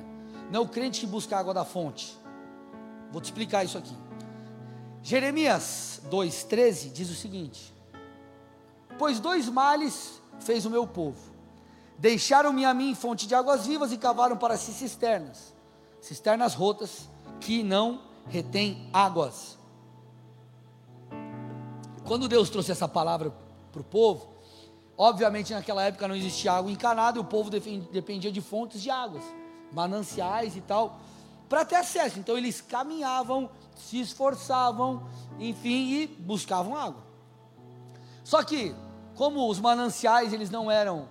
não 0.50 0.60
é 0.60 0.64
o 0.64 0.68
crente 0.68 1.00
que 1.00 1.06
busca 1.06 1.36
a 1.36 1.38
água 1.38 1.54
da 1.54 1.64
fonte. 1.64 2.18
Vou 3.10 3.20
te 3.20 3.26
explicar 3.26 3.64
isso 3.64 3.78
aqui. 3.78 3.96
Jeremias 5.02 6.02
2,13 6.10 6.92
diz 6.92 7.10
o 7.10 7.14
seguinte: 7.14 7.72
Pois 8.98 9.20
dois 9.20 9.48
males 9.48 10.20
fez 10.40 10.66
o 10.66 10.70
meu 10.70 10.86
povo 10.86 11.38
Deixaram-me 11.98 12.64
a 12.64 12.72
mim 12.72 12.94
fonte 12.94 13.26
de 13.26 13.34
águas 13.34 13.66
vivas 13.66 13.90
e 13.90 13.98
cavaram 13.98 14.36
para 14.36 14.56
si 14.56 14.72
cisternas, 14.72 15.52
cisternas 16.00 16.54
rotas 16.54 17.08
que 17.40 17.64
não 17.64 18.02
retêm 18.28 18.88
águas. 18.92 19.58
Quando 22.06 22.28
Deus 22.28 22.50
trouxe 22.50 22.70
essa 22.70 22.86
palavra 22.86 23.34
para 23.72 23.80
o 23.80 23.84
povo, 23.84 24.28
obviamente 24.98 25.54
naquela 25.54 25.84
época 25.84 26.08
não 26.08 26.16
existia 26.16 26.52
água 26.52 26.70
encanada 26.70 27.16
e 27.16 27.20
o 27.20 27.24
povo 27.24 27.48
dependia 27.48 28.32
de 28.32 28.40
fontes 28.40 28.82
de 28.82 28.90
águas, 28.90 29.22
mananciais 29.72 30.56
e 30.56 30.60
tal, 30.60 30.98
para 31.48 31.64
ter 31.64 31.76
acesso. 31.76 32.18
Então 32.18 32.36
eles 32.36 32.60
caminhavam, 32.60 33.48
se 33.76 34.00
esforçavam, 34.00 35.08
enfim, 35.38 35.92
e 35.92 36.06
buscavam 36.08 36.76
água. 36.76 37.06
Só 38.24 38.42
que, 38.42 38.74
como 39.14 39.48
os 39.48 39.60
mananciais 39.60 40.32
eles 40.32 40.50
não 40.50 40.70
eram 40.70 41.08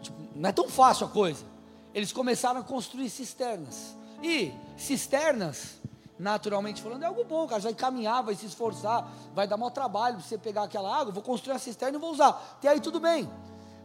tipo, 0.00 0.16
não 0.34 0.48
é 0.48 0.52
tão 0.52 0.68
fácil 0.68 1.06
a 1.06 1.10
coisa. 1.10 1.44
Eles 1.92 2.12
começaram 2.12 2.60
a 2.60 2.62
construir 2.62 3.10
cisternas. 3.10 3.96
E 4.22 4.52
cisternas, 4.76 5.80
naturalmente 6.18 6.82
falando, 6.82 7.02
é 7.02 7.06
algo 7.06 7.24
bom, 7.24 7.46
cara. 7.46 7.60
Você 7.60 7.68
vai 7.68 7.74
caminhar, 7.74 8.22
vai 8.22 8.34
se 8.34 8.46
esforçar, 8.46 9.08
vai 9.34 9.46
dar 9.46 9.56
maior 9.56 9.70
trabalho 9.70 10.16
para 10.16 10.24
você 10.24 10.38
pegar 10.38 10.64
aquela 10.64 10.94
água. 10.94 11.12
Vou 11.12 11.22
construir 11.22 11.54
a 11.54 11.58
cisterna 11.58 11.98
e 11.98 12.00
vou 12.00 12.12
usar. 12.12 12.28
Até 12.58 12.68
aí 12.68 12.80
tudo 12.80 13.00
bem. 13.00 13.28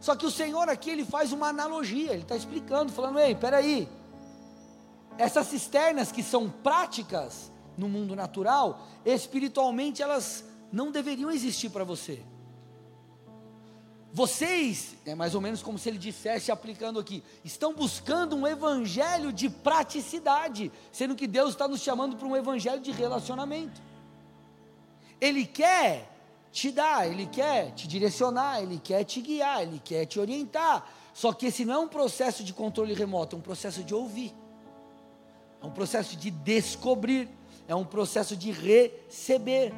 Só 0.00 0.16
que 0.16 0.24
o 0.24 0.30
Senhor 0.30 0.68
aqui 0.68 0.90
ele 0.90 1.04
faz 1.04 1.32
uma 1.32 1.48
analogia. 1.48 2.12
Ele 2.12 2.22
está 2.22 2.36
explicando, 2.36 2.92
falando: 2.92 3.18
ei, 3.18 3.34
peraí. 3.34 3.88
Essas 5.18 5.48
cisternas 5.48 6.10
que 6.10 6.22
são 6.22 6.48
práticas 6.48 7.50
no 7.76 7.88
mundo 7.88 8.16
natural, 8.16 8.86
espiritualmente 9.04 10.02
elas 10.02 10.44
não 10.72 10.90
deveriam 10.90 11.30
existir 11.30 11.68
para 11.70 11.84
você. 11.84 12.22
Vocês, 14.12 14.96
é 15.06 15.14
mais 15.14 15.34
ou 15.36 15.40
menos 15.40 15.62
como 15.62 15.78
se 15.78 15.88
ele 15.88 15.98
dissesse, 15.98 16.50
aplicando 16.50 16.98
aqui, 16.98 17.22
estão 17.44 17.72
buscando 17.72 18.34
um 18.34 18.46
evangelho 18.46 19.32
de 19.32 19.48
praticidade, 19.48 20.72
sendo 20.90 21.14
que 21.14 21.28
Deus 21.28 21.50
está 21.50 21.68
nos 21.68 21.80
chamando 21.80 22.16
para 22.16 22.26
um 22.26 22.36
evangelho 22.36 22.80
de 22.80 22.90
relacionamento. 22.90 23.80
Ele 25.20 25.46
quer 25.46 26.10
te 26.50 26.72
dar, 26.72 27.06
ele 27.06 27.26
quer 27.26 27.72
te 27.72 27.86
direcionar, 27.86 28.60
ele 28.60 28.80
quer 28.82 29.04
te 29.04 29.20
guiar, 29.20 29.62
ele 29.62 29.80
quer 29.84 30.06
te 30.06 30.18
orientar. 30.18 30.88
Só 31.14 31.32
que 31.32 31.46
esse 31.46 31.64
não 31.64 31.74
é 31.74 31.78
um 31.78 31.88
processo 31.88 32.42
de 32.42 32.52
controle 32.52 32.94
remoto, 32.94 33.36
é 33.36 33.38
um 33.38 33.42
processo 33.42 33.84
de 33.84 33.94
ouvir, 33.94 34.34
é 35.62 35.66
um 35.66 35.70
processo 35.70 36.16
de 36.16 36.30
descobrir, 36.30 37.28
é 37.68 37.74
um 37.76 37.84
processo 37.84 38.36
de 38.36 38.50
receber. 38.50 39.72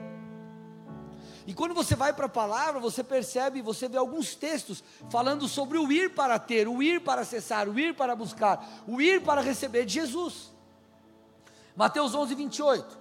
E 1.46 1.52
quando 1.54 1.74
você 1.74 1.96
vai 1.96 2.12
para 2.12 2.26
a 2.26 2.28
palavra, 2.28 2.80
você 2.80 3.02
percebe, 3.02 3.60
você 3.60 3.88
vê 3.88 3.96
alguns 3.96 4.34
textos 4.34 4.82
falando 5.10 5.48
sobre 5.48 5.78
o 5.78 5.90
ir 5.90 6.14
para 6.14 6.38
ter, 6.38 6.68
o 6.68 6.82
ir 6.82 7.00
para 7.00 7.22
acessar, 7.22 7.68
o 7.68 7.78
ir 7.78 7.94
para 7.94 8.14
buscar, 8.14 8.82
o 8.86 9.00
ir 9.00 9.22
para 9.22 9.40
receber 9.40 9.84
de 9.84 9.94
Jesus. 9.94 10.52
Mateus 11.74 12.14
11, 12.14 12.34
28. 12.34 12.98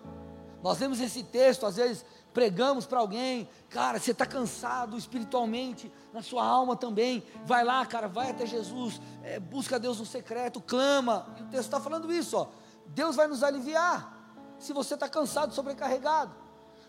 Nós 0.64 0.80
lemos 0.80 1.00
esse 1.00 1.24
texto, 1.24 1.66
às 1.66 1.76
vezes 1.76 2.06
pregamos 2.34 2.86
para 2.86 3.00
alguém, 3.00 3.48
cara, 3.70 4.00
você 4.00 4.12
está 4.12 4.26
cansado 4.26 4.98
espiritualmente, 4.98 5.92
na 6.14 6.22
sua 6.22 6.46
alma 6.46 6.76
também, 6.76 7.24
vai 7.46 7.64
lá, 7.64 7.86
cara, 7.86 8.08
vai 8.08 8.32
até 8.32 8.46
Jesus, 8.46 9.02
é, 9.24 9.40
busca 9.40 9.78
Deus 9.78 10.00
no 10.00 10.06
secreto, 10.06 10.62
clama, 10.62 11.28
e 11.38 11.44
o 11.44 11.46
texto 11.48 11.66
está 11.66 11.80
falando 11.80 12.12
isso, 12.12 12.38
ó, 12.38 12.48
Deus 12.88 13.16
vai 13.16 13.28
nos 13.28 13.44
aliviar, 13.44 14.18
se 14.58 14.72
você 14.72 14.94
está 14.94 15.10
cansado, 15.10 15.54
sobrecarregado, 15.54 16.34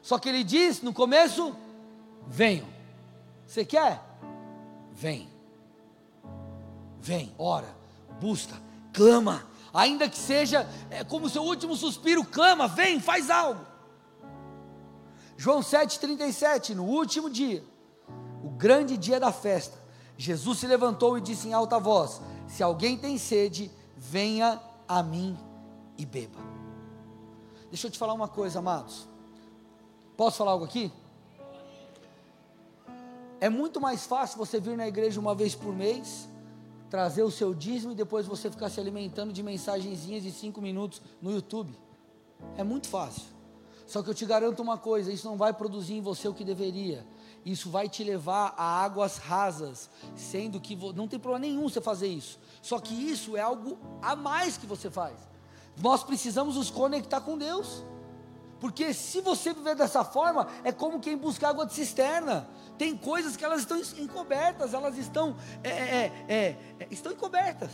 só 0.03 0.18
que 0.18 0.28
ele 0.28 0.42
diz 0.44 0.82
no 0.82 0.92
começo: 0.92 1.55
venham. 2.26 2.66
Você 3.46 3.64
quer? 3.64 4.03
Vem. 4.92 5.28
Vem, 7.00 7.34
ora, 7.38 7.74
busca, 8.20 8.55
clama. 8.92 9.46
Ainda 9.74 10.09
que 10.09 10.18
seja 10.18 10.68
é, 10.90 11.03
como 11.03 11.30
seu 11.30 11.42
último 11.42 11.74
suspiro, 11.74 12.24
clama, 12.24 12.68
vem, 12.68 13.00
faz 13.00 13.30
algo. 13.30 13.64
João 15.36 15.61
7,37, 15.61 16.74
no 16.74 16.84
último 16.84 17.30
dia, 17.30 17.64
o 18.44 18.50
grande 18.50 18.96
dia 18.96 19.18
da 19.18 19.32
festa, 19.32 19.76
Jesus 20.16 20.59
se 20.59 20.66
levantou 20.66 21.16
e 21.16 21.20
disse 21.20 21.48
em 21.48 21.53
alta 21.53 21.78
voz: 21.78 22.20
Se 22.46 22.62
alguém 22.62 22.96
tem 22.96 23.18
sede, 23.18 23.70
venha 23.96 24.61
a 24.86 25.03
mim 25.03 25.36
e 25.96 26.05
beba. 26.05 26.38
Deixa 27.70 27.86
eu 27.86 27.90
te 27.90 27.98
falar 27.98 28.12
uma 28.12 28.28
coisa, 28.28 28.59
amados. 28.59 29.09
Posso 30.17 30.39
falar 30.39 30.53
algo 30.53 30.65
aqui? 30.65 30.93
É 33.41 33.49
muito 33.49 33.81
mais 33.81 34.07
fácil 34.07 34.39
você 34.39 34.61
vir 34.61 34.77
na 34.77 34.87
igreja 34.87 35.19
uma 35.19 35.35
vez 35.35 35.55
por 35.55 35.75
mês, 35.75 36.29
trazer 36.89 37.23
o 37.23 37.31
seu 37.31 37.53
dízimo 37.53 37.93
e 37.93 37.97
depois 37.97 38.27
você 38.27 38.51
ficar 38.51 38.69
se 38.69 38.79
alimentando 38.79 39.33
de 39.33 39.43
mensagenzinhas 39.43 40.23
de 40.23 40.31
cinco 40.31 40.61
minutos 40.61 41.03
no 41.21 41.33
YouTube. 41.33 41.77
É 42.57 42.63
muito 42.63 42.87
fácil. 42.89 43.25
Só 43.87 44.03
que 44.03 44.09
eu 44.09 44.15
te 44.15 44.25
garanto 44.25 44.63
uma 44.63 44.79
coisa: 44.79 45.13
isso 45.13 45.27
não 45.27 45.37
vai 45.37 45.53
produzir 45.53 45.95
em 45.95 46.01
você 46.01 46.29
o 46.29 46.35
que 46.35 46.45
deveria. 46.45 47.07
isso 47.45 47.69
vai 47.69 47.89
te 47.89 48.05
levar 48.05 48.55
a 48.57 48.63
águas 48.85 49.17
rasas, 49.17 49.91
sendo 50.15 50.61
que 50.61 50.77
não 50.95 51.09
tem 51.09 51.19
problema 51.19 51.47
nenhum 51.47 51.69
você 51.69 51.81
fazer 51.81 52.07
isso. 52.07 52.39
Só 52.63 52.79
que 52.79 52.95
isso 52.95 53.37
é 53.37 53.41
algo 53.41 53.77
a 54.01 54.15
mais 54.15 54.57
que 54.57 54.67
você 54.67 54.89
faz. 54.91 55.17
Nós 55.81 56.05
precisamos 56.05 56.57
nos 56.57 56.71
conectar 56.71 57.21
com 57.21 57.37
Deus. 57.37 57.83
Porque 58.63 58.95
se 58.95 59.21
você 59.21 59.53
viver 59.53 59.75
dessa 59.75 60.05
forma, 60.05 60.47
é 60.63 60.71
como 60.71 61.01
quem 61.01 61.17
busca 61.17 61.49
água 61.49 61.67
de 61.67 61.75
cisterna. 61.75 62.49
Tem 62.79 62.97
coisas 62.97 63.37
que 63.37 63.45
elas 63.45 63.63
estão 63.63 63.77
encobertas, 63.99 64.73
elas 64.73 64.97
estão, 64.97 65.37
é, 65.65 65.69
é, 65.69 66.13
é, 66.29 66.57
é, 66.79 66.89
estão 66.89 67.11
encobertas. 67.11 67.73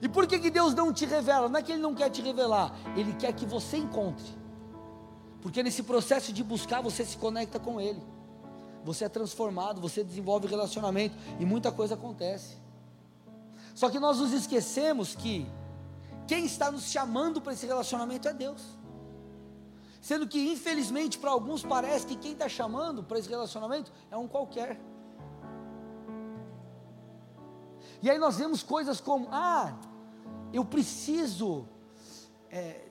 E 0.00 0.08
por 0.08 0.26
que, 0.26 0.38
que 0.38 0.48
Deus 0.48 0.72
não 0.72 0.90
te 0.90 1.04
revela? 1.04 1.50
Não 1.50 1.58
é 1.58 1.62
que 1.62 1.70
Ele 1.70 1.82
não 1.82 1.94
quer 1.94 2.08
te 2.08 2.22
revelar, 2.22 2.74
Ele 2.96 3.12
quer 3.12 3.34
que 3.34 3.44
você 3.44 3.76
encontre. 3.76 4.24
Porque 5.42 5.62
nesse 5.62 5.82
processo 5.82 6.32
de 6.32 6.42
buscar, 6.42 6.80
você 6.80 7.04
se 7.04 7.18
conecta 7.18 7.60
com 7.60 7.78
Ele. 7.78 8.02
Você 8.84 9.04
é 9.04 9.08
transformado, 9.10 9.82
você 9.82 10.02
desenvolve 10.02 10.48
relacionamento 10.48 11.14
e 11.38 11.44
muita 11.44 11.70
coisa 11.70 11.92
acontece. 11.92 12.56
Só 13.74 13.90
que 13.90 13.98
nós 13.98 14.18
nos 14.18 14.32
esquecemos 14.32 15.14
que 15.14 15.46
quem 16.26 16.46
está 16.46 16.70
nos 16.70 16.90
chamando 16.90 17.38
para 17.38 17.52
esse 17.52 17.66
relacionamento 17.66 18.26
é 18.26 18.32
Deus. 18.32 18.82
Sendo 20.04 20.28
que, 20.28 20.38
infelizmente, 20.52 21.16
para 21.16 21.30
alguns 21.30 21.62
parece 21.64 22.06
que 22.06 22.14
quem 22.14 22.32
está 22.32 22.46
chamando 22.46 23.02
para 23.02 23.18
esse 23.18 23.26
relacionamento 23.26 23.90
é 24.10 24.16
um 24.18 24.28
qualquer. 24.28 24.78
E 28.02 28.10
aí 28.10 28.18
nós 28.18 28.36
vemos 28.36 28.62
coisas 28.62 29.00
como: 29.00 29.28
ah, 29.32 29.74
eu 30.52 30.62
preciso, 30.62 31.66
é, 32.50 32.82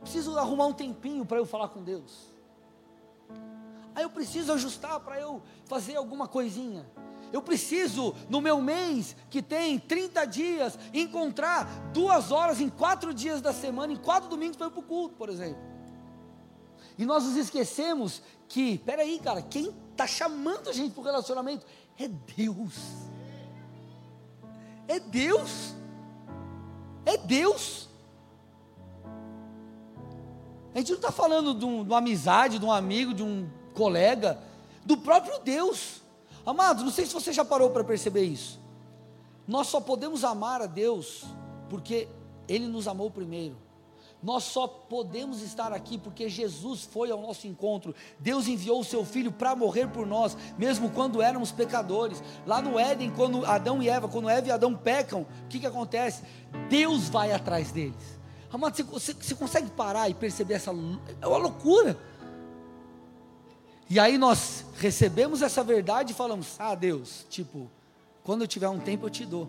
preciso 0.00 0.38
arrumar 0.38 0.64
um 0.64 0.72
tempinho 0.72 1.26
para 1.26 1.36
eu 1.36 1.44
falar 1.44 1.68
com 1.68 1.82
Deus. 1.82 2.34
Ah, 3.94 4.00
eu 4.00 4.08
preciso 4.08 4.54
ajustar 4.54 4.98
para 5.00 5.20
eu 5.20 5.42
fazer 5.66 5.96
alguma 5.96 6.26
coisinha. 6.26 6.90
Eu 7.30 7.42
preciso, 7.42 8.14
no 8.30 8.40
meu 8.40 8.62
mês, 8.62 9.14
que 9.28 9.42
tem 9.42 9.78
30 9.78 10.24
dias, 10.24 10.78
encontrar 10.94 11.90
duas 11.92 12.32
horas 12.32 12.58
em 12.58 12.70
quatro 12.70 13.12
dias 13.12 13.42
da 13.42 13.52
semana, 13.52 13.92
em 13.92 13.96
quatro 13.96 14.30
domingos 14.30 14.56
para 14.56 14.68
ir 14.68 14.70
para 14.70 14.80
o 14.80 14.82
culto, 14.82 15.14
por 15.16 15.28
exemplo. 15.28 15.75
E 16.98 17.04
nós 17.04 17.24
nos 17.24 17.36
esquecemos 17.36 18.22
que, 18.48 18.78
peraí, 18.78 19.18
cara, 19.18 19.42
quem 19.42 19.74
está 19.90 20.06
chamando 20.06 20.68
a 20.68 20.72
gente 20.72 20.92
para 20.92 21.00
o 21.00 21.04
relacionamento 21.04 21.66
é 21.98 22.08
Deus. 22.08 22.74
É 24.88 24.98
Deus. 24.98 25.74
É 27.04 27.16
Deus. 27.16 27.88
A 30.74 30.78
gente 30.78 30.90
não 30.90 30.96
está 30.96 31.10
falando 31.10 31.54
de, 31.54 31.64
um, 31.64 31.82
de, 31.82 31.90
uma 31.90 31.98
amizade, 31.98 32.58
de 32.58 32.64
um 32.64 32.70
amigo, 32.72 33.14
de 33.14 33.22
um 33.22 33.48
colega, 33.74 34.38
do 34.84 34.96
próprio 34.96 35.38
Deus. 35.40 36.02
Amado, 36.44 36.84
não 36.84 36.90
sei 36.90 37.06
se 37.06 37.14
você 37.14 37.32
já 37.32 37.44
parou 37.44 37.70
para 37.70 37.82
perceber 37.82 38.24
isso. 38.24 38.60
Nós 39.46 39.68
só 39.68 39.80
podemos 39.80 40.24
amar 40.24 40.60
a 40.60 40.66
Deus 40.66 41.24
porque 41.68 42.08
Ele 42.48 42.66
nos 42.66 42.86
amou 42.86 43.10
primeiro. 43.10 43.56
Nós 44.22 44.44
só 44.44 44.66
podemos 44.66 45.42
estar 45.42 45.72
aqui 45.72 45.98
porque 45.98 46.28
Jesus 46.28 46.82
foi 46.82 47.10
ao 47.10 47.20
nosso 47.20 47.46
encontro. 47.46 47.94
Deus 48.18 48.48
enviou 48.48 48.80
o 48.80 48.84
seu 48.84 49.04
filho 49.04 49.30
para 49.30 49.54
morrer 49.54 49.88
por 49.88 50.06
nós, 50.06 50.36
mesmo 50.58 50.90
quando 50.90 51.22
éramos 51.22 51.52
pecadores. 51.52 52.22
Lá 52.46 52.60
no 52.62 52.78
Éden, 52.78 53.10
quando 53.10 53.44
Adão 53.44 53.82
e 53.82 53.88
Eva, 53.88 54.08
quando 54.08 54.28
Eva 54.28 54.48
e 54.48 54.50
Adão 54.50 54.74
pecam, 54.74 55.22
o 55.44 55.48
que, 55.48 55.60
que 55.60 55.66
acontece? 55.66 56.22
Deus 56.68 57.08
vai 57.08 57.32
atrás 57.32 57.70
deles. 57.70 58.16
Amado, 58.52 58.74
você, 58.84 59.12
você, 59.12 59.34
consegue 59.34 59.70
parar 59.70 60.08
e 60.08 60.14
perceber 60.14 60.54
essa. 60.54 60.70
É 61.20 61.26
uma 61.26 61.36
loucura. 61.36 61.98
E 63.88 64.00
aí 64.00 64.16
nós 64.16 64.64
recebemos 64.78 65.42
essa 65.42 65.62
verdade 65.62 66.12
e 66.12 66.14
falamos: 66.14 66.56
Ah, 66.58 66.74
Deus, 66.74 67.26
tipo, 67.28 67.70
quando 68.24 68.42
eu 68.42 68.48
tiver 68.48 68.68
um 68.68 68.80
tempo 68.80 69.06
eu 69.06 69.10
te 69.10 69.26
dou. 69.26 69.48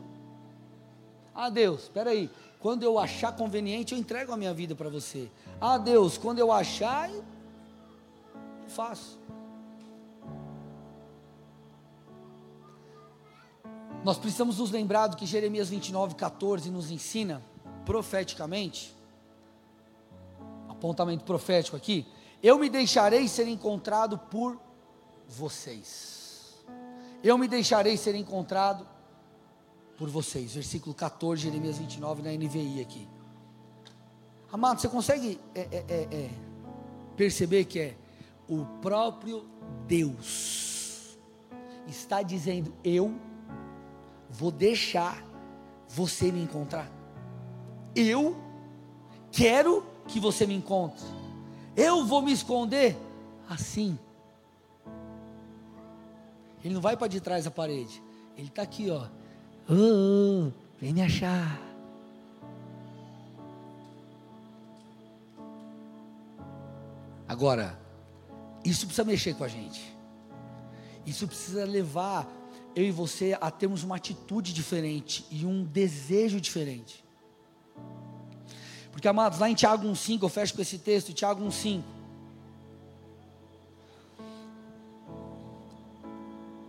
Ah, 1.34 1.50
Deus, 1.50 1.84
espera 1.84 2.10
aí, 2.10 2.30
quando 2.60 2.84
eu 2.84 2.98
achar 2.98 3.36
conveniente, 3.36 3.94
eu 3.94 4.00
entrego 4.00 4.32
a 4.32 4.38
minha 4.38 4.54
vida 4.54 4.76
para 4.76 4.90
você. 4.90 5.30
Ah, 5.62 5.78
Deus, 5.78 6.18
quando 6.18 6.40
eu 6.40 6.52
achar, 6.52 7.10
eu 7.10 7.24
faço. 8.68 9.20
Nós 14.04 14.18
precisamos 14.18 14.58
nos 14.58 14.72
lembrar 14.72 15.08
do 15.08 15.18
que 15.18 15.26
Jeremias 15.26 15.70
29, 15.70 16.16
14 16.16 16.72
nos 16.72 16.90
ensina 16.90 17.42
profeticamente. 17.86 18.96
Apontamento 20.70 21.24
profético 21.24 21.76
aqui. 21.76 22.06
Eu 22.42 22.58
me 22.58 22.70
deixarei 22.70 23.28
ser 23.28 23.48
encontrado 23.48 24.18
por 24.18 24.60
vocês. 25.28 26.56
Eu 27.24 27.38
me 27.38 27.48
deixarei 27.48 27.98
ser 27.98 28.16
encontrado 28.16 28.88
por 29.98 30.10
vocês. 30.10 30.54
Versículo 30.54 30.94
14, 30.94 31.44
Jeremias 31.44 31.78
29, 31.78 32.22
na 32.22 32.32
NVI 32.32 32.82
aqui. 32.82 33.08
Amado, 34.52 34.80
você 34.80 34.88
consegue 34.88 35.40
é, 35.54 35.60
é, 35.60 35.86
é, 35.88 36.08
é, 36.12 36.30
perceber 37.16 37.66
que 37.66 37.80
é 37.80 37.96
o 38.48 38.66
próprio 38.82 39.46
Deus 39.88 40.58
está 41.88 42.22
dizendo: 42.22 42.74
Eu 42.84 43.14
vou 44.30 44.52
deixar 44.52 45.24
você 45.88 46.32
me 46.32 46.42
encontrar. 46.42 46.90
Eu 47.96 48.38
quero 49.32 49.86
que 50.08 50.20
você 50.20 50.46
me 50.46 50.56
encontre. 50.56 51.04
Eu 51.76 52.06
vou 52.06 52.22
me 52.22 52.32
esconder 52.32 52.98
assim. 53.50 53.98
Ele 56.64 56.74
não 56.74 56.82
vai 56.82 56.98
para 56.98 57.08
de 57.08 57.22
trás 57.22 57.46
da 57.46 57.52
parede. 57.52 58.02
Ele 58.36 58.48
está 58.48 58.62
aqui, 58.62 58.90
ó. 58.90 59.08
Oh, 59.70 60.50
vem 60.80 60.94
me 60.94 61.02
achar. 61.02 61.60
Agora, 67.28 67.78
isso 68.64 68.86
precisa 68.86 69.04
mexer 69.04 69.36
com 69.36 69.44
a 69.44 69.48
gente. 69.48 69.94
Isso 71.06 71.28
precisa 71.28 71.66
levar 71.66 72.28
eu 72.76 72.84
e 72.86 72.92
você 72.92 73.38
a 73.42 73.52
termos 73.52 73.84
uma 73.84 73.96
atitude 73.96 74.54
diferente 74.54 75.26
e 75.30 75.46
um 75.46 75.64
desejo 75.64 76.40
diferente. 76.40 77.04
Porque, 78.92 79.08
amados, 79.08 79.40
lá 79.40 79.50
em 79.50 79.56
Tiago 79.56 79.88
1,5, 79.88 80.24
eu 80.24 80.30
fecho 80.30 80.54
com 80.54 80.62
esse 80.62 80.78
texto, 80.78 81.14
Tiago 81.14 81.44
1,5. 81.44 81.97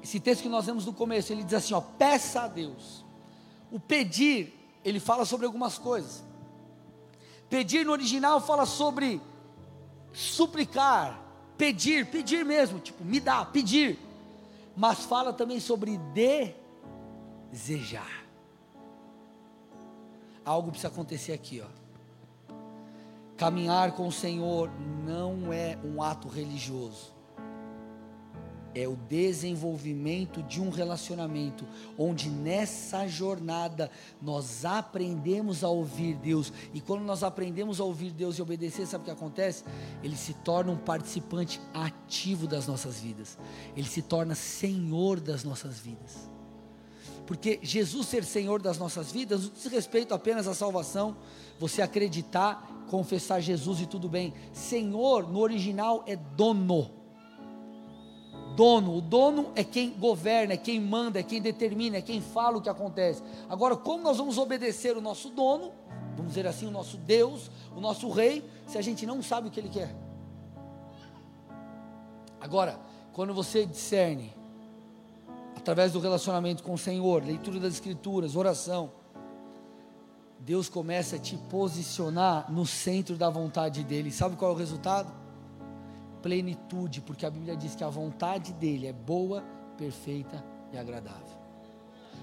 Esse 0.09 0.19
texto 0.19 0.41
que 0.41 0.49
nós 0.49 0.65
vemos 0.65 0.87
no 0.87 0.95
começo, 0.95 1.31
ele 1.31 1.45
diz 1.45 1.53
assim: 1.53 1.75
ó, 1.75 1.83
peça 1.83 2.41
a 2.41 2.49
Deus. 2.49 3.05
O 3.71 3.79
pedir, 3.79 4.59
ele 4.83 4.99
fala 4.99 5.27
sobre 5.27 5.45
algumas 5.45 5.77
coisas. 5.77 6.25
Pedir 7.51 7.85
no 7.85 7.93
original 7.93 8.41
fala 8.41 8.65
sobre 8.65 9.21
suplicar, 10.11 11.21
pedir, 11.59 12.07
pedir 12.07 12.43
mesmo, 12.43 12.81
tipo, 12.81 13.05
me 13.05 13.21
dá, 13.21 13.45
pedir. 13.45 13.99
Mas 14.75 15.01
fala 15.01 15.31
também 15.31 15.61
sobre 15.61 16.01
desejar. 17.53 18.25
Algo 20.43 20.71
precisa 20.71 20.89
acontecer 20.89 21.35
aqui, 21.35 21.61
ó. 21.61 21.67
Caminhar 23.37 23.93
com 23.93 24.09
o 24.09 24.13
Senhor 24.13 24.71
não 25.05 25.53
é 25.53 25.79
um 25.85 26.03
ato 26.03 26.29
religioso 26.29 27.18
é 28.75 28.87
o 28.87 28.97
desenvolvimento 28.97 30.43
de 30.43 30.61
um 30.61 30.71
relacionamento, 30.71 31.67
onde 31.97 32.29
nessa 32.29 33.07
jornada 33.07 33.91
nós 34.21 34.65
aprendemos 34.65 35.65
a 35.65 35.69
ouvir 35.69 36.15
Deus, 36.15 36.53
e 36.73 36.81
quando 36.81 37.03
nós 37.03 37.23
aprendemos 37.23 37.81
a 37.81 37.85
ouvir 37.85 38.11
Deus 38.11 38.39
e 38.39 38.43
obedecer, 38.43 38.87
sabe 38.87 39.03
o 39.03 39.05
que 39.07 39.11
acontece? 39.11 39.65
Ele 40.03 40.17
se 40.17 40.35
torna 40.35 40.73
um 40.73 40.77
participante 40.77 41.61
ativo 41.73 42.47
das 42.47 42.67
nossas 42.67 43.01
vidas, 43.01 43.39
ele 43.77 43.89
se 43.89 44.03
torna 44.03 44.35
senhor 44.35 45.21
das 45.21 45.45
nossas 45.45 45.79
vidas. 45.79 46.29
Porque 47.27 47.61
Jesus 47.63 48.07
ser 48.07 48.25
Senhor 48.25 48.63
das 48.63 48.79
nossas 48.79 49.13
vidas 49.13 49.43
não 49.43 49.51
diz 49.51 49.67
respeito 49.67 50.15
apenas 50.15 50.49
à 50.49 50.55
salvação, 50.55 51.15
você 51.61 51.83
acreditar, 51.83 52.87
confessar 52.89 53.41
Jesus 53.41 53.83
e 53.83 53.87
tudo 53.87 54.09
bem. 54.09 54.33
Senhor 54.51 55.31
no 55.31 55.41
original 55.41 56.03
é 56.07 56.17
dono 56.17 56.98
dono. 58.59 58.97
O 58.97 59.01
dono 59.01 59.53
é 59.55 59.63
quem 59.63 59.91
governa, 59.91 60.55
é 60.55 60.57
quem 60.57 60.81
manda, 60.81 61.21
é 61.21 61.23
quem 61.23 61.41
determina, 61.41 61.99
é 61.99 62.03
quem 62.03 62.21
fala 62.21 62.59
o 62.59 62.61
que 62.61 62.69
acontece. 62.69 63.23
Agora, 63.49 63.77
como 63.77 64.03
nós 64.03 64.17
vamos 64.17 64.37
obedecer 64.37 64.97
o 64.97 65.01
nosso 65.01 65.31
dono, 65.31 65.71
vamos 66.17 66.31
dizer 66.31 66.45
assim, 66.45 66.67
o 66.67 66.71
nosso 66.73 66.97
Deus, 66.97 67.49
o 67.77 67.81
nosso 67.81 68.11
rei, 68.11 68.45
se 68.67 68.77
a 68.77 68.83
gente 68.83 69.07
não 69.07 69.23
sabe 69.23 69.47
o 69.47 69.51
que 69.53 69.61
ele 69.61 69.69
quer? 69.69 69.95
Agora, 72.41 72.81
quando 73.13 73.33
você 73.33 73.65
discerne, 73.65 74.35
através 75.57 75.93
do 75.93 76.01
relacionamento 76.01 76.65
com 76.65 76.75
o 76.75 76.79
Senhor, 76.79 77.23
leitura 77.25 77.61
das 77.61 77.75
Escrituras, 77.75 78.35
oração, 78.35 78.91
Deus 80.41 80.69
começa 80.69 81.15
a 81.15 81.19
te 81.21 81.37
posicionar 81.49 82.51
no 82.51 82.67
centro 82.67 83.17
da 83.17 83.31
vontade 83.31 83.85
dele. 83.85 84.11
Sabe 84.11 84.35
qual 84.35 84.51
é 84.51 84.55
o 84.55 84.57
resultado? 84.57 85.13
Plenitude, 86.23 87.01
porque 87.01 87.25
a 87.25 87.31
Bíblia 87.31 87.57
diz 87.57 87.75
que 87.75 87.85
a 87.85 87.89
vontade 87.89 88.53
dele 88.53 88.87
é 88.87 88.93
boa, 88.93 89.43
perfeita 89.77 90.45
e 90.73 90.79
agradável. 90.79 91.39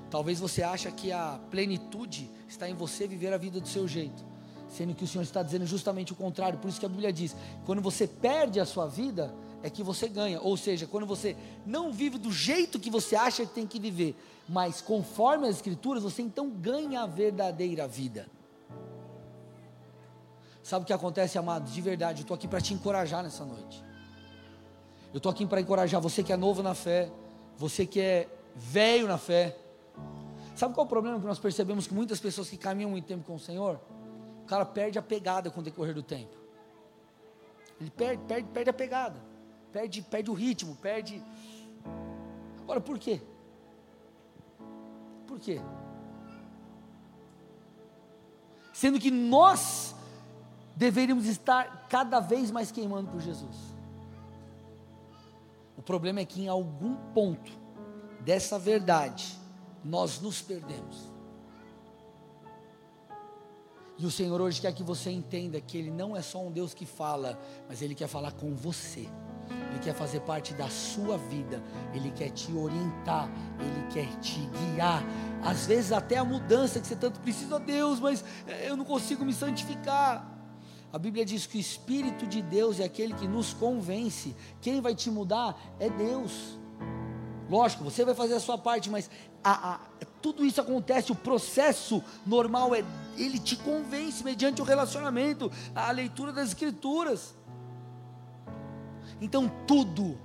Talvez 0.09 0.39
você 0.39 0.63
ache 0.63 0.91
que 0.91 1.11
a 1.11 1.39
plenitude 1.49 2.29
está 2.47 2.69
em 2.69 2.73
você 2.73 3.07
viver 3.07 3.33
a 3.33 3.37
vida 3.37 3.59
do 3.59 3.67
seu 3.67 3.87
jeito, 3.87 4.23
sendo 4.69 4.93
que 4.93 5.03
o 5.03 5.07
Senhor 5.07 5.23
está 5.23 5.41
dizendo 5.41 5.65
justamente 5.65 6.13
o 6.13 6.15
contrário. 6.15 6.59
Por 6.59 6.69
isso 6.69 6.79
que 6.79 6.85
a 6.85 6.89
Bíblia 6.89 7.11
diz: 7.11 7.35
quando 7.65 7.81
você 7.81 8.07
perde 8.07 8.59
a 8.59 8.65
sua 8.65 8.87
vida, 8.87 9.33
é 9.63 9.69
que 9.69 9.81
você 9.81 10.07
ganha. 10.07 10.39
Ou 10.41 10.55
seja, 10.55 10.85
quando 10.85 11.05
você 11.07 11.35
não 11.65 11.91
vive 11.91 12.17
do 12.17 12.31
jeito 12.31 12.79
que 12.79 12.89
você 12.89 13.15
acha 13.15 13.45
que 13.45 13.53
tem 13.53 13.65
que 13.65 13.79
viver, 13.79 14.15
mas 14.47 14.79
conforme 14.79 15.47
as 15.47 15.55
Escrituras, 15.55 16.03
você 16.03 16.21
então 16.21 16.49
ganha 16.49 17.01
a 17.01 17.07
verdadeira 17.07 17.87
vida. 17.87 18.27
Sabe 20.65 20.81
o 20.81 20.85
que 20.87 20.93
acontece, 20.93 21.37
amados? 21.37 21.71
De 21.71 21.79
verdade, 21.79 22.21
eu 22.21 22.23
estou 22.23 22.33
aqui 22.33 22.47
para 22.47 22.59
te 22.59 22.73
encorajar 22.73 23.21
nessa 23.21 23.45
noite. 23.45 23.85
Eu 25.13 25.17
estou 25.17 25.31
aqui 25.31 25.45
para 25.45 25.61
encorajar 25.61 26.01
você 26.01 26.23
que 26.23 26.33
é 26.33 26.35
novo 26.35 26.63
na 26.63 26.73
fé, 26.73 27.11
você 27.55 27.85
que 27.85 28.01
é 28.01 28.27
velho 28.55 29.07
na 29.07 29.19
fé. 29.19 29.55
Sabe 30.55 30.73
qual 30.73 30.85
é 30.85 30.87
o 30.87 30.89
problema 30.89 31.19
que 31.19 31.25
nós 31.27 31.37
percebemos 31.37 31.85
que 31.85 31.93
muitas 31.93 32.19
pessoas 32.19 32.49
que 32.49 32.57
caminham 32.57 32.89
muito 32.89 33.05
tempo 33.05 33.23
com 33.23 33.35
o 33.35 33.39
Senhor, 33.39 33.79
o 34.41 34.47
cara 34.47 34.65
perde 34.65 34.97
a 34.97 35.03
pegada 35.03 35.51
com 35.51 35.59
o 35.59 35.63
decorrer 35.63 35.93
do 35.93 36.01
tempo. 36.01 36.35
Ele 37.79 37.91
perde, 37.91 38.23
perde, 38.23 38.49
perde 38.49 38.69
a 38.71 38.73
pegada, 38.73 39.21
perde, 39.71 40.01
perde 40.01 40.31
o 40.31 40.33
ritmo, 40.33 40.75
perde. 40.77 41.21
Agora 42.63 42.81
por 42.81 42.97
quê? 42.97 43.21
Por 45.27 45.39
quê? 45.39 45.61
Sendo 48.73 48.99
que 48.99 49.11
nós 49.11 49.94
deveríamos 50.75 51.25
estar 51.25 51.87
cada 51.89 52.19
vez 52.19 52.51
mais 52.51 52.71
queimando 52.71 53.09
por 53.09 53.21
Jesus. 53.21 53.55
O 55.77 55.81
problema 55.81 56.19
é 56.19 56.25
que 56.25 56.41
em 56.41 56.47
algum 56.47 56.95
ponto 57.13 57.51
dessa 58.21 58.57
verdade 58.57 59.37
nós 59.83 60.19
nos 60.19 60.41
perdemos. 60.41 61.13
E 63.97 64.05
o 64.05 64.11
Senhor 64.11 64.41
hoje 64.41 64.59
quer 64.59 64.73
que 64.73 64.83
você 64.83 65.09
entenda 65.09 65.61
que 65.61 65.77
Ele 65.77 65.91
não 65.91 66.17
é 66.17 66.21
só 66.21 66.41
um 66.43 66.51
Deus 66.51 66.73
que 66.73 66.85
fala, 66.85 67.39
mas 67.67 67.81
Ele 67.81 67.95
quer 67.95 68.07
falar 68.07 68.33
com 68.33 68.53
você. 68.53 69.07
Ele 69.69 69.79
quer 69.79 69.93
fazer 69.93 70.21
parte 70.21 70.53
da 70.53 70.69
sua 70.69 71.17
vida, 71.17 71.63
Ele 71.93 72.11
quer 72.11 72.29
te 72.29 72.51
orientar, 72.53 73.29
Ele 73.59 73.87
quer 73.93 74.07
te 74.19 74.39
guiar. 74.47 75.03
Às 75.43 75.65
vezes, 75.65 75.91
até 75.91 76.17
a 76.17 76.25
mudança 76.25 76.79
que 76.79 76.87
você 76.87 76.95
tanto 76.95 77.19
precisa, 77.21 77.59
Deus, 77.59 77.99
mas 77.99 78.23
eu 78.63 78.75
não 78.75 78.83
consigo 78.83 79.23
me 79.23 79.33
santificar. 79.33 80.34
A 80.95 80.97
Bíblia 80.97 81.25
diz 81.25 81.45
que 81.45 81.57
o 81.57 81.59
Espírito 81.59 82.25
de 82.25 82.41
Deus 82.41 82.79
é 82.79 82.85
aquele 82.85 83.13
que 83.13 83.27
nos 83.27 83.53
convence. 83.53 84.33
Quem 84.61 84.79
vai 84.79 84.95
te 84.95 85.11
mudar 85.11 85.53
é 85.77 85.89
Deus. 85.89 86.57
Lógico, 87.49 87.83
você 87.83 88.05
vai 88.05 88.15
fazer 88.15 88.35
a 88.35 88.39
sua 88.39 88.57
parte, 88.57 88.89
mas 88.89 89.09
a, 89.43 89.73
a, 89.73 89.79
tudo 90.21 90.45
isso 90.45 90.61
acontece. 90.61 91.11
O 91.11 91.15
processo 91.15 92.01
normal 92.25 92.73
é 92.73 92.81
ele 93.17 93.37
te 93.37 93.57
convence 93.57 94.23
mediante 94.23 94.61
o 94.61 94.63
relacionamento, 94.63 95.51
a 95.75 95.91
leitura 95.91 96.31
das 96.31 96.47
Escrituras. 96.47 97.35
Então, 99.19 99.51
tudo 99.67 100.17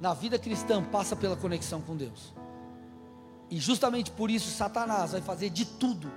na 0.00 0.14
vida 0.14 0.38
cristã 0.38 0.80
passa 0.80 1.16
pela 1.16 1.34
conexão 1.34 1.80
com 1.80 1.96
Deus. 1.96 2.32
E 3.50 3.58
justamente 3.58 4.12
por 4.12 4.30
isso, 4.30 4.48
Satanás 4.48 5.10
vai 5.10 5.20
fazer 5.20 5.50
de 5.50 5.64
tudo 5.64 6.08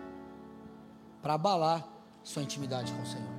para 1.19 1.33
abalar 1.33 1.83
sua 2.21 2.43
intimidade 2.43 2.93
com 2.93 3.01
o 3.01 3.05
Senhor 3.07 3.36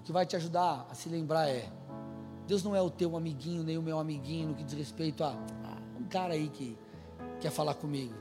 o 0.00 0.02
que 0.02 0.12
vai 0.12 0.24
te 0.24 0.34
ajudar 0.34 0.86
a 0.90 0.94
se 0.94 1.10
lembrar 1.10 1.46
é: 1.46 1.70
Deus 2.46 2.64
não 2.64 2.74
é 2.74 2.80
o 2.80 2.88
teu 2.88 3.18
amiguinho, 3.18 3.62
nem 3.62 3.76
o 3.76 3.82
meu 3.82 3.98
amiguinho 3.98 4.48
no 4.48 4.54
que 4.54 4.64
diz 4.64 4.72
respeito 4.72 5.22
a, 5.22 5.28
a 5.28 6.00
um 6.00 6.04
cara 6.04 6.32
aí 6.32 6.48
que 6.48 6.76
quer 7.38 7.50
falar 7.50 7.74
comigo. 7.74 8.14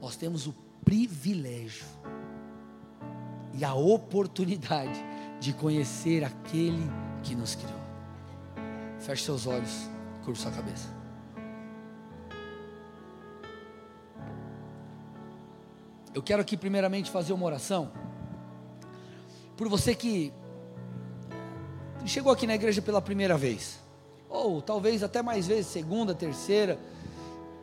Nós 0.00 0.16
temos 0.16 0.46
o 0.46 0.54
privilégio 0.82 1.84
e 3.52 3.62
a 3.66 3.74
oportunidade 3.74 4.98
de 5.40 5.52
conhecer 5.52 6.24
aquele 6.24 6.90
que 7.22 7.34
nos 7.34 7.54
criou. 7.54 7.84
Feche 9.00 9.24
seus 9.24 9.46
olhos, 9.46 9.90
curva 10.24 10.40
sua 10.40 10.50
cabeça. 10.50 10.88
Eu 16.14 16.22
quero 16.22 16.40
aqui 16.40 16.56
primeiramente 16.56 17.10
fazer 17.10 17.34
uma 17.34 17.44
oração 17.44 17.92
por 19.56 19.68
você 19.68 19.94
que 19.94 20.32
chegou 22.04 22.32
aqui 22.32 22.46
na 22.46 22.54
igreja 22.54 22.82
pela 22.82 23.00
primeira 23.00 23.36
vez, 23.36 23.78
ou 24.28 24.60
talvez 24.60 25.02
até 25.02 25.22
mais 25.22 25.46
vezes, 25.46 25.66
segunda, 25.66 26.14
terceira, 26.14 26.78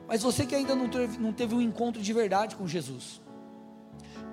mas 0.07 0.23
você 0.23 0.45
que 0.45 0.55
ainda 0.55 0.75
não 0.75 0.89
teve, 0.89 1.17
não 1.17 1.31
teve 1.31 1.55
um 1.55 1.61
encontro 1.61 2.01
de 2.01 2.13
verdade 2.13 2.55
com 2.55 2.67
Jesus. 2.67 3.21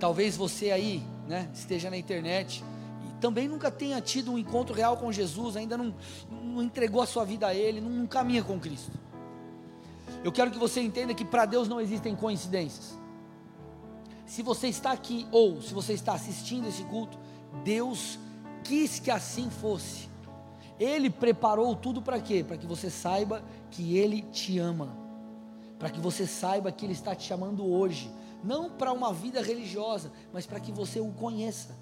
Talvez 0.00 0.36
você 0.36 0.70
aí, 0.70 1.02
né, 1.26 1.50
esteja 1.52 1.90
na 1.90 1.96
internet 1.96 2.64
e 3.09 3.20
também 3.20 3.48
nunca 3.48 3.70
tenha 3.70 4.00
tido 4.00 4.32
um 4.32 4.38
encontro 4.38 4.74
real 4.74 4.96
com 4.96 5.11
Jesus, 5.12 5.56
ainda 5.56 5.76
não, 5.76 5.94
não 6.30 6.62
entregou 6.62 7.02
a 7.02 7.06
sua 7.06 7.24
vida 7.24 7.46
a 7.46 7.54
Ele, 7.54 7.80
não, 7.80 7.90
não 7.90 8.06
caminha 8.06 8.42
com 8.42 8.59
Cristo. 8.59 8.92
Eu 10.24 10.32
quero 10.32 10.50
que 10.50 10.59
você 10.59 10.80
entenda 10.80 11.14
que 11.14 11.24
para 11.24 11.44
Deus 11.44 11.68
não 11.68 11.80
existem 11.80 12.14
coincidências. 12.14 12.98
Se 14.26 14.42
você 14.42 14.68
está 14.68 14.92
aqui 14.92 15.26
ou 15.30 15.62
se 15.62 15.72
você 15.72 15.92
está 15.92 16.12
assistindo 16.12 16.68
esse 16.68 16.82
culto, 16.84 17.18
Deus 17.64 18.18
quis 18.64 18.99
que 18.99 19.11
assim 19.11 19.51
fosse. 19.51 20.09
Ele 20.78 21.11
preparou 21.11 21.74
tudo 21.74 22.01
para 22.01 22.20
quê? 22.20 22.44
Para 22.46 22.57
que 22.57 22.66
você 22.66 22.88
saiba 22.88 23.42
que 23.70 23.99
Ele 23.99 24.22
te 24.22 24.59
ama. 24.59 24.96
Para 25.78 25.90
que 25.90 26.01
você 26.01 26.26
saiba 26.26 26.70
que 26.70 26.84
Ele 26.84 26.92
está 26.92 27.14
te 27.14 27.24
chamando 27.24 27.66
hoje. 27.66 28.12
Não 28.44 28.70
para 28.70 28.92
uma 28.92 29.12
vida 29.12 29.42
religiosa, 29.42 30.12
mas 30.32 30.46
para 30.46 30.61
que 30.61 30.70
você 30.70 31.01
o 31.01 31.11
conheça. 31.12 31.76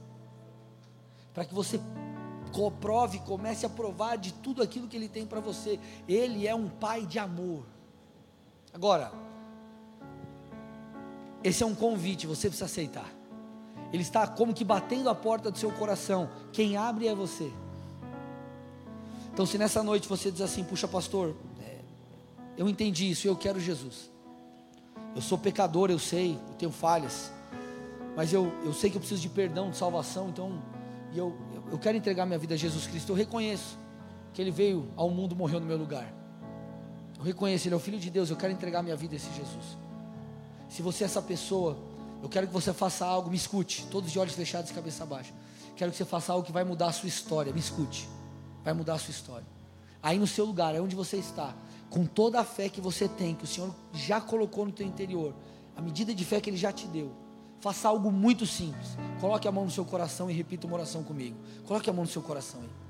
Para 1.34 1.44
que 1.44 1.54
você 1.54 1.78
comprove, 2.52 3.18
comece 3.20 3.66
a 3.66 3.68
provar 3.68 4.16
de 4.16 4.32
tudo 4.32 4.62
aquilo 4.62 4.88
que 4.88 4.96
Ele 4.96 5.08
tem 5.08 5.26
para 5.26 5.40
você. 5.40 5.78
Ele 6.08 6.46
é 6.46 6.54
um 6.54 6.68
Pai 6.68 7.04
de 7.04 7.18
amor. 7.18 7.66
Agora, 8.72 9.12
esse 11.44 11.62
é 11.62 11.66
um 11.66 11.74
convite, 11.74 12.26
você 12.26 12.48
precisa 12.48 12.64
aceitar. 12.64 13.15
Ele 13.92 14.02
está 14.02 14.26
como 14.26 14.52
que 14.52 14.64
batendo 14.64 15.08
a 15.08 15.14
porta 15.14 15.50
do 15.50 15.58
seu 15.58 15.70
coração. 15.72 16.28
Quem 16.52 16.76
abre 16.76 17.06
é 17.06 17.14
você. 17.14 17.52
Então, 19.32 19.44
se 19.44 19.58
nessa 19.58 19.82
noite 19.82 20.08
você 20.08 20.30
diz 20.30 20.40
assim: 20.40 20.64
Puxa, 20.64 20.88
pastor, 20.88 21.34
é, 21.60 21.78
eu 22.56 22.68
entendi 22.68 23.10
isso, 23.10 23.28
eu 23.28 23.36
quero 23.36 23.60
Jesus. 23.60 24.10
Eu 25.14 25.22
sou 25.22 25.38
pecador, 25.38 25.90
eu 25.90 25.98
sei, 25.98 26.38
eu 26.48 26.54
tenho 26.54 26.72
falhas, 26.72 27.30
mas 28.14 28.32
eu, 28.32 28.52
eu 28.64 28.72
sei 28.72 28.90
que 28.90 28.96
eu 28.96 29.00
preciso 29.00 29.20
de 29.20 29.28
perdão, 29.28 29.70
de 29.70 29.76
salvação, 29.76 30.28
então 30.28 30.58
eu, 31.14 31.34
eu 31.70 31.78
quero 31.78 31.96
entregar 31.96 32.26
minha 32.26 32.38
vida 32.38 32.54
a 32.54 32.56
Jesus 32.56 32.86
Cristo. 32.86 33.12
Eu 33.12 33.16
reconheço 33.16 33.78
que 34.32 34.42
Ele 34.42 34.50
veio 34.50 34.88
ao 34.96 35.10
mundo, 35.10 35.34
morreu 35.34 35.60
no 35.60 35.66
meu 35.66 35.76
lugar. 35.76 36.12
Eu 37.18 37.24
reconheço, 37.24 37.68
Ele 37.68 37.74
é 37.74 37.76
o 37.76 37.80
Filho 37.80 37.98
de 37.98 38.10
Deus, 38.10 38.30
eu 38.30 38.36
quero 38.36 38.52
entregar 38.52 38.82
minha 38.82 38.96
vida 38.96 39.14
a 39.14 39.16
esse 39.16 39.30
Jesus. 39.32 39.78
Se 40.68 40.82
você 40.82 41.04
é 41.04 41.06
essa 41.06 41.22
pessoa, 41.22 41.78
eu 42.22 42.28
quero 42.28 42.46
que 42.46 42.52
você 42.52 42.72
faça 42.72 43.04
algo, 43.04 43.30
me 43.30 43.36
escute, 43.36 43.86
todos 43.90 44.10
de 44.10 44.18
olhos 44.18 44.34
fechados 44.34 44.70
e 44.70 44.74
cabeça 44.74 45.04
baixa. 45.04 45.32
Quero 45.76 45.90
que 45.90 45.96
você 45.96 46.04
faça 46.04 46.32
algo 46.32 46.44
que 46.44 46.52
vai 46.52 46.64
mudar 46.64 46.86
a 46.86 46.92
sua 46.92 47.08
história, 47.08 47.52
me 47.52 47.60
escute. 47.60 48.08
Vai 48.64 48.72
mudar 48.72 48.94
a 48.94 48.98
sua 48.98 49.10
história. 49.10 49.46
Aí 50.02 50.18
no 50.18 50.26
seu 50.26 50.44
lugar, 50.44 50.74
é 50.74 50.80
onde 50.80 50.96
você 50.96 51.16
está, 51.16 51.54
com 51.90 52.06
toda 52.06 52.40
a 52.40 52.44
fé 52.44 52.68
que 52.68 52.80
você 52.80 53.08
tem, 53.08 53.34
que 53.34 53.44
o 53.44 53.46
Senhor 53.46 53.74
já 53.92 54.20
colocou 54.20 54.64
no 54.64 54.72
teu 54.72 54.86
interior, 54.86 55.34
a 55.76 55.82
medida 55.82 56.14
de 56.14 56.24
fé 56.24 56.40
que 56.40 56.50
Ele 56.50 56.56
já 56.56 56.72
te 56.72 56.86
deu. 56.86 57.12
Faça 57.60 57.88
algo 57.88 58.10
muito 58.10 58.46
simples. 58.46 58.96
Coloque 59.20 59.48
a 59.48 59.52
mão 59.52 59.64
no 59.64 59.70
seu 59.70 59.84
coração 59.84 60.30
e 60.30 60.32
repita 60.32 60.66
uma 60.66 60.76
oração 60.76 61.02
comigo. 61.02 61.36
Coloque 61.64 61.88
a 61.88 61.92
mão 61.92 62.04
no 62.04 62.10
seu 62.10 62.22
coração 62.22 62.60
aí. 62.60 62.85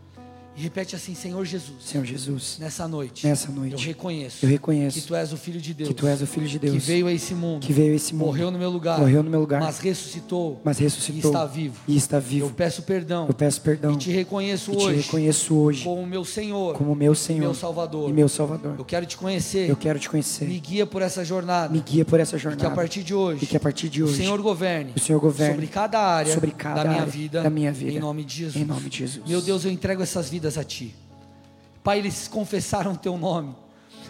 E 0.56 0.62
repete 0.62 0.96
assim, 0.96 1.14
Senhor 1.14 1.44
Jesus. 1.44 1.84
Senhor 1.84 2.04
Jesus. 2.04 2.56
Nessa 2.58 2.88
noite. 2.88 3.26
Nessa 3.26 3.52
noite. 3.52 3.72
Eu 3.72 3.78
reconheço. 3.78 4.44
Eu 4.44 4.48
reconheço. 4.48 4.98
Que 5.00 5.06
tu 5.06 5.14
és 5.14 5.32
o 5.32 5.36
filho 5.36 5.60
de 5.60 5.74
Deus. 5.74 5.88
Que 5.88 5.94
tu 5.94 6.06
és 6.06 6.22
o 6.22 6.26
filho 6.26 6.48
de 6.48 6.58
Deus. 6.58 6.74
Que 6.74 6.80
veio 6.80 7.06
a 7.06 7.12
esse 7.12 7.34
mundo. 7.34 7.66
Que 7.66 7.72
veio 7.72 7.92
a 7.92 7.96
esse 7.96 8.14
mundo. 8.14 8.26
Morreu 8.26 8.50
no 8.50 8.58
meu 8.58 8.70
lugar. 8.70 8.98
Morreu 8.98 9.22
no 9.22 9.28
meu 9.30 9.40
lugar. 9.40 9.60
Mas 9.60 9.78
ressuscitou. 9.78 10.60
Mas 10.64 10.78
ressuscitou. 10.78 11.30
E 11.30 11.34
está 11.34 11.44
vivo. 11.46 11.80
E 11.86 11.96
está 11.96 12.18
vivo. 12.18 12.46
Eu 12.46 12.50
peço 12.50 12.82
perdão. 12.82 13.26
Eu 13.28 13.34
peço 13.34 13.60
perdão. 13.60 13.92
E 13.92 13.96
te 13.96 14.10
reconheço 14.10 14.72
e 14.72 14.76
hoje. 14.76 14.86
te 14.86 15.06
reconheço 15.06 15.54
hoje. 15.54 15.84
Como 15.84 16.06
meu 16.06 16.24
Senhor. 16.24 16.74
Como 16.74 16.94
meu 16.94 17.14
Senhor. 17.14 17.40
Meu 17.40 17.54
Salvador. 17.54 18.08
E 18.08 18.12
meu 18.14 18.28
Salvador. 18.28 18.76
Eu 18.78 18.84
quero 18.84 19.04
te 19.04 19.16
conhecer. 19.16 19.68
Eu 19.68 19.76
quero 19.76 19.98
te 19.98 20.08
conhecer. 20.08 20.46
Me 20.46 20.58
guia 20.58 20.86
por 20.86 21.02
essa 21.02 21.22
jornada. 21.22 21.72
Me 21.72 21.80
guia 21.80 22.04
por 22.04 22.18
essa 22.18 22.38
jornada. 22.38 22.62
E 22.62 22.66
que 22.66 22.72
a 22.72 22.74
partir 22.74 23.02
de 23.02 23.14
hoje. 23.14 23.44
E 23.44 23.46
que 23.46 23.56
a 23.56 23.60
partir 23.60 23.88
de 23.90 24.02
hoje. 24.02 24.14
O 24.14 24.16
Senhor 24.16 24.40
governe. 24.40 24.92
O 24.96 25.00
Senhor 25.00 25.20
governe. 25.20 25.54
Sobre 25.54 25.66
cada 25.66 26.00
área. 26.00 26.32
Sobre 26.32 26.50
cada 26.52 26.82
da 26.82 26.88
minha 26.88 27.00
área 27.02 27.12
vida. 27.12 27.42
Da 27.42 27.50
minha 27.50 27.72
vida. 27.72 27.92
Em 27.92 27.98
nome 27.98 28.24
de 28.24 28.36
Jesus. 28.36 28.56
Em 28.56 28.64
nome 28.64 28.88
de 28.88 28.98
Jesus. 28.98 29.28
Meu 29.28 29.42
Deus, 29.42 29.64
eu 29.64 29.70
entrego 29.70 30.02
essas 30.02 30.30
vidas 30.46 30.58
a 30.58 30.64
ti. 30.64 30.94
Pai, 31.82 31.98
eles 31.98 32.28
confessaram 32.28 32.92
o 32.92 32.96
teu 32.96 33.18
nome, 33.18 33.54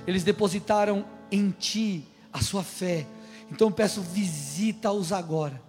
eles 0.07 0.23
depositaram 0.23 1.05
em 1.31 1.51
ti 1.51 2.07
a 2.33 2.41
sua 2.41 2.63
fé. 2.63 3.07
Então 3.51 3.69
eu 3.69 3.73
peço, 3.73 4.01
visita-os 4.01 5.13
agora. 5.13 5.61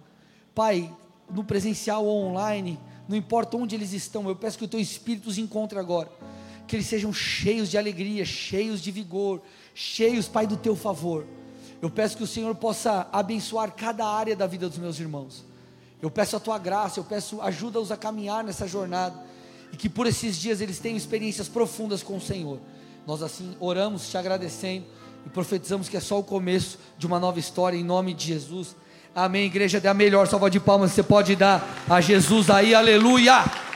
Pai, 0.54 0.92
no 1.30 1.44
presencial 1.44 2.04
ou 2.04 2.24
online, 2.24 2.78
não 3.08 3.16
importa 3.16 3.56
onde 3.56 3.74
eles 3.74 3.92
estão, 3.92 4.28
eu 4.28 4.36
peço 4.36 4.58
que 4.58 4.64
o 4.64 4.68
teu 4.68 4.80
Espírito 4.80 5.28
os 5.28 5.38
encontre 5.38 5.78
agora, 5.78 6.10
que 6.66 6.76
eles 6.76 6.86
sejam 6.86 7.12
cheios 7.12 7.70
de 7.70 7.78
alegria, 7.78 8.24
cheios 8.24 8.80
de 8.80 8.90
vigor, 8.90 9.40
cheios, 9.74 10.28
Pai, 10.28 10.46
do 10.46 10.56
teu 10.56 10.76
favor. 10.76 11.26
Eu 11.80 11.90
peço 11.90 12.16
que 12.16 12.24
o 12.24 12.26
Senhor 12.26 12.54
possa 12.56 13.06
abençoar 13.12 13.72
cada 13.72 14.06
área 14.06 14.34
da 14.34 14.46
vida 14.46 14.68
dos 14.68 14.78
meus 14.78 14.98
irmãos. 14.98 15.44
Eu 16.02 16.10
peço 16.10 16.36
a 16.36 16.40
tua 16.40 16.58
graça, 16.58 16.98
eu 16.98 17.04
peço 17.04 17.40
ajuda-os 17.40 17.92
a 17.92 17.96
caminhar 17.96 18.42
nessa 18.42 18.66
jornada 18.66 19.27
e 19.72 19.76
que 19.76 19.88
por 19.88 20.06
esses 20.06 20.36
dias 20.36 20.60
eles 20.60 20.78
tenham 20.78 20.96
experiências 20.96 21.48
profundas 21.48 22.02
com 22.02 22.16
o 22.16 22.20
Senhor. 22.20 22.58
Nós 23.06 23.22
assim 23.22 23.56
oramos, 23.60 24.08
te 24.08 24.16
agradecendo 24.16 24.84
e 25.24 25.28
profetizamos 25.30 25.88
que 25.88 25.96
é 25.96 26.00
só 26.00 26.18
o 26.18 26.24
começo 26.24 26.78
de 26.98 27.06
uma 27.06 27.18
nova 27.18 27.38
história 27.38 27.76
em 27.76 27.84
nome 27.84 28.14
de 28.14 28.26
Jesus. 28.26 28.76
Amém. 29.14 29.46
Igreja, 29.46 29.80
dê 29.80 29.88
a 29.88 29.94
melhor 29.94 30.26
salva 30.26 30.50
de 30.50 30.60
palmas 30.60 30.90
que 30.90 30.96
você 30.96 31.02
pode 31.02 31.34
dar 31.34 31.84
a 31.88 32.00
Jesus 32.00 32.50
aí. 32.50 32.74
Aleluia. 32.74 33.67